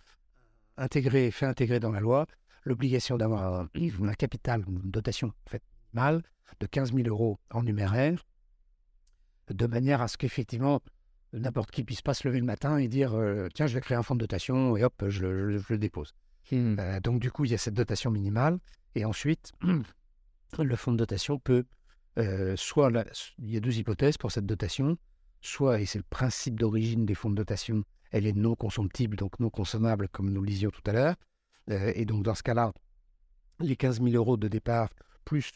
intégré, 0.76 1.30
fait 1.30 1.46
intégrer 1.46 1.80
dans 1.80 1.92
la 1.92 2.00
loi 2.00 2.26
l'obligation 2.64 3.16
d'avoir 3.16 3.60
un, 3.60 3.68
un 3.74 4.14
capital, 4.14 4.64
une 4.66 4.90
dotation 4.90 5.28
en 5.28 5.50
fait, 5.50 5.62
minimale 5.92 6.22
de 6.60 6.66
15 6.66 6.92
000 6.92 7.08
euros 7.08 7.38
en 7.52 7.62
numéraire, 7.62 8.24
de 9.48 9.66
manière 9.66 10.02
à 10.02 10.08
ce 10.08 10.16
qu'effectivement, 10.16 10.80
n'importe 11.32 11.70
qui 11.70 11.84
puisse 11.84 12.02
pas 12.02 12.14
se 12.14 12.26
lever 12.26 12.40
le 12.40 12.46
matin 12.46 12.78
et 12.78 12.88
dire 12.88 13.14
euh, 13.14 13.48
tiens, 13.54 13.66
je 13.66 13.74
vais 13.74 13.80
créer 13.80 13.96
un 13.96 14.02
fonds 14.02 14.14
de 14.14 14.20
dotation 14.20 14.76
et 14.76 14.84
hop, 14.84 15.04
je 15.08 15.22
le, 15.26 15.50
je- 15.52 15.58
je 15.58 15.72
le 15.72 15.78
dépose. 15.78 16.14
Euh, 16.52 17.00
donc, 17.00 17.20
du 17.20 17.30
coup, 17.30 17.44
il 17.44 17.50
y 17.50 17.54
a 17.54 17.58
cette 17.58 17.74
dotation 17.74 18.10
minimale. 18.10 18.58
Et 18.94 19.04
ensuite, 19.04 19.52
le 20.58 20.76
fonds 20.76 20.92
de 20.92 20.96
dotation 20.96 21.38
peut, 21.38 21.64
euh, 22.18 22.54
soit, 22.56 22.90
la- 22.90 23.04
il 23.38 23.50
y 23.50 23.56
a 23.56 23.60
deux 23.60 23.76
hypothèses 23.78 24.16
pour 24.16 24.30
cette 24.32 24.46
dotation, 24.46 24.96
soit, 25.40 25.80
et 25.80 25.86
c'est 25.86 25.98
le 25.98 26.04
principe 26.08 26.58
d'origine 26.58 27.04
des 27.04 27.14
fonds 27.14 27.30
de 27.30 27.34
dotation, 27.34 27.82
elle 28.12 28.26
est 28.26 28.32
non 28.36 28.54
consomptible, 28.54 29.16
donc 29.16 29.38
non 29.40 29.50
consommable, 29.50 30.08
comme 30.08 30.30
nous 30.30 30.40
le 30.40 30.46
disions 30.46 30.70
tout 30.70 30.82
à 30.86 30.92
l'heure. 30.92 31.16
Et 31.68 32.04
donc, 32.04 32.22
dans 32.22 32.34
ce 32.36 32.44
cas-là, 32.44 32.72
les 33.58 33.74
15 33.76 34.00
000 34.00 34.14
euros 34.14 34.36
de 34.36 34.46
départ, 34.48 34.88
plus 35.24 35.50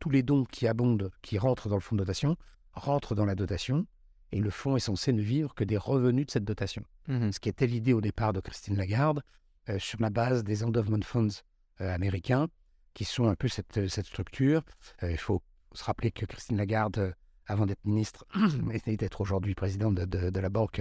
tous 0.00 0.10
les 0.10 0.24
dons 0.24 0.44
qui 0.44 0.66
abondent, 0.66 1.10
qui 1.22 1.38
rentrent 1.38 1.68
dans 1.68 1.76
le 1.76 1.80
fonds 1.80 1.94
de 1.94 2.00
dotation, 2.00 2.36
rentrent 2.72 3.14
dans 3.14 3.24
la 3.24 3.36
dotation. 3.36 3.86
Et 4.32 4.40
le 4.40 4.50
fonds 4.50 4.76
est 4.76 4.80
censé 4.80 5.12
ne 5.12 5.20
vivre 5.22 5.54
que 5.54 5.62
des 5.64 5.76
revenus 5.76 6.26
de 6.26 6.30
cette 6.30 6.44
dotation 6.44 6.84
Mhm. 7.08 7.32
ce 7.32 7.40
qui 7.40 7.48
était 7.48 7.66
l'idée 7.66 7.92
au 7.92 8.00
départ 8.00 8.32
de 8.32 8.40
Christine 8.40 8.76
Lagarde, 8.76 9.22
euh, 9.68 9.78
sur 9.78 10.00
la 10.00 10.10
base 10.10 10.42
des 10.44 10.64
endowment 10.64 11.02
funds 11.04 11.42
euh, 11.80 11.94
américains, 11.94 12.48
qui 12.94 13.04
sont 13.04 13.26
un 13.26 13.34
peu 13.34 13.48
cette, 13.48 13.76
euh, 13.78 13.88
cette 13.88 14.06
structure. 14.06 14.62
Euh, 15.02 15.10
il 15.10 15.18
faut 15.18 15.42
se 15.72 15.84
rappeler 15.84 16.10
que 16.12 16.24
Christine 16.26 16.56
Lagarde, 16.56 17.14
avant 17.46 17.66
d'être 17.66 17.84
ministre, 17.84 18.24
et 18.86 18.96
d'être 18.96 19.20
aujourd'hui 19.20 19.54
présidente 19.54 19.94
de, 19.96 20.04
de- 20.04 20.30
de 20.30 20.40
la 20.40 20.48
banque, 20.48 20.80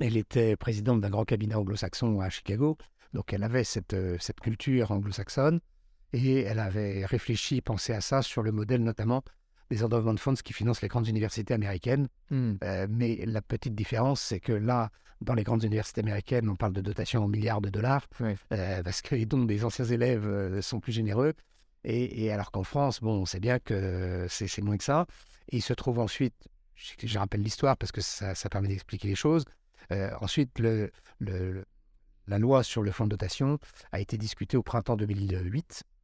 elle 0.00 0.16
était 0.16 0.56
présidente 0.56 1.00
d'un 1.00 1.10
grand 1.10 1.24
cabinet 1.24 1.54
anglo-saxon 1.54 2.20
à 2.20 2.28
Chicago. 2.30 2.76
Donc 3.14 3.32
elle 3.32 3.42
avait 3.42 3.64
cette, 3.64 3.96
cette 4.20 4.40
culture 4.40 4.90
anglo-saxonne 4.90 5.60
et 6.12 6.40
elle 6.40 6.58
avait 6.58 7.04
réfléchi, 7.06 7.60
pensé 7.60 7.92
à 7.92 8.00
ça 8.00 8.22
sur 8.22 8.42
le 8.42 8.52
modèle 8.52 8.82
notamment 8.82 9.22
des 9.70 9.84
endowment 9.84 10.16
funds 10.18 10.34
qui 10.42 10.52
financent 10.52 10.82
les 10.82 10.88
grandes 10.88 11.06
universités 11.08 11.54
américaines. 11.54 12.08
Mhm. 12.30 12.58
Euh, 12.64 12.86
mais 12.90 13.24
la 13.26 13.42
petite 13.42 13.74
différence, 13.74 14.20
c'est 14.20 14.40
que 14.40 14.52
là, 14.52 14.90
dans 15.20 15.34
les 15.34 15.42
grandes 15.42 15.64
universités 15.64 16.00
américaines, 16.00 16.48
on 16.48 16.56
parle 16.56 16.72
de 16.72 16.80
dotations 16.80 17.24
en 17.24 17.28
milliards 17.28 17.60
de 17.60 17.70
dollars, 17.70 18.06
euh, 18.52 18.82
parce 18.82 19.02
que 19.02 19.14
les 19.14 19.26
dons 19.26 19.44
des 19.44 19.64
anciens 19.64 19.84
élèves 19.84 20.26
euh, 20.26 20.62
sont 20.62 20.80
plus 20.80 20.92
généreux. 20.92 21.34
Et, 21.84 22.24
et 22.24 22.32
alors 22.32 22.50
qu'en 22.50 22.64
France, 22.64 23.00
bon, 23.00 23.14
on 23.22 23.26
sait 23.26 23.40
bien 23.40 23.58
que 23.58 24.26
c'est 24.28 24.60
moins 24.62 24.76
que 24.76 24.84
ça. 24.84 25.06
Et 25.50 25.56
il 25.58 25.62
se 25.62 25.72
trouve 25.72 25.98
ensuite, 25.98 26.34
je, 26.74 26.92
je 27.06 27.18
rappelle 27.18 27.42
l'histoire 27.42 27.76
parce 27.76 27.92
que 27.92 28.00
ça, 28.00 28.34
ça 28.34 28.48
permet 28.48 28.68
d'expliquer 28.68 29.08
les 29.08 29.14
choses. 29.14 29.44
Euh, 29.92 30.10
ensuite, 30.20 30.58
le, 30.58 30.90
le- 31.18 31.52
le- 31.52 31.64
la 32.26 32.38
loi 32.38 32.62
sur 32.62 32.82
le 32.82 32.90
fonds 32.90 33.04
de 33.04 33.10
dotation 33.10 33.58
a 33.90 34.00
été 34.00 34.18
discutée 34.18 34.56
au 34.58 34.62
printemps 34.62 34.96
2008, 34.96 35.34
euh, 35.34 35.97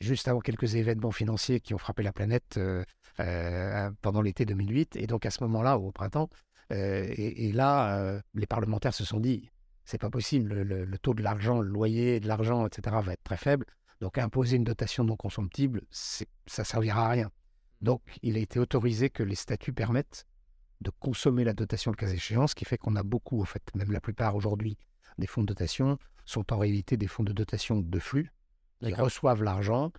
juste 0.00 0.28
avant 0.28 0.40
quelques 0.40 0.74
événements 0.74 1.10
financiers 1.10 1.60
qui 1.60 1.74
ont 1.74 1.78
frappé 1.78 2.02
la 2.02 2.12
planète 2.12 2.56
euh, 2.56 2.84
euh, 3.20 3.90
pendant 4.02 4.22
l'été 4.22 4.44
2008. 4.44 4.96
Et 4.96 5.06
donc 5.06 5.26
à 5.26 5.30
ce 5.30 5.42
moment-là, 5.44 5.78
au 5.78 5.90
printemps, 5.92 6.28
euh, 6.72 7.06
et, 7.16 7.52
là, 7.52 7.98
euh, 7.98 8.20
les 8.34 8.46
parlementaires 8.46 8.94
se 8.94 9.04
sont 9.04 9.20
dit, 9.20 9.50
c'est 9.84 9.98
pas 9.98 10.10
possible, 10.10 10.52
le, 10.52 10.98
taux 10.98 11.14
de 11.14 11.22
l'argent, 11.22 11.60
le 11.60 11.68
loyer 11.68 12.20
de 12.20 12.26
l'argent, 12.26 12.66
etc., 12.66 12.96
va 13.02 13.12
être 13.12 13.22
très 13.22 13.36
faible. 13.36 13.64
Donc 14.00 14.18
imposer 14.18 14.56
une 14.56 14.64
dotation 14.64 15.04
non 15.04 15.16
consomptible, 15.16 15.82
ça 15.90 16.64
servira 16.64 17.06
à 17.06 17.08
rien. 17.10 17.30
Donc 17.80 18.02
il 18.22 18.36
a 18.36 18.40
été 18.40 18.58
autorisé 18.58 19.10
que 19.10 19.22
les 19.22 19.34
statuts 19.36 19.72
permettent 19.72 20.26
de 20.82 20.90
consommer 20.90 21.44
la 21.44 21.54
dotation 21.54 21.90
le 21.90 21.96
cas 21.96 22.08
échéant, 22.08 22.46
ce 22.46 22.54
qui 22.54 22.66
fait 22.66 22.76
qu'on 22.76 22.96
a 22.96 23.02
beaucoup, 23.02 23.40
en 23.40 23.46
fait, 23.46 23.62
même 23.74 23.92
la 23.92 24.00
plupart 24.00 24.36
aujourd'hui 24.36 24.76
des 25.16 25.26
fonds 25.26 25.40
de 25.40 25.46
dotation 25.46 25.98
sont 26.26 26.52
en 26.52 26.58
réalité 26.58 26.98
des 26.98 27.06
fonds 27.06 27.22
de 27.22 27.32
dotation 27.32 27.80
de 27.80 27.98
flux. 27.98 28.30
Ils 28.82 28.94
reçoivent 28.94 29.42
l'argent, 29.42 29.92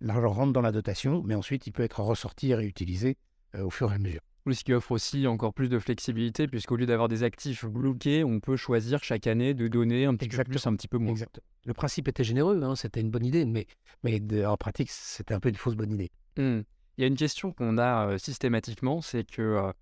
l'argent 0.00 0.30
rentre 0.32 0.52
dans 0.52 0.60
la 0.62 0.72
dotation, 0.72 1.22
mais 1.24 1.34
ensuite 1.34 1.66
il 1.66 1.72
peut 1.72 1.82
être 1.82 2.00
ressorti 2.00 2.50
et 2.50 2.54
réutilisé 2.54 3.16
euh, 3.54 3.64
au 3.64 3.70
fur 3.70 3.90
et 3.92 3.94
à 3.94 3.98
mesure. 3.98 4.20
Oui, 4.46 4.54
Ce 4.54 4.64
qui 4.64 4.72
offre 4.72 4.92
aussi 4.92 5.26
encore 5.26 5.52
plus 5.52 5.68
de 5.68 5.78
flexibilité, 5.78 6.48
puisqu'au 6.48 6.76
lieu 6.76 6.86
d'avoir 6.86 7.08
des 7.08 7.22
actifs 7.24 7.66
bloqués, 7.66 8.24
on 8.24 8.40
peut 8.40 8.56
choisir 8.56 9.04
chaque 9.04 9.26
année 9.26 9.52
de 9.54 9.68
donner 9.68 10.06
un 10.06 10.14
petit 10.14 10.28
peu 10.28 10.36
Exactement. 10.40 10.52
plus, 10.54 10.66
un 10.66 10.76
petit 10.76 10.88
peu 10.88 10.98
moins. 10.98 11.12
Exact. 11.12 11.40
Le 11.66 11.74
principe 11.74 12.08
était 12.08 12.24
généreux, 12.24 12.60
hein, 12.62 12.74
c'était 12.74 13.00
une 13.00 13.10
bonne 13.10 13.26
idée, 13.26 13.44
mais, 13.44 13.66
mais 14.02 14.18
de- 14.18 14.44
en 14.44 14.56
pratique, 14.56 14.90
c'était 14.90 15.34
un 15.34 15.40
peu 15.40 15.50
une 15.50 15.56
fausse 15.56 15.74
bonne 15.76 15.92
idée. 15.92 16.10
Hmm. 16.38 16.62
Il 16.96 17.02
y 17.02 17.04
a 17.04 17.06
une 17.06 17.16
question 17.16 17.52
qu'on 17.52 17.76
a 17.78 18.08
euh, 18.08 18.18
systématiquement, 18.18 19.02
c'est 19.02 19.24
que 19.30 19.42
euh, 19.42 19.72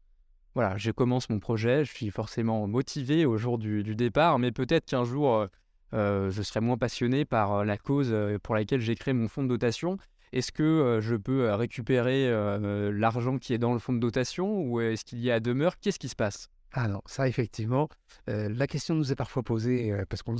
voilà, 0.55 0.77
je 0.77 0.91
commence 0.91 1.29
mon 1.31 1.39
projet, 1.39 1.85
je 1.85 1.93
suis 1.95 2.11
forcément 2.11 2.67
motivé 2.67 3.27
au 3.27 3.37
jour 3.37 3.59
du, 3.59 3.85
du 3.85 3.95
départ, 3.95 4.41
mais 4.41 4.51
peut-être 4.51 4.87
qu'un 4.87 5.05
jour 5.05 5.47
je 5.93 6.43
serai 6.43 6.61
moins 6.61 6.77
passionné 6.79 7.25
par 7.25 7.53
euh, 7.53 7.65
la 7.65 7.77
cause 7.79 8.09
euh, 8.13 8.39
pour 8.43 8.55
laquelle 8.55 8.81
j'ai 8.81 8.95
créé 8.95 9.15
mon 9.15 9.29
fonds 9.29 9.43
de 9.43 9.49
dotation. 9.49 9.99
Est-ce 10.33 10.53
que 10.53 10.63
euh, 10.63 11.01
je 11.01 11.17
peux 11.17 11.49
euh, 11.49 11.57
récupérer 11.57 12.29
euh, 12.29 12.59
euh, 12.63 12.93
l'argent 12.93 13.39
qui 13.39 13.55
est 13.55 13.59
dans 13.59 13.73
le 13.73 13.79
fonds 13.79 13.95
de 13.95 13.99
dotation 13.99 14.61
ou 14.61 14.81
est-ce 14.81 15.05
qu'il 15.05 15.21
y 15.21 15.31
a 15.31 15.37
à 15.37 15.41
demeure? 15.41 15.79
Qu'est-ce 15.79 15.99
qui 15.99 16.09
se 16.09 16.17
passe? 16.17 16.51
Ah 16.73 16.87
non, 16.87 17.01
ça 17.07 17.27
effectivement, 17.29 17.89
euh, 18.29 18.49
la 18.51 18.67
question 18.67 18.95
nous 18.95 19.11
est 19.11 19.17
parfois 19.17 19.43
posée 19.43 19.91
euh, 19.91 20.05
parce 20.09 20.23
qu'on 20.23 20.37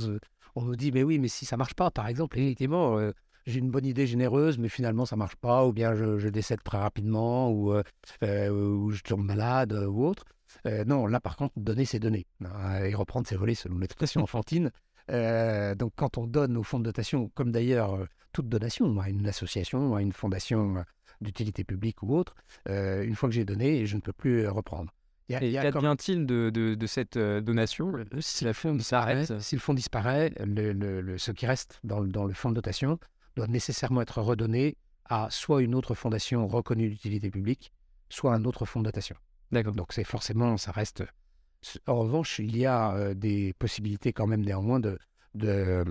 on 0.55 0.61
nous 0.61 0.75
dit, 0.75 0.91
mais 0.91 1.01
oui, 1.01 1.17
mais 1.17 1.27
si 1.27 1.45
ça 1.45 1.57
marche 1.57 1.73
pas, 1.73 1.89
par 1.89 2.07
exemple, 2.07 2.37
effectivement, 2.37 2.99
euh, 2.99 3.11
j'ai 3.47 3.59
une 3.59 3.71
bonne 3.71 3.85
idée 3.85 4.05
généreuse, 4.05 4.59
mais 4.59 4.69
finalement 4.69 5.05
ça 5.05 5.15
marche 5.15 5.37
pas, 5.37 5.65
ou 5.65 5.73
bien 5.73 5.95
je, 5.95 6.27
décède 6.29 6.61
très 6.61 6.77
rapidement, 6.77 7.49
ou, 7.51 7.73
ou 7.73 8.91
je 8.91 9.01
tombe 9.01 9.23
malade, 9.23 9.73
ou 9.73 10.05
autre. 10.05 10.25
non, 10.85 11.07
là 11.07 11.19
par 11.19 11.35
contre, 11.35 11.53
donner 11.57 11.85
c'est 11.85 11.99
donner. 11.99 12.27
Hein, 12.45 12.83
et 12.83 12.93
reprendre 12.93 13.25
c'est 13.27 13.35
voler 13.35 13.55
selon 13.55 13.79
l'expression 13.79 14.21
enfantine. 14.23 14.69
Donc 15.09 15.93
quand 15.95 16.17
on 16.17 16.27
donne 16.27 16.57
au 16.57 16.63
fonds 16.63 16.79
de 16.79 16.85
dotation, 16.85 17.29
comme 17.35 17.51
d'ailleurs 17.51 18.07
toute 18.31 18.47
donation, 18.47 18.99
à 18.99 19.09
une 19.09 19.27
association, 19.27 19.95
à 19.95 20.01
une 20.01 20.13
fondation 20.13 20.83
d'utilité 21.21 21.63
publique 21.63 22.03
ou 22.03 22.15
autre, 22.15 22.35
une 22.67 23.15
fois 23.15 23.29
que 23.29 23.35
j'ai 23.35 23.45
donné, 23.45 23.85
je 23.85 23.95
ne 23.95 24.01
peux 24.01 24.13
plus 24.13 24.47
reprendre. 24.47 24.91
Qu'advient-il 25.29 26.25
de, 26.25 26.49
de, 26.49 26.87
cette 26.87 27.17
euh, 27.17 27.39
donation 27.39 27.93
si, 28.19 28.45
la 28.45 28.53
fonds 28.53 28.73
disparaît, 28.73 29.25
si 29.39 29.55
le 29.55 29.61
fonds 29.61 29.75
disparaît, 29.75 30.33
le, 30.39 31.17
ce 31.17 31.31
qui 31.31 31.45
reste 31.45 31.79
dans, 31.83 32.01
dans, 32.01 32.25
le 32.25 32.33
fonds 32.33 32.49
de 32.49 32.55
dotation 32.55 32.99
doit 33.35 33.47
nécessairement 33.47 34.01
être 34.01 34.21
redonné 34.21 34.75
à 35.05 35.27
soit 35.29 35.61
une 35.61 35.75
autre 35.75 35.93
fondation 35.93 36.47
reconnue 36.47 36.89
d'utilité 36.89 37.29
publique, 37.29 37.71
soit 38.09 38.33
un 38.33 38.43
autre 38.45 38.65
fonds 38.65 38.79
de 38.79 38.85
dotation. 38.85 39.15
D'accord. 39.51 39.73
Donc 39.73 39.93
c'est 39.93 40.03
forcément, 40.03 40.57
ça 40.57 40.71
reste. 40.71 41.03
En 41.87 41.99
revanche, 41.99 42.39
il 42.39 42.55
y 42.55 42.65
a 42.65 42.93
euh, 42.93 43.13
des 43.13 43.53
possibilités 43.53 44.13
quand 44.13 44.27
même 44.27 44.45
néanmoins 44.45 44.79
de, 44.79 44.97
de, 45.35 45.83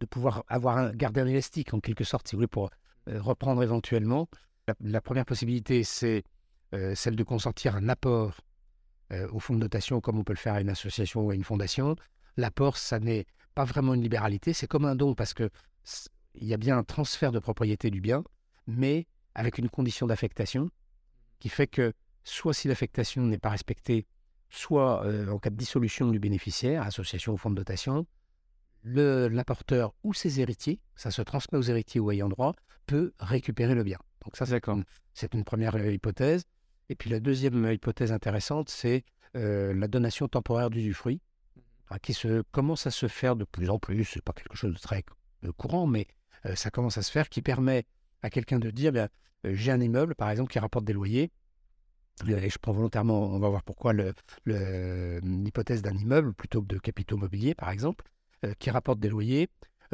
de 0.00 0.06
pouvoir 0.06 0.44
avoir 0.48 0.78
un, 0.78 0.92
garder 0.92 1.20
un 1.20 1.26
élastique 1.26 1.74
en 1.74 1.80
quelque 1.80 2.04
sorte, 2.04 2.28
si 2.28 2.36
vous 2.36 2.40
voulez, 2.40 2.46
pour 2.48 2.70
euh, 3.08 3.20
reprendre 3.20 3.62
éventuellement. 3.62 4.28
la 4.80 5.00
première 5.00 5.26
possibilité, 5.26 5.84
c'est 5.84 6.24
euh, 6.74 6.94
celle 6.94 7.16
de 7.16 7.22
consentir 7.22 7.76
un 7.76 7.88
apport 7.88 8.40
euh, 9.12 9.28
au 9.30 9.38
fonds 9.38 9.54
de 9.54 9.60
dotation 9.60 10.00
comme 10.00 10.18
on 10.18 10.24
peut 10.24 10.32
le 10.32 10.38
faire 10.38 10.54
à 10.54 10.60
une 10.60 10.70
association 10.70 11.22
ou 11.22 11.30
à 11.30 11.34
une 11.34 11.44
fondation. 11.44 11.96
L'apport, 12.36 12.76
ça 12.76 12.98
n'est 12.98 13.26
pas 13.54 13.64
vraiment 13.64 13.94
une 13.94 14.02
libéralité, 14.02 14.52
c'est 14.52 14.66
comme 14.66 14.84
un 14.84 14.96
don 14.96 15.14
parce 15.14 15.34
que 15.34 15.50
il 16.34 16.48
y 16.48 16.54
a 16.54 16.56
bien 16.56 16.76
un 16.78 16.82
transfert 16.82 17.30
de 17.30 17.38
propriété 17.38 17.90
du 17.90 18.00
bien, 18.00 18.24
mais 18.66 19.06
avec 19.34 19.58
une 19.58 19.68
condition 19.68 20.06
d'affectation 20.06 20.70
qui 21.38 21.48
fait 21.48 21.68
que 21.68 21.92
soit 22.24 22.54
si 22.54 22.68
l'affectation 22.68 23.22
n'est 23.22 23.38
pas 23.38 23.50
respectée, 23.50 24.06
soit 24.50 25.04
euh, 25.04 25.28
en 25.28 25.38
cas 25.38 25.50
de 25.50 25.56
dissolution 25.56 26.10
du 26.10 26.18
bénéficiaire, 26.18 26.82
association 26.82 27.32
ou 27.32 27.36
fonds 27.36 27.50
de 27.50 27.56
dotation, 27.56 28.06
l'apporteur 28.84 29.94
ou 30.02 30.12
ses 30.12 30.40
héritiers, 30.40 30.80
ça 30.94 31.10
se 31.10 31.22
transmet 31.22 31.58
aux 31.58 31.62
héritiers 31.62 32.00
ou 32.00 32.10
ayant 32.10 32.28
droit, 32.28 32.54
peut 32.86 33.12
récupérer 33.18 33.74
le 33.74 33.82
bien. 33.82 33.98
Donc 34.24 34.36
ça, 34.36 34.46
c'est 34.46 35.34
une 35.34 35.44
première 35.44 35.76
hypothèse. 35.86 36.44
Et 36.88 36.94
puis 36.94 37.10
la 37.10 37.20
deuxième 37.20 37.70
hypothèse 37.70 38.12
intéressante, 38.12 38.68
c'est 38.68 39.04
euh, 39.36 39.74
la 39.74 39.88
donation 39.88 40.28
temporaire 40.28 40.70
d'usufruit, 40.70 41.16
mmh 41.16 41.60
hein, 41.90 41.98
qui 42.02 42.14
se, 42.14 42.42
commence 42.52 42.86
à 42.86 42.90
se 42.90 43.08
faire 43.08 43.36
de 43.36 43.44
plus 43.44 43.70
en 43.70 43.78
plus. 43.78 44.04
Ce 44.04 44.18
n'est 44.18 44.22
pas 44.22 44.32
quelque 44.32 44.56
chose 44.56 44.74
de 44.74 44.78
très 44.78 45.04
euh, 45.44 45.52
courant, 45.52 45.86
mais 45.86 46.06
euh, 46.46 46.54
ça 46.54 46.70
commence 46.70 46.98
à 46.98 47.02
se 47.02 47.10
faire, 47.10 47.28
qui 47.28 47.42
permet 47.42 47.84
à 48.22 48.30
quelqu'un 48.30 48.58
de 48.58 48.70
dire, 48.70 48.92
bien, 48.92 49.08
j'ai 49.44 49.72
un 49.72 49.80
immeuble, 49.80 50.14
par 50.14 50.30
exemple, 50.30 50.50
qui 50.50 50.58
rapporte 50.58 50.84
des 50.84 50.92
loyers. 50.92 51.30
Et 52.26 52.48
je 52.48 52.58
prends 52.58 52.72
volontairement, 52.72 53.24
on 53.24 53.38
va 53.38 53.48
voir 53.48 53.62
pourquoi, 53.64 53.92
l'hypothèse 54.46 55.82
d'un 55.82 55.96
immeuble 55.96 56.32
plutôt 56.32 56.62
que 56.62 56.68
de 56.68 56.78
capitaux 56.78 57.16
mobiliers, 57.16 57.54
par 57.54 57.70
exemple, 57.70 58.04
qui 58.58 58.70
rapporte 58.70 59.00
des 59.00 59.08
loyers. 59.08 59.48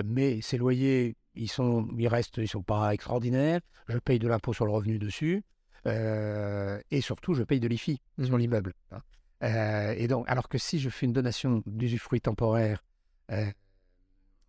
Mais 0.04 0.40
ces 0.40 0.58
loyers, 0.58 1.16
ils, 1.34 1.50
sont, 1.50 1.88
ils 1.98 2.08
restent, 2.08 2.38
ils 2.38 2.48
sont 2.48 2.62
pas 2.62 2.92
extraordinaires. 2.92 3.60
Je 3.88 3.98
paye 3.98 4.18
de 4.18 4.28
l'impôt 4.28 4.52
sur 4.52 4.66
le 4.66 4.72
revenu 4.72 4.98
dessus. 4.98 5.42
Euh, 5.86 6.80
et 6.90 7.00
surtout, 7.00 7.34
je 7.34 7.42
paye 7.42 7.60
de 7.60 7.68
l'IFI 7.68 8.00
sur 8.22 8.36
mmh 8.36 8.38
l'immeuble. 8.38 8.74
Hein. 8.92 9.00
Euh, 9.42 9.94
et 9.96 10.08
donc, 10.08 10.28
alors 10.28 10.48
que 10.48 10.58
si 10.58 10.78
je 10.78 10.90
fais 10.90 11.06
une 11.06 11.12
donation 11.12 11.62
d'usufruit 11.66 12.20
temporaire 12.20 12.84
euh, 13.32 13.50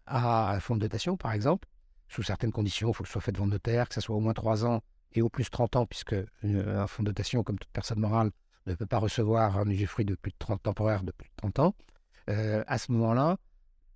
à 0.05 0.53
un 0.53 0.59
fonds 0.59 0.75
de 0.75 0.81
dotation, 0.81 1.15
par 1.15 1.31
exemple, 1.31 1.67
sous 2.09 2.23
certaines 2.23 2.51
conditions, 2.51 2.89
il 2.89 2.93
faut 2.93 3.03
que 3.03 3.07
ce 3.07 3.13
soit 3.13 3.21
fait 3.21 3.31
devant 3.31 3.47
notaire, 3.47 3.87
que 3.87 3.95
ce 3.95 4.01
soit 4.01 4.15
au 4.15 4.19
moins 4.19 4.33
3 4.33 4.65
ans 4.65 4.83
et 5.13 5.21
au 5.21 5.29
plus 5.29 5.49
30 5.49 5.75
ans, 5.75 5.85
puisque 5.85 6.15
un 6.43 6.87
fonds 6.87 7.03
de 7.03 7.09
dotation, 7.09 7.43
comme 7.43 7.59
toute 7.59 7.71
personne 7.71 7.99
morale, 7.99 8.31
ne 8.67 8.75
peut 8.75 8.85
pas 8.85 8.99
recevoir 8.99 9.57
un 9.57 9.67
usufruit 9.67 10.05
de 10.05 10.15
plus 10.15 10.31
de 10.31 10.37
30 10.39 10.61
temporaire 10.63 11.03
de 11.03 11.11
plus 11.11 11.27
de 11.27 11.33
30 11.37 11.59
ans. 11.59 11.75
à 12.27 12.77
ce 12.77 12.91
moment-là, 12.91 13.37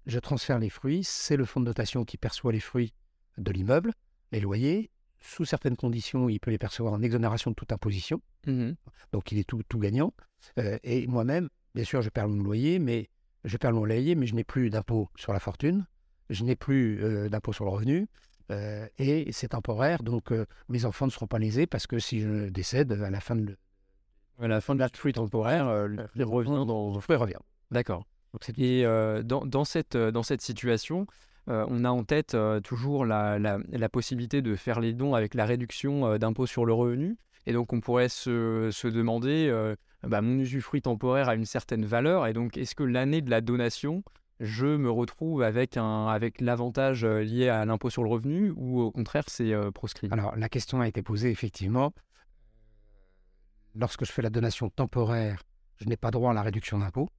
je 0.05 0.19
transfère 0.19 0.59
les 0.59 0.69
fruits, 0.69 1.03
c'est 1.03 1.37
le 1.37 1.45
fonds 1.45 1.59
de 1.59 1.65
dotation 1.65 2.03
qui 2.03 2.17
perçoit 2.17 2.51
les 2.51 2.59
fruits 2.59 2.93
de 3.37 3.51
l'immeuble, 3.51 3.93
les 4.31 4.39
loyers, 4.39 4.91
sous 5.25 5.45
certaines 5.45 5.75
conditions, 5.75 6.29
il 6.29 6.39
peut 6.39 6.51
les 6.51 6.57
percevoir 6.57 6.93
en 6.93 7.01
exonération 7.01 7.51
de 7.51 7.55
toute 7.55 7.71
imposition. 7.71 8.21
Mmh 8.45 8.73
Donc, 9.11 9.31
il 9.31 9.39
est 9.39 9.43
tout, 9.43 9.61
tout 9.67 9.79
gagnant. 9.79 10.13
Euh, 10.59 10.77
et 10.83 11.07
moi-même, 11.07 11.49
bien 11.73 11.83
sûr, 11.83 12.01
je 12.01 12.09
perds 12.09 12.29
mon 12.29 12.43
loyer, 12.43 12.77
mais 12.77 13.09
je 13.43 13.57
perds 13.57 13.73
mon 13.73 13.85
loyer, 13.85 14.15
mais 14.15 14.27
je 14.27 14.35
n'ai 14.35 14.43
plus 14.43 14.69
d'impôt 14.69 15.09
sur 15.15 15.33
la 15.33 15.39
fortune, 15.39 15.87
je 16.29 16.43
n'ai 16.43 16.55
plus 16.55 17.03
euh, 17.03 17.29
d'impôt 17.29 17.53
sur 17.53 17.65
le 17.65 17.71
revenu, 17.71 18.07
euh, 18.51 18.87
et 18.97 19.31
c'est 19.31 19.49
temporaire. 19.49 20.03
Donc, 20.03 20.33
mes 20.69 20.85
enfants 20.85 21.05
ne 21.05 21.11
seront 21.11 21.27
pas 21.27 21.39
lésés 21.39 21.67
parce 21.67 21.87
que 21.87 21.99
si 21.99 22.21
je 22.21 22.49
décède 22.49 22.91
à 22.91 23.09
la 23.09 23.19
fin 23.19 23.35
de, 23.35 23.57
à 24.39 24.47
la 24.47 24.61
fin 24.61 24.75
de 24.75 24.79
la 24.79 24.89
fruit 24.89 25.13
temporaire, 25.13 25.87
les 26.15 26.23
revenus 26.23 26.65
dans 26.65 26.93
le 26.93 26.99
fruit 26.99 27.15
revient. 27.15 27.39
D'accord. 27.71 28.05
Et 28.57 28.83
dans, 29.23 29.45
dans, 29.45 29.63
cette, 29.63 29.95
dans 29.95 30.23
cette 30.23 30.41
situation, 30.41 31.07
euh, 31.47 31.65
on 31.69 31.85
a 31.85 31.89
en 31.89 32.03
tête 32.03 32.33
euh, 32.33 32.59
toujours 32.59 33.05
la, 33.05 33.59
possibilité 33.91 34.41
de 34.41 34.55
faire 34.55 34.79
les 34.79 34.93
dons 34.93 35.13
avec 35.13 35.35
la 35.35 35.45
réduction 35.45 36.07
euh, 36.07 36.17
d'impôt 36.17 36.47
sur 36.47 36.65
le 36.65 36.73
revenu. 36.73 37.17
Et 37.45 37.53
donc, 37.53 37.73
on 37.73 37.79
pourrait 37.79 38.09
se, 38.09 38.87
demander, 38.87 39.53
bah, 40.01 40.21
mon 40.21 40.39
usufruit 40.39 40.81
temporaire 40.81 41.29
a 41.29 41.35
une 41.35 41.45
certaine 41.45 41.85
valeur. 41.85 42.25
Et 42.25 42.33
donc, 42.33 42.57
est-ce 42.57 42.73
que 42.73 42.81
l'année 42.81 43.21
de 43.21 43.29
la 43.29 43.41
donation, 43.41 44.03
je 44.39 44.65
me 44.65 44.89
retrouve 44.89 45.43
avec, 45.43 45.77
avec 45.77 46.41
l'avantage 46.41 47.05
lié 47.05 47.49
à 47.49 47.65
l'impôt 47.65 47.89
sur 47.89 48.03
le 48.03 48.09
revenu 48.09 48.51
ou 48.55 48.81
au 48.81 48.91
contraire, 48.91 49.25
c'est 49.27 49.53
proscrit? 49.73 50.09
Alors, 50.11 50.35
la 50.35 50.49
question 50.49 50.81
a 50.81 50.87
été 50.87 51.01
posée 51.01 51.31
effectivement. 51.31 51.93
Lorsque 53.75 54.05
je 54.05 54.11
fais 54.11 54.21
la 54.21 54.29
donation 54.29 54.69
temporaire, 54.69 55.43
je 55.77 55.85
n'ai 55.85 55.97
pas 55.97 56.11
droit 56.11 56.31
à 56.31 56.33
la 56.33 56.41
réduction 56.41 56.79
d'impôt 56.79 57.09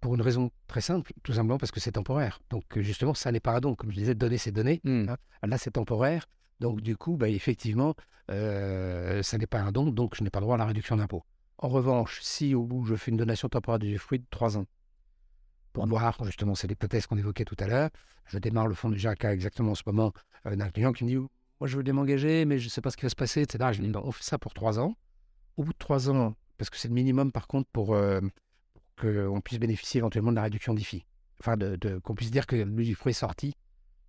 pour 0.00 0.14
une 0.14 0.22
raison 0.22 0.50
très 0.66 0.80
simple, 0.80 1.12
tout 1.22 1.32
simplement 1.32 1.58
parce 1.58 1.72
que 1.72 1.80
c'est 1.80 1.92
temporaire. 1.92 2.40
Donc 2.50 2.64
euh, 2.76 2.82
justement, 2.82 3.14
ça 3.14 3.32
n'est 3.32 3.40
pas 3.40 3.56
un 3.56 3.60
don. 3.60 3.74
Comme 3.74 3.90
je 3.90 3.96
disais, 3.96 4.14
donner, 4.14 4.38
c'est 4.38 4.52
donner. 4.52 4.80
Hein. 4.84 5.16
Là, 5.42 5.58
c'est 5.58 5.72
temporaire. 5.72 6.26
Donc 6.60 6.80
du 6.80 6.96
coup, 6.96 7.16
bah, 7.16 7.28
effectivement, 7.28 7.94
euh, 8.30 9.22
ça 9.22 9.38
n'est 9.38 9.46
pas 9.46 9.60
un 9.60 9.72
don, 9.72 9.86
donc 9.86 10.14
je 10.16 10.22
n'ai 10.22 10.30
pas 10.30 10.40
droit 10.40 10.54
à 10.54 10.58
la 10.58 10.66
réduction 10.66 10.96
d'impôt. 10.96 11.24
En 11.58 11.68
revanche, 11.68 12.20
si 12.22 12.54
au 12.54 12.64
bout, 12.64 12.84
je 12.84 12.94
fais 12.94 13.10
une 13.10 13.16
donation 13.16 13.48
temporaire 13.48 13.78
de 13.78 13.96
fruit 13.96 14.20
de 14.20 14.26
3 14.30 14.58
ans, 14.58 14.66
pour 15.86 15.98
voir, 15.98 16.16
justement, 16.24 16.54
c'est 16.54 16.66
l'hypothèse 16.66 17.06
qu'on 17.06 17.16
évoquait 17.16 17.44
tout 17.44 17.56
à 17.58 17.66
l'heure, 17.66 17.90
je 18.26 18.38
démarre 18.38 18.66
le 18.66 18.74
fonds 18.74 18.90
du 18.90 18.98
JACA 18.98 19.32
exactement 19.32 19.72
en 19.72 19.74
ce 19.74 19.82
moment 19.86 20.12
euh, 20.46 20.56
d'un 20.56 20.70
client 20.70 20.92
qui 20.92 21.04
me 21.04 21.08
dit, 21.08 21.16
moi 21.16 21.66
je 21.66 21.76
veux 21.76 21.82
bien 21.82 21.92
m'engager, 21.92 22.44
mais 22.44 22.58
je 22.58 22.66
ne 22.66 22.70
sais 22.70 22.80
pas 22.80 22.90
ce 22.90 22.96
qui 22.96 23.04
va 23.04 23.08
se 23.08 23.16
passer, 23.16 23.42
etc. 23.42 23.70
Je 23.72 23.82
dis, 23.82 23.92
on 23.94 24.12
fait 24.12 24.24
ça 24.24 24.38
pour 24.38 24.54
3 24.54 24.78
ans. 24.78 24.94
Au 25.56 25.64
bout 25.64 25.72
de 25.72 25.78
3 25.78 26.10
ans, 26.10 26.34
parce 26.56 26.70
que 26.70 26.76
c'est 26.76 26.88
le 26.88 26.94
minimum 26.94 27.32
par 27.32 27.46
contre 27.46 27.68
pour 27.72 27.96
qu'on 29.00 29.40
puisse 29.40 29.58
bénéficier 29.58 29.98
éventuellement 29.98 30.30
de 30.30 30.36
la 30.36 30.42
réduction 30.42 30.74
d'IFI. 30.74 31.04
Enfin, 31.40 31.56
de, 31.56 31.98
qu'on 32.02 32.14
puisse 32.14 32.30
dire 32.30 32.46
que 32.46 32.56
l'usufruit 32.56 33.10
est 33.10 33.14
sorti 33.14 33.54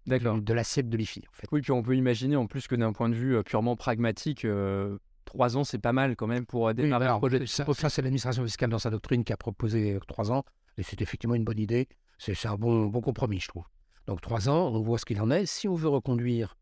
de 0.07 0.53
l'assiette 0.53 0.89
de 0.89 0.97
l'IFI. 0.97 1.23
En 1.29 1.33
fait. 1.33 1.47
Oui, 1.51 1.61
puis 1.61 1.71
on 1.71 1.83
peut 1.83 1.95
imaginer 1.95 2.35
en 2.35 2.47
plus 2.47 2.67
que 2.67 2.75
d'un 2.75 2.93
point 2.93 3.09
de 3.09 3.15
vue 3.15 3.35
euh, 3.35 3.43
purement 3.43 3.75
pragmatique, 3.75 4.45
euh, 4.45 4.97
trois 5.25 5.57
ans, 5.57 5.63
c'est 5.63 5.79
pas 5.79 5.93
mal 5.93 6.15
quand 6.15 6.27
même 6.27 6.45
pour 6.45 6.73
démarrer 6.73 7.07
un 7.07 7.17
projet. 7.17 7.45
Ça, 7.45 7.65
ça 7.73 7.89
c'est 7.89 8.01
l'administration 8.01 8.43
fiscale 8.43 8.69
dans 8.69 8.79
sa 8.79 8.89
doctrine 8.89 9.23
qui 9.23 9.33
a 9.33 9.37
proposé 9.37 9.93
euh, 9.95 9.99
trois 10.07 10.31
ans, 10.31 10.43
et 10.79 10.83
c'est 10.83 11.01
effectivement 11.01 11.35
une 11.35 11.43
bonne 11.43 11.59
idée. 11.59 11.87
C'est 12.17 12.47
un 12.47 12.55
bon, 12.55 12.91
compromis, 12.91 13.39
je 13.39 13.47
trouve. 13.47 13.65
Donc 14.07 14.21
trois 14.21 14.49
ans, 14.49 14.73
on 14.73 14.81
voit 14.81 14.97
ce 14.97 15.05
qu'il 15.05 15.21
en 15.21 15.31
est. 15.31 15.45
Si 15.45 15.67
on 15.67 15.75
veut 15.75 15.87
reconduire, 15.87 16.57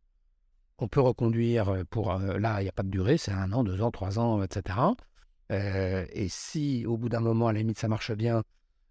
on 0.78 0.88
peut 0.88 1.02
reconduire 1.02 1.86
pour... 1.90 2.14
là, 2.14 2.62
il 2.62 2.64
n'y 2.64 2.70
a 2.70 2.74
pas 2.74 2.84
de 2.84 2.90
durée, 2.90 3.18
c'est 3.18 3.32
un 3.32 3.52
an, 3.54 3.64
deux 3.64 3.82
ans, 3.82 3.90
trois 3.90 4.20
ans, 4.20 4.44
etc. 4.44 4.78
Euh, 5.52 6.06
et 6.12 6.28
si 6.28 6.86
au 6.86 6.98
bout 6.98 7.10
d'un 7.10 7.20
moment, 7.20 7.48
à 7.48 7.54
la 7.54 7.60
limite, 7.60 7.80
ça 7.80 7.88
marche 7.88 8.12
bien 8.12 8.44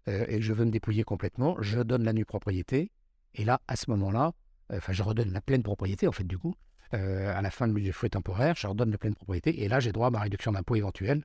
euh, 0.07 0.25
et 0.27 0.37
que 0.37 0.41
je 0.41 0.53
veux 0.53 0.65
me 0.65 0.71
dépouiller 0.71 1.03
complètement, 1.03 1.55
je 1.61 1.79
donne 1.79 2.03
la 2.03 2.13
nue 2.13 2.25
propriété. 2.25 2.91
Et 3.35 3.45
là, 3.45 3.61
à 3.67 3.75
ce 3.75 3.89
moment-là, 3.91 4.33
enfin, 4.71 4.93
je 4.93 5.03
redonne 5.03 5.31
la 5.31 5.41
pleine 5.41 5.63
propriété, 5.63 6.07
en 6.07 6.11
fait, 6.11 6.23
du 6.23 6.37
coup. 6.37 6.55
Euh, 6.93 7.35
à 7.35 7.41
la 7.41 7.51
fin 7.51 7.67
du 7.67 7.91
fruit 7.91 8.09
temporaire, 8.09 8.55
je 8.55 8.65
redonne 8.65 8.91
la 8.91 8.97
pleine 8.97 9.15
propriété. 9.15 9.63
Et 9.63 9.67
là, 9.67 9.79
j'ai 9.79 9.91
droit 9.91 10.07
à 10.07 10.11
ma 10.11 10.21
réduction 10.21 10.51
d'impôt 10.53 10.75
éventuelle 10.75 11.23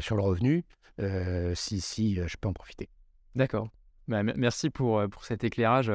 sur 0.00 0.16
le 0.16 0.22
revenu, 0.22 0.66
si, 1.54 1.80
si 1.80 2.16
je 2.16 2.36
peux 2.38 2.48
en 2.48 2.52
profiter. 2.52 2.90
D'accord. 3.38 3.68
Bah, 4.08 4.22
merci 4.22 4.68
pour, 4.68 5.02
pour 5.08 5.24
cet 5.24 5.44
éclairage. 5.44 5.90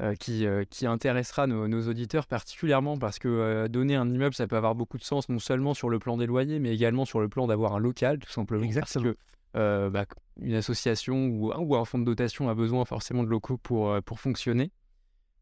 Euh, 0.00 0.16
qui, 0.16 0.44
euh, 0.44 0.64
qui, 0.68 0.86
intéressera 0.86 1.46
nos, 1.46 1.88
auditeurs 1.88 2.26
particulièrement 2.26 2.96
parce 2.96 3.20
que 3.20 3.28
euh, 3.28 3.68
donner 3.68 3.94
un 3.94 4.10
immeuble, 4.10 4.34
ça 4.34 4.48
peut 4.48 4.56
avoir 4.56 4.74
beaucoup 4.74 4.98
de 4.98 5.04
sens 5.04 5.28
non 5.28 5.38
seulement 5.38 5.72
sur 5.72 5.88
le 5.88 6.00
plan 6.00 6.16
des 6.16 6.26
loyers, 6.26 6.58
mais 6.58 6.74
également 6.74 7.04
sur 7.04 7.20
le 7.20 7.28
plan 7.28 7.46
d'avoir 7.46 7.76
un 7.76 7.78
local, 7.78 8.18
tout 8.18 8.28
simplement. 8.28 8.64
Exactement. 8.64 9.04
Parce 9.04 9.14
que 9.54 9.88
bah, 9.90 10.04
une 10.40 10.54
association 10.54 11.26
ou, 11.26 11.52
ou, 11.52 11.76
un 11.76 11.84
fonds 11.84 12.00
de 12.00 12.04
dotation 12.04 12.48
a 12.48 12.54
besoin 12.54 12.84
forcément 12.84 13.22
de 13.22 13.28
locaux 13.28 13.56
pour, 13.56 14.02
pour 14.02 14.18
fonctionner. 14.18 14.72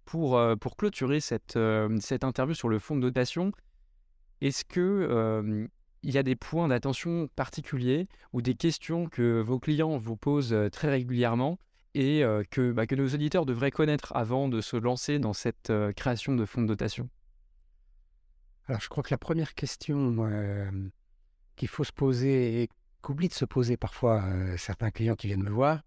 Pour, 0.05 0.39
pour 0.61 0.76
clôturer 0.76 1.20
cette, 1.20 1.59
cette 2.01 2.22
interview 2.22 2.55
sur 2.55 2.68
le 2.68 2.78
fonds 2.78 2.97
de 2.97 3.01
dotation, 3.01 3.53
est-ce 4.43 4.66
que 4.66 5.66
il 6.03 6.14
y 6.14 6.18
a 6.18 6.22
des 6.22 6.36
points 6.36 6.68
d'attention 6.68 7.28
particuliers 7.36 8.09
ou 8.32 8.42
des 8.42 8.55
questions 8.55 9.09
que 9.09 9.40
vos 9.40 9.59
clients 9.59 9.96
vous 9.98 10.16
posent 10.16 10.57
très 10.72 10.90
régulièrement 10.90 11.59
et 11.94 12.22
que, 12.50 12.72
bah, 12.72 12.86
que 12.86 12.94
nos 12.94 13.09
auditeurs 13.09 13.46
devraient 13.46 13.70
connaître 13.70 14.12
avant 14.16 14.48
de 14.48 14.61
se 14.61 14.76
lancer 14.76 15.18
dans 15.18 15.32
cette 15.32 15.72
création 15.96 16.34
de 16.34 16.44
fonds 16.44 16.62
de 16.62 16.66
dotation? 16.66 17.09
Alors, 18.66 18.80
je 18.80 18.88
crois 18.88 19.03
que 19.03 19.12
la 19.12 19.18
première 19.18 19.55
question 19.55 20.16
qu'il 21.57 21.68
faut 21.68 21.84
se 21.84 21.92
poser 21.92 22.62
et 22.62 22.68
qu'oublient 23.03 23.28
de 23.28 23.34
se 23.34 23.44
poser 23.44 23.76
parfois 23.76 24.24
certains 24.57 24.90
clients 24.90 25.16
qui 25.16 25.26
viennent 25.26 25.42
me 25.42 25.50
voir, 25.50 25.82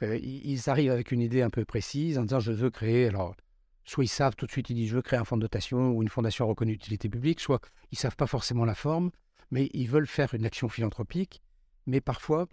ils 0.00 0.70
arrivent 0.70 0.92
avec 0.92 1.12
une 1.12 1.20
idée 1.20 1.42
un 1.42 1.50
peu 1.50 1.64
précise 1.64 2.18
en 2.18 2.22
disant 2.22 2.40
je 2.40 2.52
veux 2.52 2.70
créer, 2.70 3.08
alors 3.08 3.36
soit 3.84 4.04
ils 4.04 4.08
savent 4.08 4.36
tout 4.36 4.46
de 4.46 4.50
suite, 4.50 4.70
ils 4.70 4.74
disent 4.74 4.88
je 4.90 4.96
veux 4.96 5.02
créer 5.02 5.18
un 5.18 5.24
fonds 5.24 5.36
de 5.36 5.42
dotation 5.42 5.90
ou 5.90 6.02
une 6.02 6.08
fondation 6.08 6.46
reconnue 6.46 6.72
d'utilité 6.72 7.08
publique, 7.08 7.40
soit 7.40 7.60
ils 7.90 7.98
savent 7.98 8.16
pas 8.16 8.26
forcément 8.26 8.64
la 8.64 8.74
forme, 8.74 9.10
mais 9.50 9.68
ils 9.72 9.88
veulent 9.88 10.06
faire 10.06 10.34
une 10.34 10.46
action 10.46 10.68
philanthropique, 10.68 11.42
mais 11.86 12.00
parfois 12.00 12.48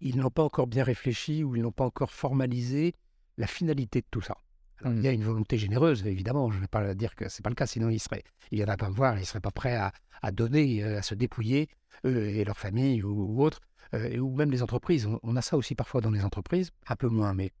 ils 0.00 0.16
n'ont 0.16 0.30
pas 0.30 0.42
encore 0.42 0.66
bien 0.66 0.82
réfléchi 0.82 1.44
ou 1.44 1.56
ils 1.56 1.62
n'ont 1.62 1.72
pas 1.72 1.84
encore 1.84 2.10
formalisé 2.10 2.94
la 3.36 3.46
finalité 3.46 4.00
de 4.00 4.06
tout 4.10 4.22
ça. 4.22 4.36
Alors, 4.80 4.94
Il 4.94 5.02
y 5.02 5.08
a 5.08 5.10
mmh. 5.10 5.14
une 5.14 5.24
volonté 5.24 5.58
généreuse, 5.58 6.06
évidemment. 6.06 6.50
Je 6.50 6.56
ne 6.56 6.62
vais 6.62 6.68
pas 6.68 6.94
dire 6.94 7.14
que 7.14 7.28
c'est 7.28 7.42
pas 7.42 7.50
le 7.50 7.54
cas, 7.54 7.66
sinon 7.66 7.90
ils 7.90 8.00
seraient, 8.00 8.24
ils 8.50 8.56
viendraient 8.56 8.76
pas 8.76 8.88
me 8.88 8.94
voir, 8.94 9.18
ils 9.18 9.26
seraient 9.26 9.40
pas 9.40 9.50
prêts 9.50 9.76
à, 9.76 10.32
donner, 10.32 10.82
à 10.82 11.02
se 11.02 11.14
dépouiller 11.14 11.68
eux 12.06 12.28
et 12.28 12.44
leur 12.44 12.56
famille 12.56 13.02
ou, 13.02 13.42
autres, 13.42 13.60
ou 13.92 14.34
même 14.34 14.50
les 14.50 14.62
entreprises. 14.62 15.08
On, 15.22 15.36
a 15.36 15.42
ça 15.42 15.56
aussi 15.56 15.74
parfois 15.74 16.00
dans 16.00 16.10
les 16.10 16.24
entreprises, 16.24 16.70
un 16.88 16.96
peu 16.96 17.08
moins, 17.08 17.34
mais 17.34 17.52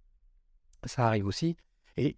ça 0.84 1.06
arrive 1.06 1.26
aussi. 1.26 1.56
Et 1.96 2.16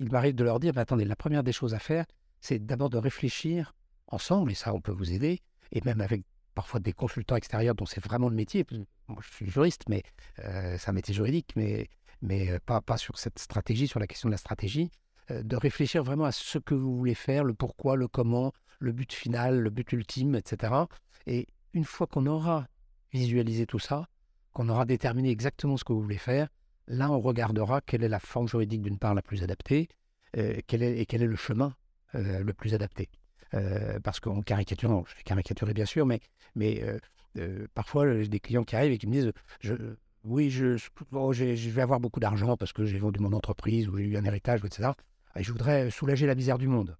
il 0.00 0.10
m'arrive 0.10 0.34
de 0.34 0.44
leur 0.44 0.58
dire, 0.58 0.76
attendez, 0.76 1.04
la 1.04 1.16
première 1.16 1.44
des 1.44 1.52
choses 1.52 1.74
à 1.74 1.78
faire, 1.78 2.06
c'est 2.40 2.58
d'abord 2.58 2.90
de 2.90 2.98
réfléchir 2.98 3.74
ensemble, 4.08 4.50
et 4.50 4.54
ça, 4.54 4.74
on 4.74 4.80
peut 4.80 4.92
vous 4.92 5.12
aider, 5.12 5.40
et 5.72 5.80
même 5.84 6.00
avec 6.00 6.22
parfois 6.54 6.80
des 6.80 6.92
consultants 6.92 7.36
extérieurs 7.36 7.74
dont 7.74 7.86
c'est 7.86 8.04
vraiment 8.04 8.28
le 8.28 8.34
métier. 8.34 8.64
Moi, 9.08 9.18
je 9.22 9.32
suis 9.32 9.50
juriste, 9.50 9.84
mais 9.88 10.02
c'est 10.36 10.88
un 10.88 10.92
métier 10.92 11.14
juridique, 11.14 11.52
mais, 11.56 11.88
mais 12.20 12.58
pas, 12.60 12.80
pas 12.82 12.98
sur 12.98 13.18
cette 13.18 13.38
stratégie, 13.38 13.88
sur 13.88 13.98
la 13.98 14.06
question 14.06 14.28
de 14.28 14.32
la 14.32 14.38
stratégie, 14.38 14.90
de 15.30 15.56
réfléchir 15.56 16.04
vraiment 16.04 16.24
à 16.26 16.32
ce 16.32 16.58
que 16.58 16.74
vous 16.74 16.96
voulez 16.96 17.14
faire, 17.14 17.42
le 17.44 17.54
pourquoi, 17.54 17.96
le 17.96 18.06
comment, 18.06 18.52
le 18.80 18.92
but 18.92 19.12
final, 19.12 19.60
le 19.60 19.70
but 19.70 19.90
ultime, 19.92 20.34
etc. 20.34 20.74
Et 21.26 21.46
une 21.72 21.84
fois 21.84 22.06
qu'on 22.06 22.26
aura 22.26 22.66
visualisé 23.12 23.66
tout 23.66 23.78
ça, 23.78 24.06
qu'on 24.52 24.68
aura 24.68 24.84
déterminé 24.84 25.30
exactement 25.30 25.76
ce 25.76 25.84
que 25.84 25.92
vous 25.92 26.02
voulez 26.02 26.18
faire, 26.18 26.48
là, 26.86 27.10
on 27.10 27.20
regardera 27.20 27.80
quelle 27.80 28.02
est 28.02 28.08
la 28.08 28.20
forme 28.20 28.48
juridique 28.48 28.82
d'une 28.82 28.98
part 28.98 29.14
la 29.14 29.22
plus 29.22 29.42
adaptée 29.42 29.88
euh, 30.36 30.60
quel 30.66 30.82
est, 30.82 30.98
et 30.98 31.06
quel 31.06 31.22
est 31.22 31.26
le 31.26 31.36
chemin 31.36 31.74
euh, 32.14 32.42
le 32.42 32.52
plus 32.52 32.74
adapté. 32.74 33.08
Euh, 33.54 34.00
parce 34.00 34.20
qu'en 34.20 34.40
caricaturant, 34.40 35.04
je 35.06 35.14
vais 35.16 35.22
caricaturer 35.22 35.74
bien 35.74 35.84
sûr, 35.84 36.06
mais, 36.06 36.20
mais 36.54 36.82
parfois, 37.74 38.20
j'ai 38.20 38.28
des 38.28 38.40
clients 38.40 38.64
qui 38.64 38.76
arrivent 38.76 38.92
et 38.92 38.98
qui 38.98 39.06
me 39.06 39.12
disent 39.12 39.32
je, 39.60 39.74
Oui, 40.24 40.50
je, 40.50 40.76
je 40.76 41.70
vais 41.70 41.82
avoir 41.82 42.00
beaucoup 42.00 42.20
d'argent 42.20 42.56
parce 42.56 42.72
que 42.72 42.84
j'ai 42.84 42.98
vendu 42.98 43.20
mon 43.20 43.32
entreprise 43.32 43.88
ou 43.88 43.96
j'ai 43.96 44.04
eu 44.04 44.16
un 44.16 44.24
héritage, 44.24 44.60
etc. 44.64 44.90
Et 45.36 45.42
je 45.42 45.52
voudrais 45.52 45.90
soulager 45.90 46.26
la 46.26 46.34
misère 46.34 46.58
du 46.58 46.68
monde. 46.68 46.96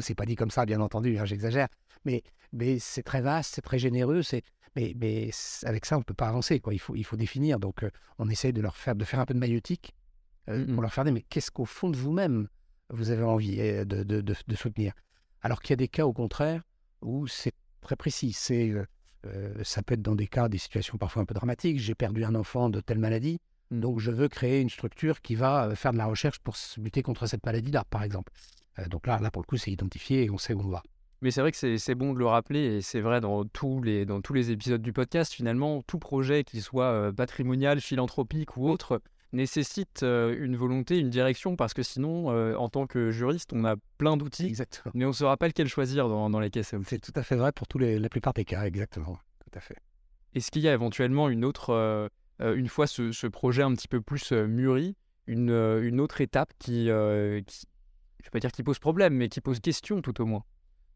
C'est 0.00 0.14
pas 0.14 0.26
dit 0.26 0.36
comme 0.36 0.50
ça, 0.50 0.66
bien 0.66 0.80
entendu, 0.80 1.18
hein, 1.18 1.24
j'exagère. 1.24 1.68
Mais, 2.04 2.22
mais 2.52 2.78
c'est 2.78 3.02
très 3.02 3.22
vaste, 3.22 3.54
c'est 3.54 3.62
très 3.62 3.78
généreux, 3.78 4.22
c'est 4.22 4.42
mais, 4.76 4.94
mais 4.96 5.30
avec 5.64 5.84
ça, 5.84 5.96
on 5.96 6.00
ne 6.00 6.04
peut 6.04 6.14
pas 6.14 6.28
avancer. 6.28 6.60
Quoi. 6.60 6.74
Il, 6.74 6.78
faut, 6.78 6.94
il 6.94 7.04
faut 7.04 7.16
définir. 7.16 7.58
Donc, 7.58 7.82
euh, 7.82 7.90
on 8.18 8.28
essaye 8.28 8.52
de 8.52 8.60
leur 8.60 8.76
faire, 8.76 8.94
de 8.94 9.04
faire 9.04 9.20
un 9.20 9.26
peu 9.26 9.34
de 9.34 9.38
maïotique 9.38 9.94
euh, 10.48 10.64
mmh 10.64 10.74
pour 10.74 10.82
leur 10.82 10.92
faire 10.92 11.04
dire, 11.04 11.12
mais 11.12 11.22
qu'est-ce 11.22 11.50
qu'au 11.50 11.64
fond 11.64 11.90
de 11.90 11.96
vous-même, 11.96 12.48
vous 12.88 13.10
avez 13.10 13.22
envie 13.22 13.60
euh, 13.60 13.84
de, 13.84 14.02
de, 14.02 14.20
de, 14.20 14.54
soutenir? 14.54 14.92
Alors 15.42 15.60
qu'il 15.60 15.70
y 15.70 15.74
a 15.74 15.76
des 15.76 15.88
cas, 15.88 16.04
au 16.04 16.12
contraire, 16.12 16.62
où 17.02 17.26
c'est 17.26 17.54
très 17.80 17.96
précis. 17.96 18.32
C'est, 18.32 18.72
ça 19.62 19.82
peut 19.82 19.94
être 19.94 20.02
dans 20.02 20.14
des 20.14 20.26
cas, 20.26 20.48
des 20.48 20.58
situations 20.58 20.98
parfois 20.98 21.22
un 21.22 21.24
peu 21.24 21.34
dramatiques. 21.34 21.78
J'ai 21.78 21.94
perdu 21.94 22.24
un 22.24 22.34
enfant 22.34 22.68
de 22.68 22.80
telle 22.80 22.98
maladie. 22.98 23.38
Mmh. 23.70 23.80
Donc, 23.80 24.00
je 24.00 24.10
veux 24.10 24.28
créer 24.28 24.60
une 24.60 24.70
structure 24.70 25.20
qui 25.22 25.34
va 25.34 25.74
faire 25.76 25.92
de 25.92 25.98
la 25.98 26.06
recherche 26.06 26.38
pour 26.40 26.56
lutter 26.78 27.02
contre 27.02 27.26
cette 27.26 27.44
maladie-là, 27.44 27.84
par 27.88 28.02
exemple. 28.02 28.32
donc 28.88 29.06
là, 29.06 29.18
là, 29.20 29.30
pour 29.30 29.42
le 29.42 29.46
coup, 29.46 29.56
c'est 29.56 29.70
identifié 29.70 30.24
et 30.24 30.30
on 30.30 30.38
sait 30.38 30.54
où 30.54 30.60
on 30.60 30.68
va. 30.68 30.82
Mais 31.22 31.30
c'est 31.30 31.42
vrai 31.42 31.52
que 31.52 31.76
c'est 31.76 31.94
bon 31.94 32.14
de 32.14 32.18
le 32.18 32.26
rappeler, 32.26 32.76
et 32.76 32.80
c'est 32.80 33.02
vrai 33.02 33.20
dans 33.20 33.44
tous, 33.44 33.82
les, 33.82 34.06
dans 34.06 34.22
tous 34.22 34.32
les 34.32 34.50
épisodes 34.52 34.80
du 34.80 34.94
podcast, 34.94 35.34
finalement, 35.34 35.82
tout 35.82 35.98
projet, 35.98 36.44
qu'il 36.44 36.62
soit 36.62 36.92
euh, 36.92 37.12
patrimonial, 37.12 37.82
philanthropique 37.82 38.56
ou 38.56 38.66
autre, 38.70 39.02
nécessite 39.32 40.02
euh, 40.02 40.36
une 40.38 40.56
volonté, 40.56 40.98
une 40.98 41.10
direction, 41.10 41.56
parce 41.56 41.74
que 41.74 41.82
sinon, 41.82 42.30
euh, 42.30 42.54
en 42.56 42.68
tant 42.68 42.86
que 42.86 43.10
juriste, 43.10 43.52
on 43.52 43.64
a 43.64 43.76
plein 43.98 44.16
d'outils, 44.16 44.56
mais 44.94 45.04
on 45.04 45.08
ne 45.08 45.12
saura 45.12 45.36
pas 45.36 45.46
lequel 45.46 45.68
choisir 45.68 46.08
dans, 46.08 46.30
dans 46.30 46.40
les 46.40 46.50
caisses. 46.50 46.74
C'est 46.86 47.00
tout 47.00 47.12
à 47.14 47.22
fait 47.22 47.36
vrai 47.36 47.52
pour 47.52 47.68
tous 47.68 47.78
les, 47.78 47.98
la 47.98 48.08
plupart 48.08 48.32
des 48.32 48.44
cas, 48.44 48.64
exactement. 48.64 49.18
Tout 49.44 49.58
à 49.58 49.60
fait. 49.60 49.76
Est-ce 50.34 50.50
qu'il 50.50 50.62
y 50.62 50.68
a 50.68 50.72
éventuellement 50.72 51.28
une 51.28 51.44
autre, 51.44 52.10
une 52.40 52.68
fois 52.68 52.86
ce, 52.86 53.12
ce, 53.12 53.26
projet 53.26 53.62
un 53.62 53.74
petit 53.74 53.88
peu 53.88 54.00
plus 54.00 54.32
mûri, 54.32 54.96
une, 55.26 55.50
une 55.50 56.00
autre 56.00 56.20
étape 56.20 56.52
qui, 56.58 56.86
qui 57.46 57.66
je 58.20 58.26
ne 58.26 58.28
vais 58.28 58.30
pas 58.32 58.40
dire 58.40 58.52
qui 58.52 58.62
pose 58.62 58.78
problème, 58.78 59.14
mais 59.14 59.28
qui 59.28 59.40
pose 59.40 59.60
question 59.60 60.02
tout 60.02 60.20
au 60.20 60.26
moins? 60.26 60.44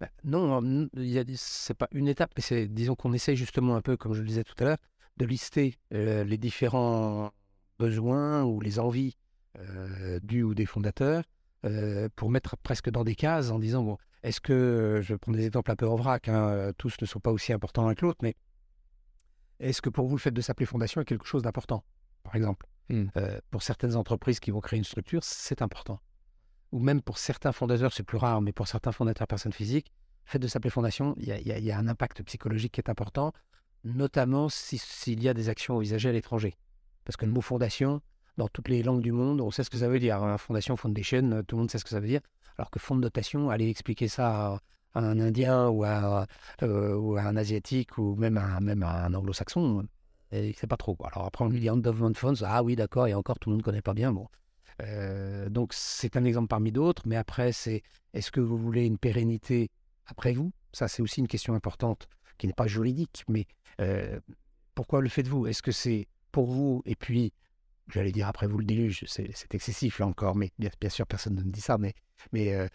Bah, 0.00 0.08
non, 0.24 0.60
ce 0.60 1.72
n'est 1.72 1.74
pas 1.74 1.88
une 1.92 2.08
étape, 2.08 2.32
mais 2.36 2.42
c'est, 2.42 2.68
disons 2.68 2.94
qu'on 2.94 3.12
essaye 3.12 3.36
justement 3.36 3.76
un 3.76 3.80
peu, 3.80 3.96
comme 3.96 4.12
je 4.12 4.20
le 4.20 4.26
disais 4.26 4.44
tout 4.44 4.54
à 4.58 4.64
l'heure, 4.64 4.78
de 5.16 5.24
lister 5.24 5.76
euh, 5.92 6.24
les 6.24 6.36
différents 6.36 7.30
besoins 7.78 8.44
ou 8.44 8.60
les 8.60 8.78
envies 8.78 9.16
euh, 9.58 10.18
du 10.22 10.42
ou 10.42 10.54
des 10.54 10.66
fondateurs 10.66 11.24
euh, 11.64 12.08
pour 12.16 12.30
mettre 12.30 12.56
presque 12.56 12.90
dans 12.90 13.04
des 13.04 13.14
cases 13.14 13.50
en 13.50 13.58
disant, 13.58 13.82
bon, 13.82 13.98
est-ce 14.22 14.40
que, 14.40 15.00
je 15.02 15.14
prends 15.14 15.32
des 15.32 15.46
exemples 15.46 15.70
un 15.70 15.76
peu 15.76 15.88
en 15.88 15.96
vrac, 15.96 16.28
hein, 16.28 16.72
tous 16.78 16.94
ne 17.00 17.06
sont 17.06 17.20
pas 17.20 17.32
aussi 17.32 17.52
importants 17.52 17.86
l'un 17.86 17.94
que 17.94 18.04
l'autre, 18.04 18.20
mais 18.22 18.36
est-ce 19.60 19.82
que 19.82 19.90
pour 19.90 20.06
vous 20.06 20.16
le 20.16 20.20
fait 20.20 20.30
de 20.30 20.40
s'appeler 20.40 20.66
fondation 20.66 21.00
est 21.00 21.04
quelque 21.04 21.26
chose 21.26 21.42
d'important, 21.42 21.84
par 22.22 22.34
exemple? 22.34 22.66
Mmh. 22.90 23.06
Pour 23.50 23.62
certaines 23.62 23.96
entreprises 23.96 24.40
qui 24.40 24.50
vont 24.50 24.60
créer 24.60 24.78
une 24.78 24.84
structure, 24.84 25.24
c'est 25.24 25.62
important 25.62 26.00
ou 26.74 26.80
même 26.80 27.00
pour 27.00 27.18
certains 27.18 27.52
fondateurs, 27.52 27.92
c'est 27.92 28.02
plus 28.02 28.18
rare, 28.18 28.42
mais 28.42 28.50
pour 28.50 28.66
certains 28.66 28.90
fondateurs 28.90 29.28
personnes 29.28 29.52
physiques, 29.52 29.92
le 30.26 30.30
fait 30.32 30.38
de 30.40 30.48
s'appeler 30.48 30.70
fondation, 30.70 31.14
il 31.18 31.28
y, 31.28 31.70
a, 31.70 31.78
un 31.78 31.86
impact 31.86 32.24
psychologique 32.24 32.72
qui 32.72 32.80
est 32.80 32.90
important, 32.90 33.32
notamment 33.84 34.48
s'il 34.48 35.22
y 35.22 35.28
a 35.28 35.34
des 35.34 35.48
actions 35.48 35.76
envisagées 35.76 36.08
à 36.08 36.12
l'étranger. 36.12 36.56
Parce 37.04 37.16
que 37.16 37.26
le 37.26 37.32
mot 37.32 37.40
fondation, 37.40 38.00
dans 38.36 38.48
toutes 38.48 38.68
les 38.68 38.82
langues 38.82 39.02
du 39.02 39.12
monde, 39.12 39.40
on 39.40 39.50
sait 39.50 39.64
ce 39.64 39.70
que 39.70 39.76
ça 39.76 39.88
veut 39.88 39.98
dire. 39.98 40.22
Hein. 40.22 40.38
Fondation, 40.38 40.76
foundation, 40.76 41.42
tout 41.46 41.56
le 41.56 41.60
monde 41.60 41.70
sait 41.70 41.78
ce 41.78 41.84
que 41.84 41.90
ça 41.90 42.00
veut 42.00 42.08
dire. 42.08 42.20
Alors 42.58 42.70
que 42.70 42.78
fond 42.78 42.96
de 42.96 43.00
dotation, 43.00 43.50
aller 43.50 43.68
expliquer 43.68 44.08
ça 44.08 44.60
à, 44.94 45.00
un 45.00 45.18
Indien 45.18 45.68
ou 45.68 45.84
à, 45.84 46.26
euh, 46.62 46.94
ou 46.94 47.16
un 47.16 47.36
Asiatique 47.36 47.98
ou 47.98 48.14
même 48.14 48.36
à, 48.36 48.58
un 48.58 49.14
Anglo-Saxon, 49.14 49.86
c'est 50.30 50.66
pas 50.66 50.76
trop. 50.76 50.96
Alors 51.04 51.26
après, 51.26 51.44
on 51.44 51.48
lui 51.48 51.60
dit 51.60 51.70
endowment 51.70 52.14
funds, 52.14 52.42
ah 52.44 52.62
oui, 52.62 52.76
d'accord, 52.76 53.06
et 53.06 53.14
encore, 53.14 53.38
tout 53.38 53.50
le 53.50 53.54
monde 53.54 53.62
ne 53.62 53.64
connaît 53.64 53.82
pas 53.82 53.94
bien. 53.94 54.14
Euh, 54.82 55.48
donc 55.48 55.72
c'est 55.72 56.16
un 56.16 56.24
exemple 56.24 56.48
parmi 56.48 56.72
d'autres, 56.72 57.02
mais 57.06 57.16
après 57.16 57.52
c'est 57.52 57.82
est-ce 58.12 58.32
que 58.32 58.40
vous 58.40 58.58
voulez 58.58 58.84
une 58.86 58.98
pérennité 58.98 59.70
après 60.06 60.32
vous? 60.32 60.52
Ça 60.72 60.88
c'est 60.88 61.02
aussi 61.02 61.20
une 61.20 61.28
question 61.28 61.54
importante 61.54 62.08
qui 62.38 62.48
n'est 62.48 62.54
pas 62.54 62.66
juridique, 62.66 63.24
mais 63.28 63.46
euh, 63.80 64.18
pourquoi 64.74 65.00
le 65.00 65.08
faites-vous? 65.08 65.46
Est-ce 65.46 65.62
que 65.62 65.70
c'est 65.70 66.08
pour 66.34 66.46
vous. 66.46 66.82
Et 66.84 66.96
puis 66.96 67.32
j'allais 67.88 68.12
dire 68.12 68.28
après 68.28 68.46
vous 68.46 68.58
le 68.58 68.64
déluge, 68.64 69.04
c'est 69.06 69.54
excessif 69.54 69.98
là 69.98 70.06
encore, 70.06 70.36
mais 70.36 70.50
bien, 70.58 70.70
sûr 70.88 71.06
personne 71.06 71.34
ne 71.34 71.42
me 71.42 71.50
dit 71.50 71.60
ça, 71.60 71.78
mais, 71.78 71.94
mais 72.32 72.54
euh, 72.54 72.66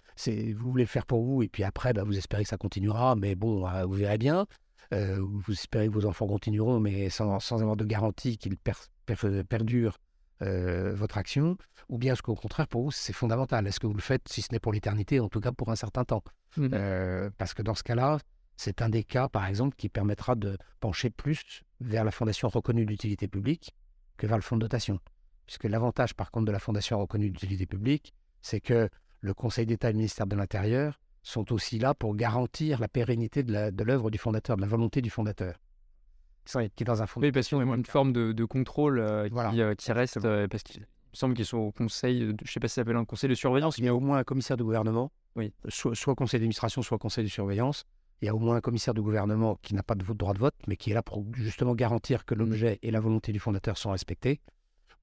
vous 0.55 0.71
voulez 0.71 0.83
le 0.83 0.89
faire 0.89 1.05
pour 1.05 1.23
vous. 1.23 1.43
Et 1.43 1.49
puis 1.49 1.63
après 1.63 1.93
bah, 1.93 2.03
vous 2.03 2.17
espérez 2.17 2.43
que 2.43 2.49
ça 2.49 2.57
continuera, 2.57 3.15
mais 3.15 3.35
bon 3.35 3.67
vous 3.85 3.93
verrez 3.93 4.17
bien. 4.17 4.47
vous 4.91 5.51
espérez 5.51 5.87
que 5.87 5.93
vos 5.93 6.05
enfants 6.05 6.27
continueront, 6.27 6.79
mais 6.79 7.09
sans, 7.09 7.39
sans 7.39 7.61
avoir 7.61 7.75
de 7.75 7.85
garantie 7.85 8.37
qu'ils 8.37 8.57
perdurent 8.57 9.97
euh, 10.41 10.95
votre 10.95 11.17
action, 11.17 11.57
ou 11.89 11.97
bien 11.97 12.13
est-ce 12.13 12.21
qu'au 12.21 12.35
contraire, 12.35 12.69
pour 12.69 12.83
vous, 12.83 12.91
c'est 12.91 13.11
fondamental? 13.11 13.67
Est-ce 13.67 13.77
que 13.77 13.87
vous 13.87 13.93
le 13.93 14.01
faites, 14.01 14.29
si 14.29 14.41
ce 14.41 14.53
n'est 14.53 14.59
pour 14.59 14.71
l'éternité, 14.71 15.19
en 15.19 15.27
tout 15.27 15.41
cas 15.41 15.51
pour 15.51 15.69
un 15.69 15.75
certain 15.75 16.05
temps? 16.05 16.23
Mmh 16.55 16.69
euh, 16.71 17.29
Parce 17.37 17.53
que 17.53 17.61
dans 17.61 17.75
ce 17.75 17.83
cas-là, 17.83 18.19
c'est 18.55 18.81
un 18.81 18.87
des 18.87 19.03
cas, 19.03 19.27
par 19.27 19.45
exemple, 19.45 19.75
qui 19.75 19.89
permettra 19.89 20.35
de 20.35 20.57
pencher 20.79 21.09
plus 21.09 21.63
vers 21.81 22.03
la 22.03 22.11
fondation 22.11 22.49
reconnue 22.49 22.85
d'utilité 22.85 23.27
publique 23.27 23.75
que 24.17 24.27
vers 24.27 24.37
le 24.37 24.43
fonds 24.43 24.57
de 24.57 24.61
dotation. 24.61 24.99
Puisque 25.45 25.63
l'avantage, 25.63 26.13
par 26.13 26.31
contre, 26.31 26.45
de 26.45 26.51
la 26.51 26.59
fondation 26.59 26.99
reconnue 26.99 27.29
d'utilité 27.29 27.65
publique, 27.65 28.13
c'est 28.41 28.61
que 28.61 28.89
le 29.21 29.33
Conseil 29.33 29.65
d'État 29.65 29.89
et 29.89 29.93
le 29.93 29.97
ministère 29.97 30.27
de 30.27 30.35
l'Intérieur 30.35 30.99
sont 31.23 31.51
aussi 31.51 31.79
là 31.79 31.93
pour 31.93 32.15
garantir 32.15 32.79
la 32.79 32.87
pérennité 32.87 33.43
de 33.43 33.83
l'œuvre 33.83 34.11
du 34.11 34.17
fondateur, 34.17 34.55
de 34.55 34.61
la 34.61 34.67
volonté 34.67 35.01
du 35.01 35.09
fondateur 35.09 35.55
qui 36.75 36.83
est 36.83 36.85
dans 36.85 37.01
un 37.01 37.05
fonds. 37.05 37.21
Oui, 37.21 37.31
parce 37.31 37.47
qu'il 37.47 37.57
y 37.57 37.61
a 37.61 37.63
une 37.63 37.85
forme 37.85 38.13
de, 38.13 38.45
contrôle 38.45 38.99
euh, 38.99 39.29
euh, 39.31 39.75
qui, 39.75 39.91
reste, 39.91 40.17
euh, 40.25 40.47
parce 40.47 40.63
qu'il 40.63 40.85
semble 41.13 41.33
qu'ils 41.33 41.45
sont 41.45 41.57
au 41.57 41.71
conseil, 41.71 42.21
je 42.21 42.25
ne 42.25 42.35
sais 42.45 42.59
pas 42.59 42.67
si 42.67 42.75
ça 42.75 42.81
s'appelle 42.81 42.95
un 42.95 43.05
conseil 43.05 43.29
de 43.29 43.35
surveillance. 43.35 43.77
Il 43.77 43.85
y 43.85 43.87
a 43.87 43.95
au 43.95 43.99
moins 43.99 44.19
un 44.19 44.23
commissaire 44.23 44.57
de 44.57 44.63
gouvernement, 44.63 45.11
oui. 45.35 45.53
soit, 45.67 45.95
soit 45.95 46.15
conseil 46.15 46.39
d'administration, 46.39 46.81
soit 46.81 46.97
conseil 46.97 47.23
de 47.23 47.29
surveillance. 47.29 47.85
Il 48.21 48.25
y 48.25 48.29
a 48.29 48.35
au 48.35 48.39
moins 48.39 48.57
un 48.57 48.61
commissaire 48.61 48.93
de 48.93 49.01
gouvernement 49.01 49.57
qui 49.61 49.73
n'a 49.75 49.83
pas 49.83 49.95
de 49.95 50.03
droit 50.03 50.33
de 50.33 50.39
vote, 50.39 50.55
mais 50.67 50.75
qui 50.75 50.91
est 50.91 50.93
là 50.93 51.01
pour 51.01 51.25
justement 51.33 51.73
garantir 51.73 52.25
que 52.25 52.35
l'objet 52.35 52.79
et 52.81 52.91
la 52.91 52.99
volonté 52.99 53.31
du 53.31 53.39
fondateur 53.39 53.77
sont 53.77 53.91
respectés. 53.91 54.41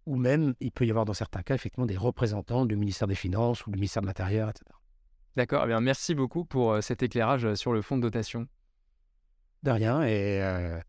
Ou 0.05 0.17
même, 0.17 0.55
il 0.61 0.71
peut 0.71 0.87
y 0.87 0.91
avoir 0.91 1.05
dans 1.05 1.15
certains 1.15 1.43
cas, 1.43 1.55
effectivement, 1.55 1.87
des 1.87 1.97
représentants 1.97 2.67
du 2.67 2.77
ministère 2.77 3.09
des 3.09 3.15
Finances 3.15 3.67
ou 3.67 3.71
du 3.71 3.77
ministère 3.77 4.03
de 4.03 4.07
l'Intérieur, 4.07 4.51
etc. 4.51 4.65
D'accord, 5.35 5.63
eh 5.65 5.67
bien, 5.67 5.81
merci 5.81 6.15
beaucoup 6.15 6.45
pour 6.45 6.83
cet 6.83 7.03
éclairage 7.03 7.55
sur 7.55 7.73
le 7.73 7.83
fonds 7.83 7.97
de 7.97 8.03
dotation. 8.03 8.47
De 9.63 9.71
rien, 9.71 10.05
et 10.05 10.81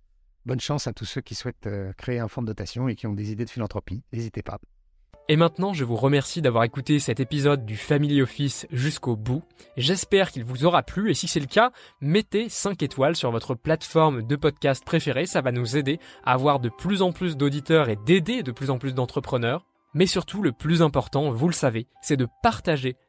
bonne 0.45 0.59
chance 0.59 0.85
à 0.87 0.93
tous 0.93 1.05
ceux 1.05 1.21
qui 1.21 1.33
souhaitent 1.33 1.67
créer 1.97 2.19
un 2.19 2.27
fonds 2.27 2.41
de 2.41 2.47
dotation 2.47 2.87
et 2.87 2.95
qui 2.95 3.07
ont 3.07 3.13
des 3.13 3.31
idées 3.31 3.45
de 3.45 3.49
philanthropie. 3.49 4.03
N'hésitez 4.13 4.43
pas. 4.43 4.59
Et 5.29 5.35
maintenant, 5.35 5.73
je 5.73 5.83
vous 5.83 5.97
remercie 5.97 6.41
d'avoir 6.41 6.63
écouté 6.63 6.99
cet 6.99 7.19
épisode 7.19 7.65
du 7.65 7.75
Family 7.75 8.21
Office 8.21 8.65
jusqu'au 8.71 9.17
bout. 9.17 9.43
J'espère 9.75 10.31
qu'il 10.31 10.45
vous 10.45 10.63
aura 10.63 10.83
plu 10.83 11.11
et 11.11 11.13
si 11.13 11.27
c'est 11.27 11.41
le 11.41 11.47
cas, 11.47 11.71
mettez 11.99 12.47
5 12.47 12.81
étoiles 12.81 13.17
sur 13.17 13.29
votre 13.29 13.53
plateforme 13.53 14.21
de 14.21 14.35
podcast 14.37 14.85
préférée, 14.85 15.25
ça 15.25 15.41
va 15.41 15.51
nous 15.51 15.75
aider 15.75 15.99
à 16.23 16.31
avoir 16.31 16.61
de 16.61 16.69
plus 16.69 17.01
en 17.01 17.11
plus 17.11 17.35
d'auditeurs 17.35 17.89
et 17.89 17.97
d'aider 18.05 18.41
de 18.41 18.53
plus 18.53 18.69
en 18.69 18.77
plus 18.77 18.93
d'entrepreneurs. 18.93 19.65
Mais 19.93 20.05
surtout, 20.05 20.41
le 20.41 20.53
plus 20.53 20.81
important, 20.81 21.29
vous 21.29 21.47
le 21.47 21.53
savez, 21.53 21.87
c'est 22.01 22.15
de 22.15 22.27
partager 22.41 22.95